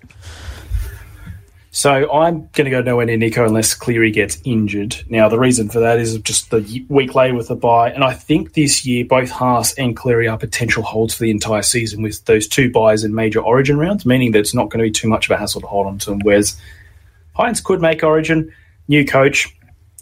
So 1.71 2.09
I'm 2.09 2.47
going 2.53 2.63
to 2.63 2.71
go 2.71 2.81
nowhere 2.81 3.05
near 3.05 3.17
Nico 3.17 3.45
unless 3.45 3.73
Cleary 3.73 4.09
gets 4.09 4.39
injured. 4.45 4.95
Now 5.09 5.27
the 5.27 5.37
reason 5.37 5.67
for 5.67 5.81
that 5.81 5.99
is 5.99 6.17
just 6.19 6.49
the 6.49 6.85
week 6.87 7.15
lay 7.15 7.33
with 7.33 7.49
the 7.49 7.55
bye, 7.55 7.91
and 7.91 8.01
I 8.01 8.13
think 8.13 8.53
this 8.53 8.85
year 8.85 9.03
both 9.03 9.29
Haas 9.29 9.73
and 9.73 9.95
Cleary 9.95 10.29
are 10.29 10.37
potential 10.37 10.83
holds 10.83 11.15
for 11.15 11.23
the 11.23 11.31
entire 11.31 11.63
season 11.63 12.01
with 12.01 12.23
those 12.25 12.47
two 12.47 12.71
buys 12.71 13.03
in 13.03 13.13
major 13.13 13.41
Origin 13.41 13.77
rounds, 13.77 14.05
meaning 14.05 14.31
that 14.31 14.39
it's 14.39 14.53
not 14.53 14.69
going 14.69 14.79
to 14.79 14.89
be 14.89 14.91
too 14.91 15.09
much 15.09 15.25
of 15.25 15.31
a 15.31 15.37
hassle 15.37 15.59
to 15.61 15.67
hold 15.67 15.85
on 15.85 15.97
to 15.99 16.11
them. 16.11 16.19
Whereas 16.23 16.55
Hynes 17.37 17.61
could 17.61 17.81
make 17.81 18.03
Origin, 18.03 18.53
new 18.87 19.05
coach, 19.05 19.53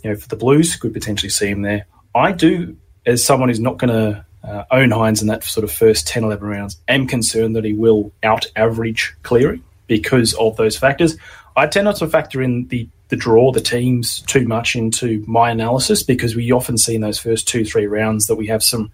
you 0.03 0.11
know, 0.11 0.15
for 0.15 0.27
the 0.27 0.35
Blues 0.35 0.75
could 0.75 0.93
potentially 0.93 1.31
see 1.31 1.47
him 1.47 1.63
there. 1.63 1.87
I 2.15 2.31
do, 2.31 2.77
as 3.05 3.23
someone 3.23 3.49
who's 3.49 3.59
not 3.59 3.77
going 3.77 3.93
to 3.93 4.25
uh, 4.43 4.65
own 4.71 4.89
Hynes 4.89 5.21
in 5.21 5.27
that 5.27 5.43
sort 5.43 5.63
of 5.63 5.71
first 5.71 6.07
10, 6.07 6.23
11 6.23 6.47
rounds, 6.47 6.77
am 6.87 7.07
concerned 7.07 7.55
that 7.55 7.63
he 7.63 7.73
will 7.73 8.11
out 8.23 8.45
average 8.55 9.15
Cleary 9.23 9.61
because 9.87 10.33
of 10.35 10.55
those 10.57 10.77
factors. 10.77 11.17
I 11.55 11.67
tend 11.67 11.85
not 11.85 11.97
to 11.97 12.07
factor 12.07 12.41
in 12.41 12.67
the, 12.67 12.87
the 13.09 13.15
draw, 13.15 13.51
the 13.51 13.61
teams, 13.61 14.21
too 14.21 14.47
much 14.47 14.75
into 14.75 15.23
my 15.27 15.51
analysis 15.51 16.03
because 16.03 16.35
we 16.35 16.51
often 16.51 16.77
see 16.77 16.95
in 16.95 17.01
those 17.01 17.19
first 17.19 17.47
two, 17.47 17.63
three 17.63 17.87
rounds 17.87 18.27
that 18.27 18.35
we 18.35 18.47
have 18.47 18.63
some 18.63 18.91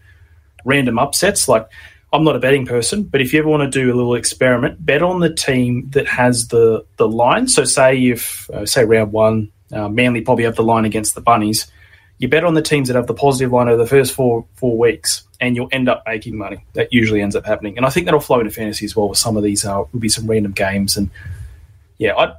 random 0.66 1.00
upsets. 1.00 1.48
Like, 1.48 1.68
I'm 2.12 2.24
not 2.24 2.36
a 2.36 2.40
betting 2.40 2.66
person, 2.66 3.04
but 3.04 3.22
if 3.22 3.34
you 3.34 3.40
ever 3.40 3.50
want 3.50 3.72
to 3.72 3.80
do 3.80 3.94
a 3.94 3.96
little 3.96 4.16
experiment, 4.16 4.84
bet 4.84 5.02
on 5.02 5.20
the 5.20 5.34
team 5.34 5.90
that 5.92 6.08
has 6.08 6.48
the, 6.48 6.86
the 6.98 7.08
line. 7.08 7.48
So, 7.48 7.64
say 7.64 8.08
if, 8.08 8.50
uh, 8.50 8.66
say, 8.66 8.84
round 8.84 9.12
one, 9.12 9.52
uh, 9.72 9.88
Manly 9.88 10.22
probably 10.22 10.46
have 10.46 10.56
the 10.56 10.64
line 10.64 10.86
against 10.86 11.16
the 11.16 11.22
Bunnies. 11.22 11.72
You 12.20 12.28
bet 12.28 12.44
on 12.44 12.54
the 12.54 12.62
teams 12.62 12.90
that 12.90 12.96
have 12.96 13.08
the 13.08 13.14
positive 13.14 13.52
line 13.52 13.68
over 13.68 13.82
the 13.82 13.90
first 13.90 14.14
four 14.14 14.46
four 14.56 14.78
weeks, 14.78 15.24
and 15.40 15.56
you'll 15.56 15.70
end 15.72 15.90
up 15.90 16.04
making 16.06 16.38
money. 16.38 16.64
That 16.74 16.94
usually 16.94 17.22
ends 17.22 17.36
up 17.36 17.46
happening, 17.46 17.78
and 17.78 17.86
I 17.86 17.90
think 17.90 18.06
that'll 18.06 18.20
flow 18.20 18.40
into 18.40 18.52
fantasy 18.52 18.86
as 18.86 18.96
well. 18.96 19.10
With 19.10 19.18
some 19.18 19.38
of 19.38 19.44
these, 19.44 19.66
uh, 19.66 19.84
will 19.92 20.00
be 20.00 20.10
some 20.10 20.28
random 20.28 20.52
games, 20.52 20.98
and 20.98 21.10
yeah, 21.98 22.16
I 22.16 22.36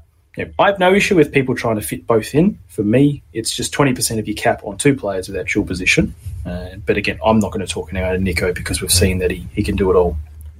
I 0.58 0.66
have 0.66 0.78
no 0.78 0.94
issue 0.94 1.16
with 1.16 1.32
people 1.32 1.54
trying 1.54 1.76
to 1.76 1.82
fit 1.82 2.06
both 2.06 2.34
in. 2.34 2.58
For 2.68 2.82
me, 2.82 3.22
it's 3.32 3.54
just 3.54 3.72
twenty 3.72 3.94
percent 3.94 4.20
of 4.20 4.28
your 4.28 4.36
cap 4.36 4.62
on 4.64 4.76
two 4.76 4.94
players 4.94 5.28
with 5.28 5.36
actual 5.36 5.64
position. 5.64 6.14
Uh, 6.46 6.76
but 6.84 6.96
again, 6.96 7.18
I'm 7.24 7.38
not 7.38 7.50
going 7.50 7.66
to 7.66 7.72
talk 7.72 7.92
now 7.92 8.12
to 8.12 8.18
Nico 8.18 8.52
because 8.52 8.80
we've 8.80 8.92
seen 8.92 9.18
that 9.18 9.30
he, 9.30 9.46
he 9.52 9.62
can 9.62 9.76
do 9.76 9.90
it 9.90 9.96
all. 9.96 10.16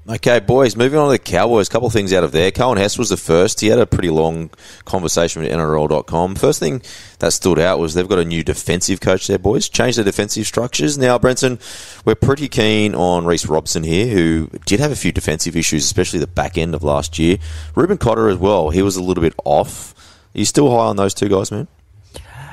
Okay, 0.09 0.41
boys, 0.41 0.77
moving 0.77 0.99
on 0.99 1.09
to 1.09 1.13
the 1.13 1.19
Cowboys. 1.19 1.69
A 1.69 1.71
couple 1.71 1.87
of 1.87 1.93
things 1.93 2.13
out 2.15 2.25
of 2.25 2.33
there. 2.33 2.51
Coen 2.51 2.79
Hess 2.79 2.99
was 2.99 3.11
the 3.11 3.19
first. 3.19 3.61
He 3.61 3.67
had 3.67 3.79
a 3.79 3.85
pretty 3.85 4.09
long 4.09 4.49
conversation 4.87 5.43
with 5.43 5.53
NRL.com. 5.53 6.37
First 6.37 6.59
thing 6.59 6.81
that 7.19 7.35
stood 7.35 7.59
out 7.59 7.79
was 7.79 7.93
they've 7.93 8.09
got 8.09 8.19
a 8.19 8.25
new 8.25 8.43
defensive 8.43 9.01
coach 9.01 9.27
there, 9.27 9.39
boys. 9.39 9.69
Changed 9.69 9.99
their 9.99 10.05
defensive 10.05 10.47
structures. 10.47 10.97
Now, 10.97 11.19
Brenton, 11.19 11.59
we're 12.07 12.15
pretty 12.15 12.49
keen 12.49 12.95
on 12.95 13.27
Reece 13.27 13.45
Robson 13.47 13.85
here, 13.85 14.07
who 14.07 14.49
did 14.65 14.81
have 14.81 14.91
a 14.91 14.97
few 14.97 15.13
defensive 15.13 15.55
issues, 15.55 15.85
especially 15.85 16.19
the 16.19 16.27
back 16.27 16.57
end 16.57 16.75
of 16.75 16.83
last 16.83 17.19
year. 17.19 17.37
Reuben 17.75 17.99
Cotter 17.99 18.31
as 18.31 18.39
well. 18.39 18.71
He 18.71 18.81
was 18.81 18.97
a 18.97 19.03
little 19.03 19.23
bit 19.23 19.35
off. 19.45 19.95
Are 20.35 20.39
you 20.39 20.47
still 20.47 20.71
high 20.71 20.87
on 20.87 20.97
those 20.97 21.13
two 21.13 21.29
guys, 21.29 21.53
man? 21.53 21.69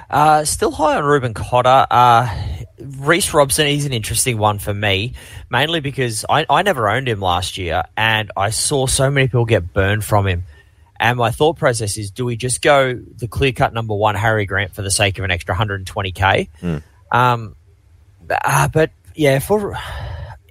Uh, 0.09 0.45
still 0.45 0.71
high 0.71 0.95
on 0.95 1.03
Reuben 1.03 1.33
Cotter. 1.33 1.85
Uh, 1.89 2.33
Reece 2.79 3.33
Robson 3.33 3.67
is 3.67 3.85
an 3.85 3.93
interesting 3.93 4.37
one 4.37 4.59
for 4.59 4.73
me, 4.73 5.13
mainly 5.49 5.79
because 5.79 6.25
I, 6.29 6.45
I 6.49 6.61
never 6.61 6.87
owned 6.87 7.09
him 7.09 7.19
last 7.19 7.57
year, 7.57 7.83
and 7.97 8.31
I 8.37 8.51
saw 8.51 8.87
so 8.87 9.09
many 9.09 9.27
people 9.27 9.45
get 9.45 9.73
burned 9.73 10.05
from 10.05 10.27
him. 10.27 10.43
And 10.99 11.17
my 11.17 11.31
thought 11.31 11.57
process 11.57 11.97
is: 11.97 12.11
Do 12.11 12.25
we 12.25 12.37
just 12.37 12.61
go 12.61 12.93
the 12.93 13.27
clear 13.27 13.51
cut 13.51 13.73
number 13.73 13.95
one 13.95 14.15
Harry 14.15 14.45
Grant 14.45 14.73
for 14.73 14.81
the 14.81 14.91
sake 14.91 15.17
of 15.19 15.25
an 15.25 15.31
extra 15.31 15.55
120k? 15.55 16.49
Mm. 16.61 16.83
Um, 17.11 17.55
uh, 18.29 18.67
but 18.69 18.91
yeah, 19.15 19.39
for 19.39 19.77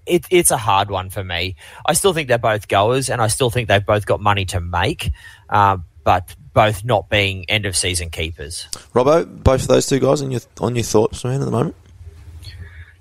it, 0.04 0.26
it's 0.30 0.50
a 0.50 0.56
hard 0.56 0.90
one 0.90 1.10
for 1.10 1.24
me. 1.24 1.56
I 1.84 1.94
still 1.94 2.12
think 2.12 2.28
they're 2.28 2.38
both 2.38 2.68
goers, 2.68 3.08
and 3.08 3.20
I 3.20 3.28
still 3.28 3.50
think 3.50 3.68
they've 3.68 3.84
both 3.84 4.06
got 4.06 4.20
money 4.20 4.44
to 4.46 4.60
make, 4.60 5.10
uh, 5.48 5.78
but 6.04 6.34
both 6.56 6.84
not 6.86 7.10
being 7.10 7.44
end 7.50 7.66
of 7.66 7.76
season 7.76 8.08
keepers. 8.08 8.66
Robbo, 8.94 9.26
both 9.44 9.60
of 9.62 9.68
those 9.68 9.86
two 9.86 10.00
guys 10.00 10.22
on 10.22 10.30
your 10.30 10.40
on 10.58 10.74
your 10.74 10.82
thoughts, 10.84 11.22
man, 11.22 11.40
at 11.40 11.44
the 11.44 11.50
moment. 11.50 11.76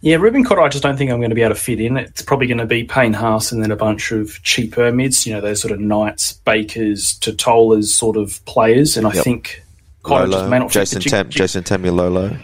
Yeah, 0.01 0.17
Reuben 0.17 0.43
Cotter, 0.43 0.61
I 0.61 0.67
just 0.69 0.83
don't 0.83 0.97
think 0.97 1.09
I'm 1.09 1.17
going 1.19 1.29
to 1.31 1.35
be 1.35 1.41
able 1.41 1.55
to 1.55 1.59
fit 1.59 1.79
in. 1.79 1.95
It's 1.97 2.21
probably 2.21 2.45
going 2.47 2.57
to 2.59 2.65
be 2.65 2.83
Payne 2.83 3.13
Haas 3.13 3.51
and 3.53 3.63
then 3.63 3.71
a 3.71 3.75
bunch 3.77 4.11
of 4.11 4.43
cheaper 4.43 4.91
mids, 4.91 5.25
you 5.25 5.33
know, 5.33 5.39
those 5.41 5.61
sort 5.61 5.71
of 5.71 5.79
Knights, 5.79 6.33
Bakers, 6.33 7.17
Tatolas 7.21 7.85
sort 7.85 8.15
of 8.17 8.43
players. 8.45 8.97
And 8.97 9.07
I 9.07 9.13
Yep. 9.13 9.23
think 9.23 9.63
Cotter 10.03 10.27
just 10.27 10.43
may 10.43 10.57
Lolo, 10.57 10.59
not 10.59 10.71
Jason, 10.71 10.97
the 10.97 11.03
jig- 11.05 11.11
Tam, 11.11 11.29
Jason 11.29 11.63
Taumalolo. 11.63 12.37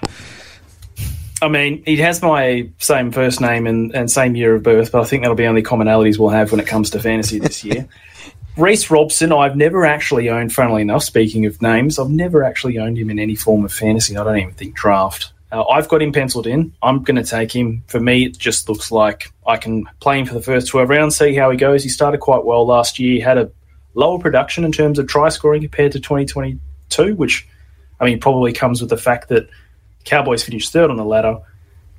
I 1.43 1.49
mean, 1.49 1.83
he 1.85 1.97
has 1.97 2.21
my 2.23 2.67
same 2.79 3.11
first 3.11 3.41
name 3.41 3.67
and, 3.67 3.93
and 3.93 4.09
same 4.09 4.35
year 4.35 4.55
of 4.55 4.63
birth, 4.63 4.91
but 4.91 5.01
I 5.01 5.03
think 5.03 5.21
that'll 5.21 5.35
be 5.35 5.45
only 5.45 5.61
commonalities 5.61 6.17
we'll 6.17 6.29
have 6.29 6.51
when 6.51 6.59
it 6.61 6.67
comes 6.67 6.89
to 6.91 6.99
fantasy 6.99 7.37
this 7.37 7.63
year. 7.63 7.87
Reece 8.57 8.91
Robson, 8.91 9.31
I've 9.31 9.55
never 9.55 9.85
actually 9.85 10.29
owned, 10.29 10.53
funnily 10.53 10.81
enough, 10.81 11.03
speaking 11.03 11.45
of 11.45 11.61
names, 11.61 11.97
I've 11.97 12.09
never 12.09 12.43
actually 12.43 12.77
owned 12.79 12.97
him 12.97 13.09
in 13.09 13.17
any 13.17 13.35
form 13.35 13.63
of 13.63 13.71
fantasy. 13.71 14.17
I 14.17 14.23
don't 14.23 14.37
even 14.37 14.53
think 14.53 14.75
draft. 14.75 15.31
Uh, 15.53 15.63
I've 15.67 15.87
got 15.87 16.01
him 16.01 16.11
penciled 16.11 16.47
in. 16.47 16.73
I'm 16.83 17.03
going 17.03 17.15
to 17.15 17.23
take 17.23 17.55
him. 17.55 17.83
For 17.87 17.99
me, 17.99 18.25
it 18.25 18.37
just 18.37 18.67
looks 18.67 18.91
like 18.91 19.31
I 19.47 19.55
can 19.55 19.85
play 20.01 20.19
him 20.19 20.25
for 20.25 20.33
the 20.33 20.41
first 20.41 20.67
12 20.67 20.89
rounds, 20.89 21.17
see 21.17 21.33
how 21.33 21.49
he 21.49 21.57
goes. 21.57 21.83
He 21.83 21.89
started 21.89 22.19
quite 22.19 22.43
well 22.43 22.65
last 22.65 22.99
year, 22.99 23.23
had 23.23 23.37
a 23.37 23.49
lower 23.93 24.19
production 24.19 24.65
in 24.65 24.71
terms 24.71 24.99
of 24.99 25.07
try 25.07 25.29
scoring 25.29 25.61
compared 25.61 25.93
to 25.93 25.99
2022, 25.99 27.15
which, 27.15 27.47
I 28.01 28.05
mean, 28.05 28.19
probably 28.19 28.51
comes 28.51 28.81
with 28.81 28.89
the 28.89 28.97
fact 28.97 29.29
that 29.29 29.49
Cowboys 30.03 30.43
finished 30.43 30.73
third 30.73 30.89
on 30.89 30.97
the 30.97 31.05
ladder 31.05 31.37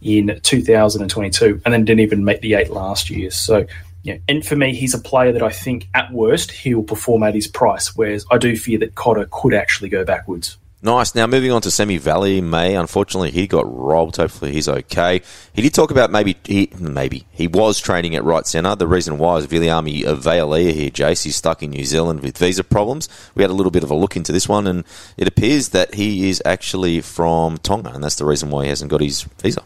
in 0.03 0.39
2022 0.43 1.63
and 1.65 1.73
then 1.73 1.85
didn't 1.85 2.01
even 2.01 2.25
make 2.25 2.41
the 2.43 2.55
eight 2.55 2.71
last 2.71 3.09
year. 3.09 3.31
So, 3.31 3.67
yeah, 4.03 4.17
and 4.29 4.45
for 4.45 4.57
me, 4.57 4.75
he's 4.75 4.95
a 4.95 4.99
player 4.99 5.33
that 5.33 5.43
I 5.43 5.51
think 5.51 5.89
at 5.95 6.13
worst 6.13 6.51
he 6.51 6.75
will 6.75 6.83
perform 6.83 7.23
at 7.23 7.35
his 7.35 7.47
price, 7.47 7.95
whereas 7.95 8.27
I 8.31 8.39
do 8.39 8.57
fear 8.57 8.79
that 8.81 8.95
Cotter 8.95 9.29
could 9.31 9.55
actually 9.55 9.89
go 9.91 10.05
backwards. 10.05 10.57
Nice. 10.85 11.15
Now 11.15 11.29
moving 11.29 11.53
on 11.53 11.63
to 11.63 11.71
Semi 11.71 12.01
Valemei. 12.01 12.79
Unfortunately, 12.79 13.31
he 13.31 13.47
got 13.47 13.65
robbed. 13.73 14.17
Hopefully, 14.17 14.51
he's 14.51 14.69
okay. 14.69 15.23
He 15.53 15.63
did 15.63 15.73
talk 15.73 15.93
about 15.93 16.11
maybe 16.11 16.37
he 16.43 16.73
maybe 16.77 17.25
he 17.31 17.47
was 17.47 17.79
training 17.79 18.17
at 18.17 18.25
right 18.25 18.45
centre. 18.45 18.75
The 18.75 18.89
reason 18.89 19.17
why 19.17 19.37
is 19.37 19.47
Viliami 19.47 20.03
Vailea 20.03 20.73
here, 20.73 20.91
Jace. 20.91 21.23
He's 21.23 21.37
stuck 21.37 21.63
in 21.63 21.71
New 21.71 21.85
Zealand 21.85 22.21
with 22.21 22.37
visa 22.37 22.65
problems. 22.65 23.09
We 23.37 23.45
had 23.45 23.51
a 23.51 23.55
little 23.55 23.71
bit 23.71 23.85
of 23.85 23.93
a 23.93 23.95
look 23.95 24.17
into 24.17 24.33
this 24.33 24.49
one, 24.49 24.67
and 24.67 24.83
it 25.17 25.29
appears 25.29 25.69
that 25.69 25.95
he 25.95 26.29
is 26.29 26.43
actually 26.45 27.01
from 27.01 27.59
Tonga, 27.59 27.93
and 27.93 28.03
that's 28.03 28.17
the 28.17 28.25
reason 28.25 28.51
why 28.51 28.65
he 28.65 28.69
hasn't 28.71 28.91
got 28.91 29.03
his 29.03 29.23
visa. 29.23 29.63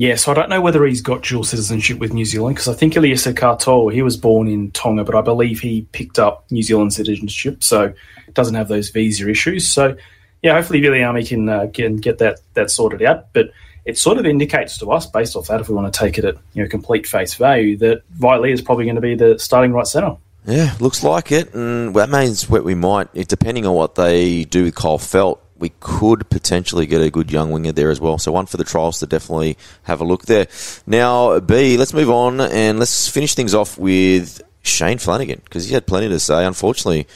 Yeah, 0.00 0.14
so 0.14 0.32
I 0.32 0.34
don't 0.34 0.48
know 0.48 0.62
whether 0.62 0.86
he's 0.86 1.02
got 1.02 1.24
dual 1.24 1.44
citizenship 1.44 1.98
with 1.98 2.14
New 2.14 2.24
Zealand 2.24 2.56
because 2.56 2.68
I 2.68 2.72
think 2.72 2.94
Eliesa 2.94 3.34
Katoa, 3.34 3.92
he 3.92 4.00
was 4.00 4.16
born 4.16 4.48
in 4.48 4.70
Tonga, 4.70 5.04
but 5.04 5.14
I 5.14 5.20
believe 5.20 5.60
he 5.60 5.82
picked 5.92 6.18
up 6.18 6.50
New 6.50 6.62
Zealand 6.62 6.94
citizenship, 6.94 7.62
so 7.62 7.92
doesn't 8.32 8.54
have 8.54 8.68
those 8.68 8.88
visa 8.88 9.28
issues. 9.28 9.70
So, 9.70 9.94
yeah, 10.40 10.54
hopefully 10.54 10.80
Viliami 10.80 11.28
can 11.28 11.50
uh, 11.50 11.66
can 11.74 11.98
get 11.98 12.16
that 12.16 12.40
that 12.54 12.70
sorted 12.70 13.02
out. 13.02 13.30
But 13.34 13.50
it 13.84 13.98
sort 13.98 14.16
of 14.16 14.24
indicates 14.24 14.78
to 14.78 14.90
us, 14.90 15.04
based 15.04 15.36
off 15.36 15.48
that, 15.48 15.60
if 15.60 15.68
we 15.68 15.74
want 15.74 15.92
to 15.92 16.00
take 16.00 16.16
it 16.16 16.24
at 16.24 16.36
you 16.54 16.62
know 16.62 16.68
complete 16.70 17.06
face 17.06 17.34
value, 17.34 17.76
that 17.76 18.00
Viley 18.18 18.52
is 18.54 18.62
probably 18.62 18.86
going 18.86 18.94
to 18.94 19.02
be 19.02 19.16
the 19.16 19.38
starting 19.38 19.74
right 19.74 19.86
centre. 19.86 20.16
Yeah, 20.46 20.74
looks 20.80 21.04
like 21.04 21.30
it, 21.30 21.52
and 21.52 21.94
that 21.94 22.08
means 22.08 22.48
what 22.48 22.64
we 22.64 22.74
might, 22.74 23.12
depending 23.12 23.66
on 23.66 23.74
what 23.74 23.96
they 23.96 24.44
do 24.44 24.64
with 24.64 24.74
Kyle 24.76 24.96
Felt, 24.96 25.44
we 25.60 25.68
could 25.78 26.28
potentially 26.30 26.86
get 26.86 27.02
a 27.02 27.10
good 27.10 27.30
young 27.30 27.50
winger 27.50 27.70
there 27.70 27.90
as 27.90 28.00
well. 28.00 28.18
So 28.18 28.32
one 28.32 28.46
for 28.46 28.56
the 28.56 28.64
trials 28.64 28.98
to 29.00 29.06
definitely 29.06 29.58
have 29.82 30.00
a 30.00 30.04
look 30.04 30.24
there. 30.24 30.48
Now, 30.86 31.38
B, 31.38 31.76
let's 31.76 31.92
move 31.92 32.10
on 32.10 32.40
and 32.40 32.78
let's 32.78 33.08
finish 33.08 33.34
things 33.34 33.54
off 33.54 33.78
with 33.78 34.40
Shane 34.62 34.98
Flanagan 34.98 35.42
because 35.44 35.68
he 35.68 35.74
had 35.74 35.86
plenty 35.86 36.08
to 36.08 36.18
say. 36.18 36.46
Unfortunately, 36.46 37.06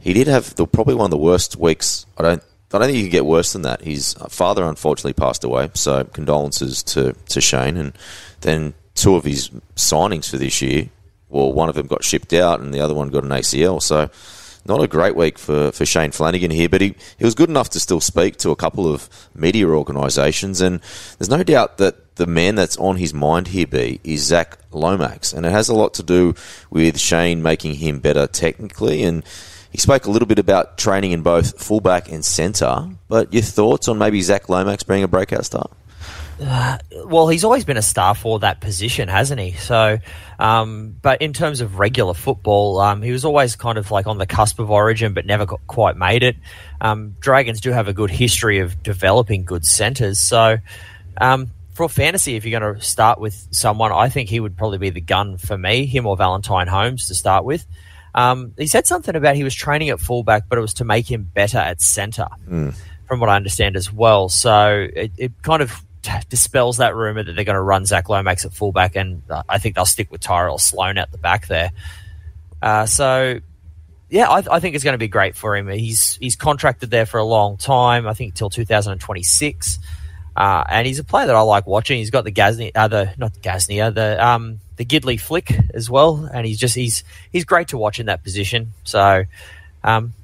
he 0.00 0.12
did 0.12 0.26
have 0.26 0.56
the, 0.56 0.66
probably 0.66 0.96
one 0.96 1.06
of 1.06 1.12
the 1.12 1.16
worst 1.16 1.56
weeks. 1.56 2.04
I 2.18 2.22
don't. 2.22 2.42
I 2.72 2.78
don't 2.78 2.88
think 2.88 2.96
you 2.96 3.04
can 3.04 3.12
get 3.12 3.26
worse 3.26 3.52
than 3.52 3.62
that. 3.62 3.82
His 3.82 4.14
father 4.28 4.64
unfortunately 4.64 5.12
passed 5.12 5.44
away, 5.44 5.70
so 5.74 6.02
condolences 6.02 6.82
to, 6.82 7.12
to 7.28 7.40
Shane. 7.40 7.76
And 7.76 7.92
then 8.40 8.74
two 8.96 9.14
of 9.14 9.22
his 9.22 9.50
signings 9.76 10.28
for 10.28 10.38
this 10.38 10.60
year, 10.60 10.88
well, 11.28 11.52
one 11.52 11.68
of 11.68 11.76
them 11.76 11.86
got 11.86 12.02
shipped 12.02 12.32
out 12.32 12.58
and 12.58 12.74
the 12.74 12.80
other 12.80 12.92
one 12.92 13.10
got 13.10 13.22
an 13.22 13.30
ACL. 13.30 13.80
So 13.80 14.10
not 14.66 14.82
a 14.82 14.88
great 14.88 15.14
week 15.14 15.38
for, 15.38 15.72
for 15.72 15.84
Shane 15.84 16.10
Flanagan 16.10 16.50
here, 16.50 16.68
but 16.68 16.80
he, 16.80 16.94
he 17.18 17.24
was 17.24 17.34
good 17.34 17.50
enough 17.50 17.70
to 17.70 17.80
still 17.80 18.00
speak 18.00 18.36
to 18.38 18.50
a 18.50 18.56
couple 18.56 18.92
of 18.92 19.08
media 19.34 19.68
organisations. 19.68 20.60
And 20.60 20.80
there's 21.18 21.30
no 21.30 21.42
doubt 21.42 21.78
that 21.78 22.16
the 22.16 22.26
man 22.26 22.54
that's 22.54 22.76
on 22.78 22.96
his 22.96 23.12
mind 23.12 23.48
here, 23.48 23.66
B, 23.66 24.00
is 24.04 24.22
Zac 24.22 24.58
Lomax. 24.70 25.32
And 25.32 25.44
it 25.44 25.52
has 25.52 25.68
a 25.68 25.74
lot 25.74 25.94
to 25.94 26.02
do 26.02 26.34
with 26.70 26.98
Shane 26.98 27.42
making 27.42 27.74
him 27.74 28.00
better 28.00 28.26
technically. 28.26 29.02
And 29.02 29.24
he 29.70 29.78
spoke 29.78 30.06
a 30.06 30.10
little 30.10 30.28
bit 30.28 30.38
about 30.38 30.78
training 30.78 31.12
in 31.12 31.22
both 31.22 31.60
fullback 31.62 32.10
and 32.10 32.24
centre. 32.24 32.88
But 33.08 33.32
your 33.32 33.42
thoughts 33.42 33.88
on 33.88 33.98
maybe 33.98 34.22
Zac 34.22 34.48
Lomax 34.48 34.82
being 34.84 35.02
a 35.02 35.08
breakout 35.08 35.44
star? 35.44 35.68
Well, 36.38 37.28
he's 37.28 37.44
always 37.44 37.64
been 37.64 37.76
a 37.76 37.82
star 37.82 38.14
for 38.14 38.40
that 38.40 38.60
position, 38.60 39.08
hasn't 39.08 39.40
he? 39.40 39.52
So, 39.52 39.98
um, 40.38 40.96
but 41.00 41.22
in 41.22 41.32
terms 41.32 41.60
of 41.60 41.78
regular 41.78 42.14
football, 42.14 42.80
um, 42.80 43.02
he 43.02 43.12
was 43.12 43.24
always 43.24 43.56
kind 43.56 43.78
of 43.78 43.90
like 43.90 44.06
on 44.06 44.18
the 44.18 44.26
cusp 44.26 44.58
of 44.58 44.70
origin, 44.70 45.14
but 45.14 45.26
never 45.26 45.46
got, 45.46 45.66
quite 45.66 45.96
made 45.96 46.22
it. 46.22 46.36
Um, 46.80 47.16
Dragons 47.20 47.60
do 47.60 47.70
have 47.70 47.88
a 47.88 47.92
good 47.92 48.10
history 48.10 48.58
of 48.58 48.82
developing 48.82 49.44
good 49.44 49.64
centres. 49.64 50.20
So, 50.20 50.58
um, 51.18 51.50
for 51.74 51.88
fantasy, 51.88 52.36
if 52.36 52.44
you're 52.44 52.58
going 52.58 52.74
to 52.74 52.80
start 52.80 53.18
with 53.18 53.48
someone, 53.50 53.92
I 53.92 54.08
think 54.08 54.28
he 54.28 54.40
would 54.40 54.56
probably 54.56 54.78
be 54.78 54.90
the 54.90 55.00
gun 55.00 55.38
for 55.38 55.58
me, 55.58 55.86
him 55.86 56.06
or 56.06 56.16
Valentine 56.16 56.68
Holmes 56.68 57.08
to 57.08 57.14
start 57.14 57.44
with. 57.44 57.66
Um, 58.14 58.54
he 58.56 58.68
said 58.68 58.86
something 58.86 59.14
about 59.16 59.34
he 59.34 59.42
was 59.42 59.54
training 59.54 59.88
at 59.88 60.00
fullback, 60.00 60.48
but 60.48 60.56
it 60.56 60.62
was 60.62 60.74
to 60.74 60.84
make 60.84 61.10
him 61.10 61.28
better 61.34 61.58
at 61.58 61.80
centre, 61.80 62.28
from 63.08 63.18
what 63.18 63.28
I 63.28 63.34
understand 63.34 63.76
as 63.76 63.92
well. 63.92 64.28
So 64.28 64.86
it, 64.94 65.10
it 65.18 65.32
kind 65.42 65.62
of 65.62 65.83
dispels 66.28 66.78
that 66.78 66.94
rumor 66.94 67.22
that 67.22 67.32
they're 67.34 67.44
going 67.44 67.54
to 67.54 67.62
run 67.62 67.86
Zac 67.86 68.08
Lomax 68.08 68.44
at 68.44 68.52
fullback, 68.52 68.96
and 68.96 69.22
uh, 69.30 69.42
I 69.48 69.58
think 69.58 69.74
they'll 69.74 69.86
stick 69.86 70.10
with 70.10 70.20
Tyrell 70.20 70.58
Sloan 70.58 70.98
at 70.98 71.10
the 71.10 71.18
back 71.18 71.46
there. 71.46 71.72
Uh, 72.62 72.86
so, 72.86 73.40
yeah, 74.08 74.28
I, 74.28 74.42
I 74.50 74.60
think 74.60 74.74
it's 74.74 74.84
going 74.84 74.94
to 74.94 74.98
be 74.98 75.08
great 75.08 75.36
for 75.36 75.56
him. 75.56 75.68
He's 75.68 76.16
he's 76.16 76.36
contracted 76.36 76.90
there 76.90 77.06
for 77.06 77.18
a 77.18 77.24
long 77.24 77.56
time. 77.56 78.06
I 78.06 78.14
think 78.14 78.34
till 78.34 78.50
2026, 78.50 79.78
uh, 80.36 80.64
and 80.68 80.86
he's 80.86 80.98
a 80.98 81.04
player 81.04 81.26
that 81.26 81.36
I 81.36 81.40
like 81.40 81.66
watching. 81.66 81.98
He's 81.98 82.10
got 82.10 82.24
the 82.24 82.32
Gasnier, 82.32 82.72
uh, 82.74 82.88
the 82.88 83.14
not 83.16 83.34
the 83.34 83.90
the 83.90 84.24
um 84.24 84.60
the 84.76 84.84
Gidley 84.84 85.20
flick 85.20 85.54
as 85.74 85.90
well, 85.90 86.28
and 86.32 86.46
he's 86.46 86.58
just 86.58 86.74
he's 86.74 87.04
he's 87.32 87.44
great 87.44 87.68
to 87.68 87.78
watch 87.78 88.00
in 88.00 88.06
that 88.06 88.22
position. 88.22 88.72
So, 88.84 89.24
um, 89.82 90.14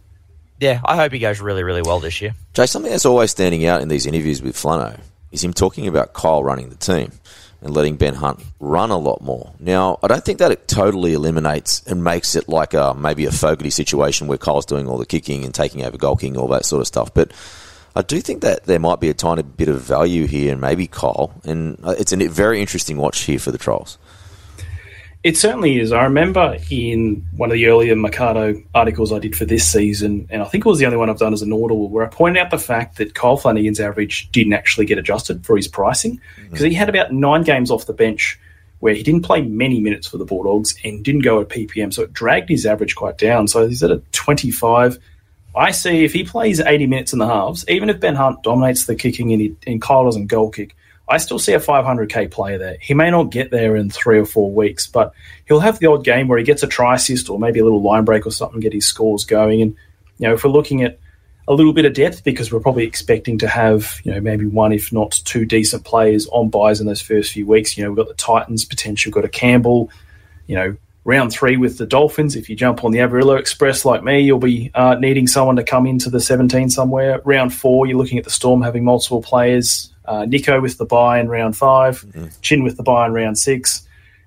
yeah, 0.60 0.80
I 0.84 0.96
hope 0.96 1.12
he 1.12 1.18
goes 1.18 1.40
really 1.40 1.62
really 1.62 1.82
well 1.82 2.00
this 2.00 2.20
year. 2.20 2.34
Jay, 2.54 2.66
something 2.66 2.90
that's 2.90 3.06
always 3.06 3.30
standing 3.30 3.66
out 3.66 3.82
in 3.82 3.88
these 3.88 4.06
interviews 4.06 4.42
with 4.42 4.56
Flano 4.56 4.98
is 5.32 5.44
him 5.44 5.52
talking 5.52 5.86
about 5.86 6.12
Kyle 6.12 6.42
running 6.42 6.68
the 6.68 6.76
team 6.76 7.12
and 7.62 7.74
letting 7.74 7.96
Ben 7.96 8.14
Hunt 8.14 8.42
run 8.58 8.90
a 8.90 8.96
lot 8.96 9.20
more. 9.20 9.52
Now, 9.60 9.98
I 10.02 10.08
don't 10.08 10.24
think 10.24 10.38
that 10.38 10.50
it 10.50 10.66
totally 10.66 11.12
eliminates 11.12 11.82
and 11.86 12.02
makes 12.02 12.34
it 12.34 12.48
like 12.48 12.74
a, 12.74 12.94
maybe 12.94 13.26
a 13.26 13.30
Fogarty 13.30 13.70
situation 13.70 14.26
where 14.26 14.38
Kyle's 14.38 14.66
doing 14.66 14.88
all 14.88 14.98
the 14.98 15.06
kicking 15.06 15.44
and 15.44 15.54
taking 15.54 15.84
over 15.84 15.98
goal 15.98 16.18
all 16.36 16.48
that 16.48 16.64
sort 16.64 16.80
of 16.80 16.86
stuff. 16.86 17.12
But 17.12 17.32
I 17.94 18.02
do 18.02 18.20
think 18.20 18.42
that 18.42 18.64
there 18.64 18.78
might 18.78 19.00
be 19.00 19.10
a 19.10 19.14
tiny 19.14 19.42
bit 19.42 19.68
of 19.68 19.80
value 19.80 20.26
here, 20.26 20.52
and 20.52 20.60
maybe 20.60 20.86
Kyle. 20.86 21.32
And 21.44 21.78
uh, 21.82 21.94
it's 21.98 22.12
a 22.12 22.28
very 22.28 22.60
interesting 22.60 22.96
watch 22.96 23.20
here 23.22 23.38
for 23.38 23.50
the 23.50 23.58
Trolls. 23.58 23.98
It 25.22 25.36
certainly 25.36 25.78
is. 25.78 25.92
I 25.92 26.04
remember 26.04 26.56
in 26.70 27.26
one 27.36 27.50
of 27.50 27.54
the 27.54 27.66
earlier 27.66 27.94
Mercado 27.94 28.54
articles 28.74 29.12
I 29.12 29.18
did 29.18 29.36
for 29.36 29.44
this 29.44 29.70
season, 29.70 30.26
and 30.30 30.40
I 30.40 30.46
think 30.46 30.64
it 30.64 30.68
was 30.68 30.78
the 30.78 30.86
only 30.86 30.96
one 30.96 31.10
I've 31.10 31.18
done 31.18 31.34
as 31.34 31.42
an 31.42 31.52
audible, 31.52 31.90
where 31.90 32.06
I 32.06 32.08
pointed 32.08 32.40
out 32.40 32.50
the 32.50 32.58
fact 32.58 32.96
that 32.96 33.14
Kyle 33.14 33.36
Flanagan's 33.36 33.80
average 33.80 34.30
didn't 34.32 34.54
actually 34.54 34.86
get 34.86 34.96
adjusted 34.96 35.44
for 35.44 35.56
his 35.56 35.68
pricing 35.68 36.20
because 36.48 36.64
he 36.64 36.72
had 36.72 36.88
about 36.88 37.12
nine 37.12 37.42
games 37.42 37.70
off 37.70 37.84
the 37.84 37.92
bench 37.92 38.40
where 38.78 38.94
he 38.94 39.02
didn't 39.02 39.22
play 39.22 39.42
many 39.42 39.78
minutes 39.78 40.06
for 40.06 40.16
the 40.16 40.24
Bulldogs 40.24 40.74
and 40.84 41.04
didn't 41.04 41.20
go 41.20 41.38
at 41.42 41.50
PPM, 41.50 41.92
so 41.92 42.02
it 42.02 42.14
dragged 42.14 42.48
his 42.48 42.64
average 42.64 42.96
quite 42.96 43.18
down. 43.18 43.46
So 43.46 43.68
he's 43.68 43.82
at 43.82 43.90
a 43.90 44.02
25. 44.12 44.98
I 45.54 45.70
see 45.72 46.02
if 46.04 46.14
he 46.14 46.24
plays 46.24 46.60
80 46.60 46.86
minutes 46.86 47.12
in 47.12 47.18
the 47.18 47.26
halves, 47.26 47.64
even 47.68 47.90
if 47.90 48.00
Ben 48.00 48.14
Hunt 48.14 48.42
dominates 48.42 48.86
the 48.86 48.94
kicking 48.94 49.32
and, 49.32 49.42
he, 49.42 49.56
and 49.66 49.82
Kyle 49.82 50.04
doesn't 50.06 50.28
goal 50.28 50.50
kick, 50.50 50.74
I 51.10 51.18
still 51.18 51.40
see 51.40 51.54
a 51.54 51.60
500k 51.60 52.30
player 52.30 52.56
there. 52.56 52.76
He 52.80 52.94
may 52.94 53.10
not 53.10 53.30
get 53.30 53.50
there 53.50 53.74
in 53.74 53.90
three 53.90 54.18
or 54.18 54.24
four 54.24 54.50
weeks, 54.50 54.86
but 54.86 55.12
he'll 55.46 55.60
have 55.60 55.80
the 55.80 55.86
odd 55.86 56.04
game 56.04 56.28
where 56.28 56.38
he 56.38 56.44
gets 56.44 56.62
a 56.62 56.68
try 56.68 56.94
assist 56.94 57.28
or 57.28 57.38
maybe 57.38 57.58
a 57.58 57.64
little 57.64 57.82
line 57.82 58.04
break 58.04 58.26
or 58.26 58.30
something, 58.30 58.60
get 58.60 58.72
his 58.72 58.86
scores 58.86 59.24
going. 59.24 59.60
And 59.60 59.76
you 60.18 60.28
know, 60.28 60.34
if 60.34 60.44
we're 60.44 60.50
looking 60.50 60.84
at 60.84 61.00
a 61.48 61.52
little 61.52 61.72
bit 61.72 61.84
of 61.84 61.94
depth, 61.94 62.22
because 62.22 62.52
we're 62.52 62.60
probably 62.60 62.84
expecting 62.84 63.38
to 63.38 63.48
have 63.48 64.00
you 64.04 64.12
know 64.12 64.20
maybe 64.20 64.46
one, 64.46 64.72
if 64.72 64.92
not 64.92 65.20
two, 65.24 65.44
decent 65.44 65.84
players 65.84 66.28
on 66.28 66.48
buys 66.48 66.80
in 66.80 66.86
those 66.86 67.02
first 67.02 67.32
few 67.32 67.44
weeks. 67.44 67.76
You 67.76 67.82
know, 67.82 67.90
we've 67.90 67.96
got 67.96 68.08
the 68.08 68.14
Titans 68.14 68.64
potential, 68.64 69.10
got 69.10 69.24
a 69.24 69.28
Campbell. 69.28 69.90
You 70.46 70.54
know, 70.54 70.76
round 71.04 71.32
three 71.32 71.56
with 71.56 71.78
the 71.78 71.86
Dolphins. 71.86 72.36
If 72.36 72.48
you 72.50 72.56
jump 72.56 72.84
on 72.84 72.92
the 72.92 72.98
Averillo 72.98 73.38
Express 73.38 73.84
like 73.84 74.02
me, 74.02 74.20
you'll 74.20 74.38
be 74.38 74.70
uh, 74.74 74.96
needing 74.96 75.26
someone 75.26 75.56
to 75.56 75.64
come 75.64 75.86
into 75.86 76.10
the 76.10 76.20
17 76.20 76.70
somewhere. 76.70 77.20
Round 77.24 77.52
four, 77.52 77.86
you're 77.86 77.98
looking 77.98 78.18
at 78.18 78.24
the 78.24 78.30
Storm 78.30 78.62
having 78.62 78.84
multiple 78.84 79.22
players. 79.22 79.92
Uh, 80.04 80.24
Nico 80.24 80.60
with 80.60 80.76
the 80.76 80.84
buy 80.84 81.20
in 81.20 81.28
round 81.28 81.56
5 81.56 82.40
Chin 82.42 82.64
with 82.64 82.76
the 82.76 82.82
buy 82.82 83.06
in 83.06 83.12
round 83.12 83.38
six. 83.38 83.80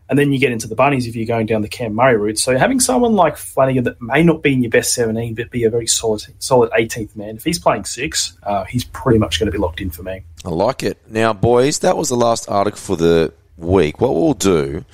And 0.09 0.11
And 0.11 0.19
then 0.19 0.31
you 0.31 0.39
get 0.39 0.51
into 0.51 0.67
the 0.67 0.75
bunnies 0.75 1.07
if 1.07 1.15
you're 1.15 1.25
going 1.25 1.45
down 1.45 1.61
the 1.61 1.67
Cam 1.67 1.95
Murray 1.95 2.15
route. 2.17 2.39
So 2.39 2.57
having 2.57 2.79
someone 2.79 3.13
like 3.13 3.35
Flanagan 3.35 3.83
that 3.85 4.01
may 4.01 4.23
not 4.23 4.43
be 4.43 4.53
in 4.53 4.61
your 4.61 4.69
best 4.69 4.93
17, 4.93 5.33
but 5.33 5.49
be 5.49 5.63
a 5.63 5.69
very 5.69 5.87
solid, 5.87 6.23
solid 6.39 6.69
18th 6.71 7.15
man, 7.15 7.35
if 7.35 7.43
he's 7.43 7.59
playing 7.59 7.85
six, 7.85 8.37
uh, 8.43 8.63
he's 8.65 8.85
pretty 8.85 9.19
much 9.19 9.39
going 9.39 9.47
to 9.47 9.51
be 9.51 9.57
locked 9.57 9.81
in 9.81 9.89
for 9.89 10.03
me. 10.03 10.23
I 10.45 10.49
like 10.49 10.83
it. 10.83 10.99
Now, 11.09 11.33
boys, 11.33 11.79
that 11.79 11.97
was 11.97 12.09
the 12.09 12.15
last 12.15 12.47
article 12.47 12.79
for 12.79 12.95
the 12.95 13.33
week. 13.57 13.99
What 13.99 14.13
we'll 14.13 14.33
do 14.33 14.85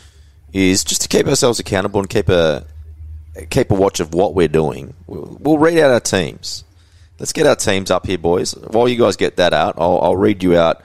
is 0.54 0.84
just 0.84 1.02
to 1.02 1.08
keep 1.08 1.28
ourselves 1.28 1.60
accountable 1.60 2.00
and 2.00 2.10
keep 2.10 2.30
a 2.30 2.66
keep 3.50 3.72
a 3.72 3.76
watch 3.76 4.00
of 4.00 4.14
what 4.14 4.34
we're 4.34 4.48
doing. 4.48 4.94
We'll, 5.08 5.58
read 5.58 5.78
out 5.78 5.92
our 5.92 6.00
teams. 6.00 6.64
Let's 7.20 7.34
get 7.34 7.48
our 7.48 7.56
teams 7.56 7.92
up 7.92 8.06
here, 8.06 8.18
boys. 8.18 8.54
While 8.54 8.88
you 8.88 8.98
guys 8.98 9.16
get 9.16 9.38
that 9.38 9.54
out, 9.54 9.76
I'll, 9.78 10.00
I'll 10.02 10.18
read 10.18 10.44
you 10.44 10.58
out. 10.58 10.82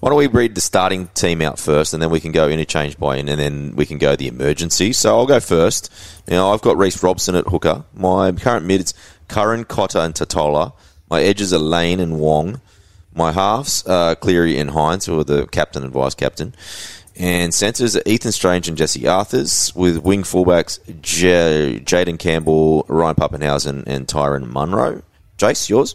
Why 0.00 0.10
don't 0.10 0.18
we 0.18 0.26
read 0.26 0.54
the 0.54 0.60
starting 0.60 1.06
team 1.08 1.40
out 1.40 1.58
first, 1.58 1.94
and 1.94 2.02
then 2.02 2.10
we 2.10 2.20
can 2.20 2.32
go 2.32 2.48
interchange 2.48 2.98
by 2.98 3.16
in, 3.16 3.28
and 3.28 3.40
then 3.40 3.74
we 3.74 3.86
can 3.86 3.96
go 3.96 4.16
the 4.16 4.28
emergency. 4.28 4.92
So 4.92 5.16
I'll 5.16 5.26
go 5.26 5.40
first. 5.40 5.90
Now 6.28 6.52
I've 6.52 6.60
got 6.60 6.76
Reece 6.76 7.02
Robson 7.02 7.36
at 7.36 7.46
hooker. 7.46 7.84
My 7.94 8.32
current 8.32 8.66
mid 8.66 8.82
is 8.82 8.94
Curran, 9.28 9.64
Cotter, 9.64 10.00
and 10.00 10.14
Tatola. 10.14 10.74
My 11.08 11.22
edges 11.22 11.52
are 11.54 11.58
Lane 11.58 12.00
and 12.00 12.18
Wong. 12.18 12.60
My 13.14 13.32
halves 13.32 13.86
are 13.86 14.16
Cleary 14.16 14.58
and 14.58 14.70
Hynes, 14.70 15.06
who 15.06 15.18
are 15.20 15.24
the 15.24 15.46
captain 15.46 15.84
and 15.84 15.92
vice 15.92 16.14
captain. 16.14 16.54
And 17.16 17.54
centres 17.54 17.96
are 17.96 18.02
Ethan 18.06 18.32
Strange 18.32 18.68
and 18.68 18.76
Jesse 18.76 19.06
Arthurs, 19.06 19.72
with 19.76 19.98
wing 19.98 20.22
fullbacks 20.22 20.80
J- 21.00 21.80
Jayden 21.84 22.18
Campbell, 22.18 22.84
Ryan 22.88 23.14
Papenhuyzen, 23.14 23.84
and 23.86 24.08
Tyrone 24.08 24.52
Munro. 24.52 25.02
Jace, 25.38 25.68
yours? 25.68 25.94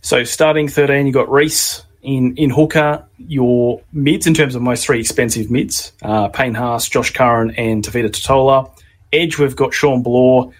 So 0.00 0.24
starting 0.24 0.68
13, 0.68 1.06
you've 1.06 1.14
got 1.14 1.30
Reese 1.30 1.84
in, 2.02 2.36
in 2.36 2.50
hooker. 2.50 3.04
Your 3.18 3.80
mids, 3.92 4.26
in 4.26 4.34
terms 4.34 4.54
of 4.54 4.62
most 4.62 4.84
three 4.84 5.00
expensive 5.00 5.50
mids, 5.50 5.92
uh, 6.02 6.28
Payne 6.28 6.54
Haas, 6.54 6.88
Josh 6.88 7.12
Curran, 7.12 7.52
and 7.52 7.84
Tevita 7.84 8.10
Tatola. 8.10 8.70
Edge, 9.12 9.38
we've 9.38 9.56
got 9.56 9.72
Sean 9.72 10.02
Blore 10.02 10.52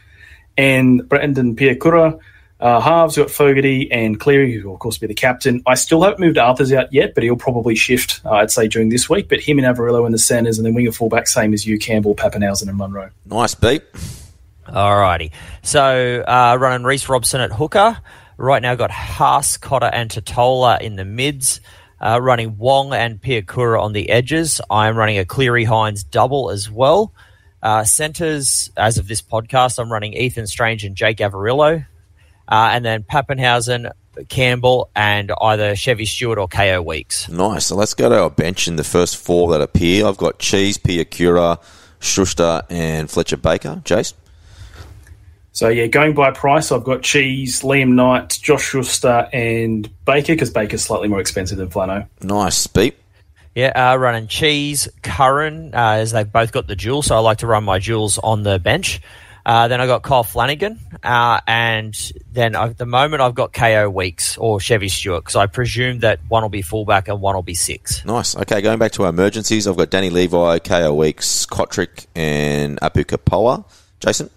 and 0.56 1.08
Brendan 1.08 1.56
Piakura. 1.56 2.18
Uh, 2.60 2.80
halves, 2.80 3.16
we've 3.16 3.26
got 3.26 3.32
Fogarty 3.32 3.90
and 3.92 4.18
Cleary, 4.18 4.52
who 4.52 4.68
will, 4.68 4.74
of 4.74 4.80
course, 4.80 4.98
be 4.98 5.06
the 5.06 5.14
captain. 5.14 5.62
I 5.66 5.74
still 5.74 6.02
haven't 6.02 6.18
moved 6.18 6.38
Arthurs 6.38 6.72
out 6.72 6.92
yet, 6.92 7.14
but 7.14 7.22
he'll 7.22 7.36
probably 7.36 7.76
shift, 7.76 8.20
uh, 8.24 8.32
I'd 8.32 8.50
say, 8.50 8.66
during 8.66 8.88
this 8.88 9.08
week. 9.08 9.28
But 9.28 9.40
him 9.40 9.58
and 9.58 9.66
Averillo 9.66 10.04
in 10.06 10.12
the 10.12 10.18
centres, 10.18 10.58
and 10.58 10.66
then 10.66 10.74
winger 10.74 10.90
fullback, 10.90 11.28
same 11.28 11.54
as 11.54 11.66
you, 11.66 11.78
Campbell, 11.78 12.16
Papenhuyzen, 12.16 12.68
and 12.68 12.76
Munro. 12.76 13.10
Nice 13.26 13.54
beat. 13.54 13.84
Alrighty. 14.66 15.30
So 15.62 16.24
uh, 16.26 16.56
running 16.58 16.84
Reece 16.84 17.08
Robson 17.08 17.40
at 17.40 17.52
hooker. 17.52 17.98
Right 18.36 18.60
now, 18.60 18.74
got 18.74 18.90
Haas, 18.90 19.56
Cotter, 19.56 19.90
and 19.92 20.10
Tatola 20.10 20.80
in 20.80 20.96
the 20.96 21.04
mids. 21.04 21.60
Uh, 22.00 22.20
running 22.20 22.58
Wong 22.58 22.92
and 22.92 23.20
Piakura 23.20 23.80
on 23.82 23.92
the 23.92 24.10
edges. 24.10 24.60
I'm 24.70 24.96
running 24.96 25.18
a 25.18 25.24
Cleary 25.24 25.64
Hynes 25.64 26.08
double 26.08 26.50
as 26.50 26.70
well. 26.70 27.12
Uh, 27.60 27.82
centers, 27.82 28.70
as 28.76 28.98
of 28.98 29.08
this 29.08 29.20
podcast, 29.20 29.80
I'm 29.80 29.90
running 29.90 30.12
Ethan 30.12 30.46
Strange 30.46 30.84
and 30.84 30.94
Jake 30.94 31.18
Averillo. 31.18 31.86
Uh, 32.48 32.70
and 32.72 32.84
then 32.84 33.02
Papenhuyzen, 33.02 33.92
Campbell, 34.28 34.90
and 34.96 35.30
either 35.40 35.76
Chevy 35.76 36.06
Stewart 36.06 36.38
or 36.38 36.48
Kaeo 36.48 36.84
Weekes. 36.84 37.28
Nice. 37.28 37.66
So 37.66 37.76
let's 37.76 37.94
go 37.94 38.08
to 38.08 38.18
our 38.18 38.30
bench 38.30 38.66
in 38.66 38.76
the 38.76 38.84
first 38.84 39.16
four 39.16 39.52
that 39.52 39.60
appear. 39.60 40.06
I've 40.06 40.16
got 40.16 40.38
Cheese, 40.38 40.78
Piakura, 40.78 41.62
Schuster, 42.00 42.62
and 42.70 43.10
Fletcher 43.10 43.36
Baker. 43.36 43.82
Jace? 43.84 44.14
So 45.52 45.68
yeah, 45.68 45.88
going 45.88 46.14
by 46.14 46.30
price, 46.30 46.70
I've 46.70 46.84
got 46.84 47.02
Cheese, 47.02 47.62
Liam 47.62 47.94
Knight, 47.94 48.38
Josh 48.40 48.62
Schuster, 48.62 49.28
and 49.32 49.90
Baker 50.04 50.34
because 50.34 50.50
Baker's 50.50 50.84
slightly 50.84 51.08
more 51.08 51.20
expensive 51.20 51.58
than 51.58 51.68
Flano. 51.68 52.06
Nice. 52.22 52.66
Beep. 52.68 52.96
Yeah, 53.56 53.72
uh, 53.74 53.96
running 53.96 54.28
Cheese, 54.28 54.88
Curran, 55.02 55.74
uh, 55.74 55.94
as 55.94 56.12
they've 56.12 56.30
both 56.30 56.52
got 56.52 56.68
the 56.68 56.76
dual, 56.76 57.02
so 57.02 57.16
I 57.16 57.18
like 57.18 57.38
to 57.38 57.48
run 57.48 57.64
my 57.64 57.80
jewels 57.80 58.18
on 58.18 58.44
the 58.44 58.60
bench. 58.60 59.00
Uh, 59.48 59.66
then 59.66 59.80
I 59.80 59.86
got 59.86 60.02
Kyle 60.02 60.24
Flanagan, 60.24 60.78
uh, 61.02 61.40
and 61.46 61.96
then 62.30 62.54
at 62.54 62.76
the 62.76 62.84
moment 62.84 63.22
I've 63.22 63.34
got 63.34 63.54
Kaeo 63.54 63.90
Weekes 63.90 64.36
or 64.36 64.60
Chevy 64.60 64.90
Stewart 64.90 65.24
because 65.24 65.36
I 65.36 65.46
presume 65.46 66.00
that 66.00 66.20
one 66.28 66.42
will 66.42 66.50
be 66.50 66.60
fullback 66.60 67.08
and 67.08 67.22
one 67.22 67.34
will 67.34 67.42
be 67.42 67.54
six. 67.54 68.04
Nice. 68.04 68.36
Okay, 68.36 68.60
going 68.60 68.78
back 68.78 68.92
to 68.92 69.04
our 69.04 69.08
emergencies, 69.08 69.66
I've 69.66 69.78
got 69.78 69.88
Danny 69.88 70.10
Levi, 70.10 70.58
Kaeo 70.58 70.94
Weekes, 70.94 71.46
Cotric, 71.46 72.04
and 72.14 72.78
Apu 72.82 73.06
Kepaoa. 73.06 73.64
Jason? 74.00 74.28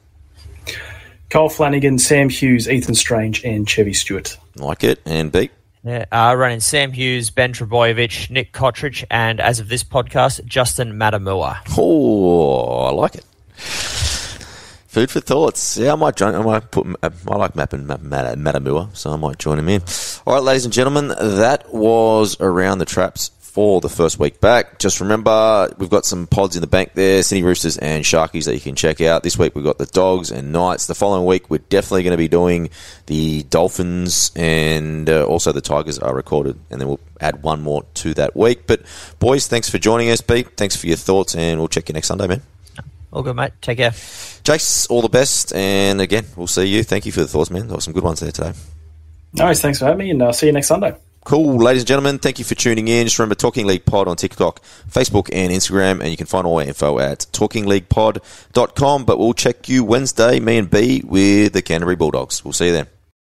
Kyle 1.30 1.50
Flanagan, 1.50 2.00
Sam 2.00 2.30
Hughes, 2.30 2.70
Ethan 2.70 2.96
Strange, 2.96 3.44
and 3.44 3.68
Chevy 3.68 3.92
Stewart. 3.92 4.38
Like 4.56 4.86
it. 4.86 5.02
And 5.06 5.30
beat. 5.30 5.52
Yeah, 5.84 6.06
uh, 6.14 6.36
running 6.38 6.62
Sam 6.62 6.94
Hughes, 6.94 7.32
Ben 7.32 7.52
Trbojevic, 7.52 8.30
Nick 8.30 8.54
Cotric, 8.54 9.04
and 9.12 9.42
as 9.42 9.60
of 9.60 9.68
this 9.68 9.84
podcast, 9.84 10.46
Justin 10.46 10.94
Matamua. 10.94 11.58
Oh, 11.78 12.84
I 12.84 12.92
like 12.92 13.16
it. 13.16 13.26
Food 14.92 15.10
for 15.10 15.22
thoughts. 15.22 15.78
Yeah, 15.78 15.94
I 15.94 15.96
might 15.96 16.18
join. 16.18 16.36
I 16.36 16.42
might 16.42 16.70
put. 16.70 16.86
I 17.02 17.38
like 17.38 17.56
Map 17.56 17.72
and 17.72 17.88
Matamua, 17.88 18.94
so 18.94 19.14
I 19.14 19.16
might 19.16 19.40
join 19.40 19.58
him 19.58 19.70
in. 19.70 19.82
All 20.28 20.34
right, 20.34 20.44
ladies 20.44 20.66
and 20.66 20.74
gentlemen, 20.74 21.08
that 21.08 21.74
was 21.74 22.36
around 22.42 22.80
the 22.80 22.86
traps 22.86 23.32
for 23.40 23.80
the 23.80 23.88
first 23.88 24.20
week 24.20 24.42
back. 24.42 24.80
Just 24.80 25.00
remember, 25.00 25.74
we've 25.78 25.90
got 25.90 26.04
some 26.04 26.28
pods 26.28 26.58
in 26.58 26.62
the 26.62 26.68
bank 26.68 26.92
there, 26.94 27.24
Sydney 27.24 27.44
Roosters 27.44 27.78
and 27.78 28.04
Sharkies 28.04 28.44
that 28.48 28.54
you 28.54 28.60
can 28.60 28.76
check 28.76 29.00
out. 29.00 29.24
This 29.24 29.40
week 29.40 29.56
we've 29.56 29.64
got 29.64 29.78
the 29.78 29.86
Dogs 29.86 30.30
and 30.30 30.52
Knights. 30.52 30.88
The 30.88 30.96
following 30.96 31.26
week 31.26 31.50
we're 31.50 31.60
definitely 31.60 32.04
going 32.04 32.12
to 32.12 32.18
be 32.18 32.28
doing 32.28 32.70
the 33.06 33.44
Dolphins 33.44 34.34
and 34.36 35.10
uh, 35.10 35.24
also 35.24 35.54
the 35.54 35.62
Tigers 35.62 36.00
are 36.00 36.14
recorded, 36.14 36.60
and 36.70 36.82
then 36.82 36.90
we'll 36.90 37.00
add 37.22 37.44
one 37.44 37.62
more 37.62 37.86
to 37.94 38.14
that 38.16 38.36
week. 38.36 38.68
But 38.68 38.82
boys, 39.20 39.48
thanks 39.48 39.70
for 39.70 39.78
joining 39.78 40.10
us, 40.10 40.20
Pete. 40.20 40.58
Thanks 40.58 40.76
for 40.76 40.88
your 40.88 40.98
thoughts, 40.98 41.34
and 41.34 41.60
we'll 41.60 41.70
check 41.70 41.88
you 41.88 41.94
next 41.94 42.08
Sunday, 42.08 42.28
man. 42.28 42.42
All 43.12 43.24
good, 43.24 43.36
mate. 43.36 43.52
Take 43.62 43.78
care. 43.78 43.92
Jace, 43.92 44.90
all 44.90 45.02
the 45.02 45.10
best, 45.10 45.54
and 45.54 46.00
again, 46.00 46.26
we'll 46.36 46.48
see 46.48 46.66
you. 46.66 46.84
Thank 46.84 47.06
you 47.06 47.12
for 47.12 47.20
the 47.20 47.28
thoughts, 47.28 47.52
man. 47.52 47.68
There 47.68 47.76
were 47.76 47.82
some 47.82 47.94
good 47.94 48.04
ones 48.04 48.22
there 48.22 48.32
today. 48.32 48.54
Nice, 49.34 49.62
thanks 49.62 49.80
for 49.80 49.86
having 49.86 50.00
me, 50.00 50.12
and 50.12 50.24
I'll 50.24 50.34
see 50.34 50.48
you 50.48 50.54
next 50.54 50.68
Sunday. 50.68 50.96
Cool, 51.24 51.58
ladies 51.58 51.84
and 51.84 51.88
gentlemen, 51.88 52.18
thank 52.18 52.40
you 52.40 52.46
for 52.46 52.56
tuning 52.56 52.88
in. 52.88 53.06
Just 53.06 53.20
remember 53.20 53.36
Talking 53.36 53.68
League 53.68 53.86
Pod 53.86 54.08
on 54.08 54.16
TikTok, 54.16 54.62
Facebook, 54.90 55.30
and 55.32 55.52
Instagram, 55.52 56.00
and 56.00 56.10
you 56.10 56.18
can 56.18 56.26
find 56.26 56.48
all 56.48 56.60
our 56.60 56.66
info 56.66 57.00
at 57.00 57.20
talkingleaguepod.com. 57.32 59.06
But 59.06 59.20
we'll 59.20 59.34
check 59.34 59.70
you 59.70 59.84
Wednesday, 59.84 60.40
me 60.40 60.58
and 60.58 60.70
B, 60.70 61.04
with 61.06 61.54
the 61.54 61.62
Canterbury 61.62 61.96
Bulldogs. 61.96 62.44
We'll 62.44 62.54
see 62.54 62.68
you 62.68 62.72
then. 62.72 62.88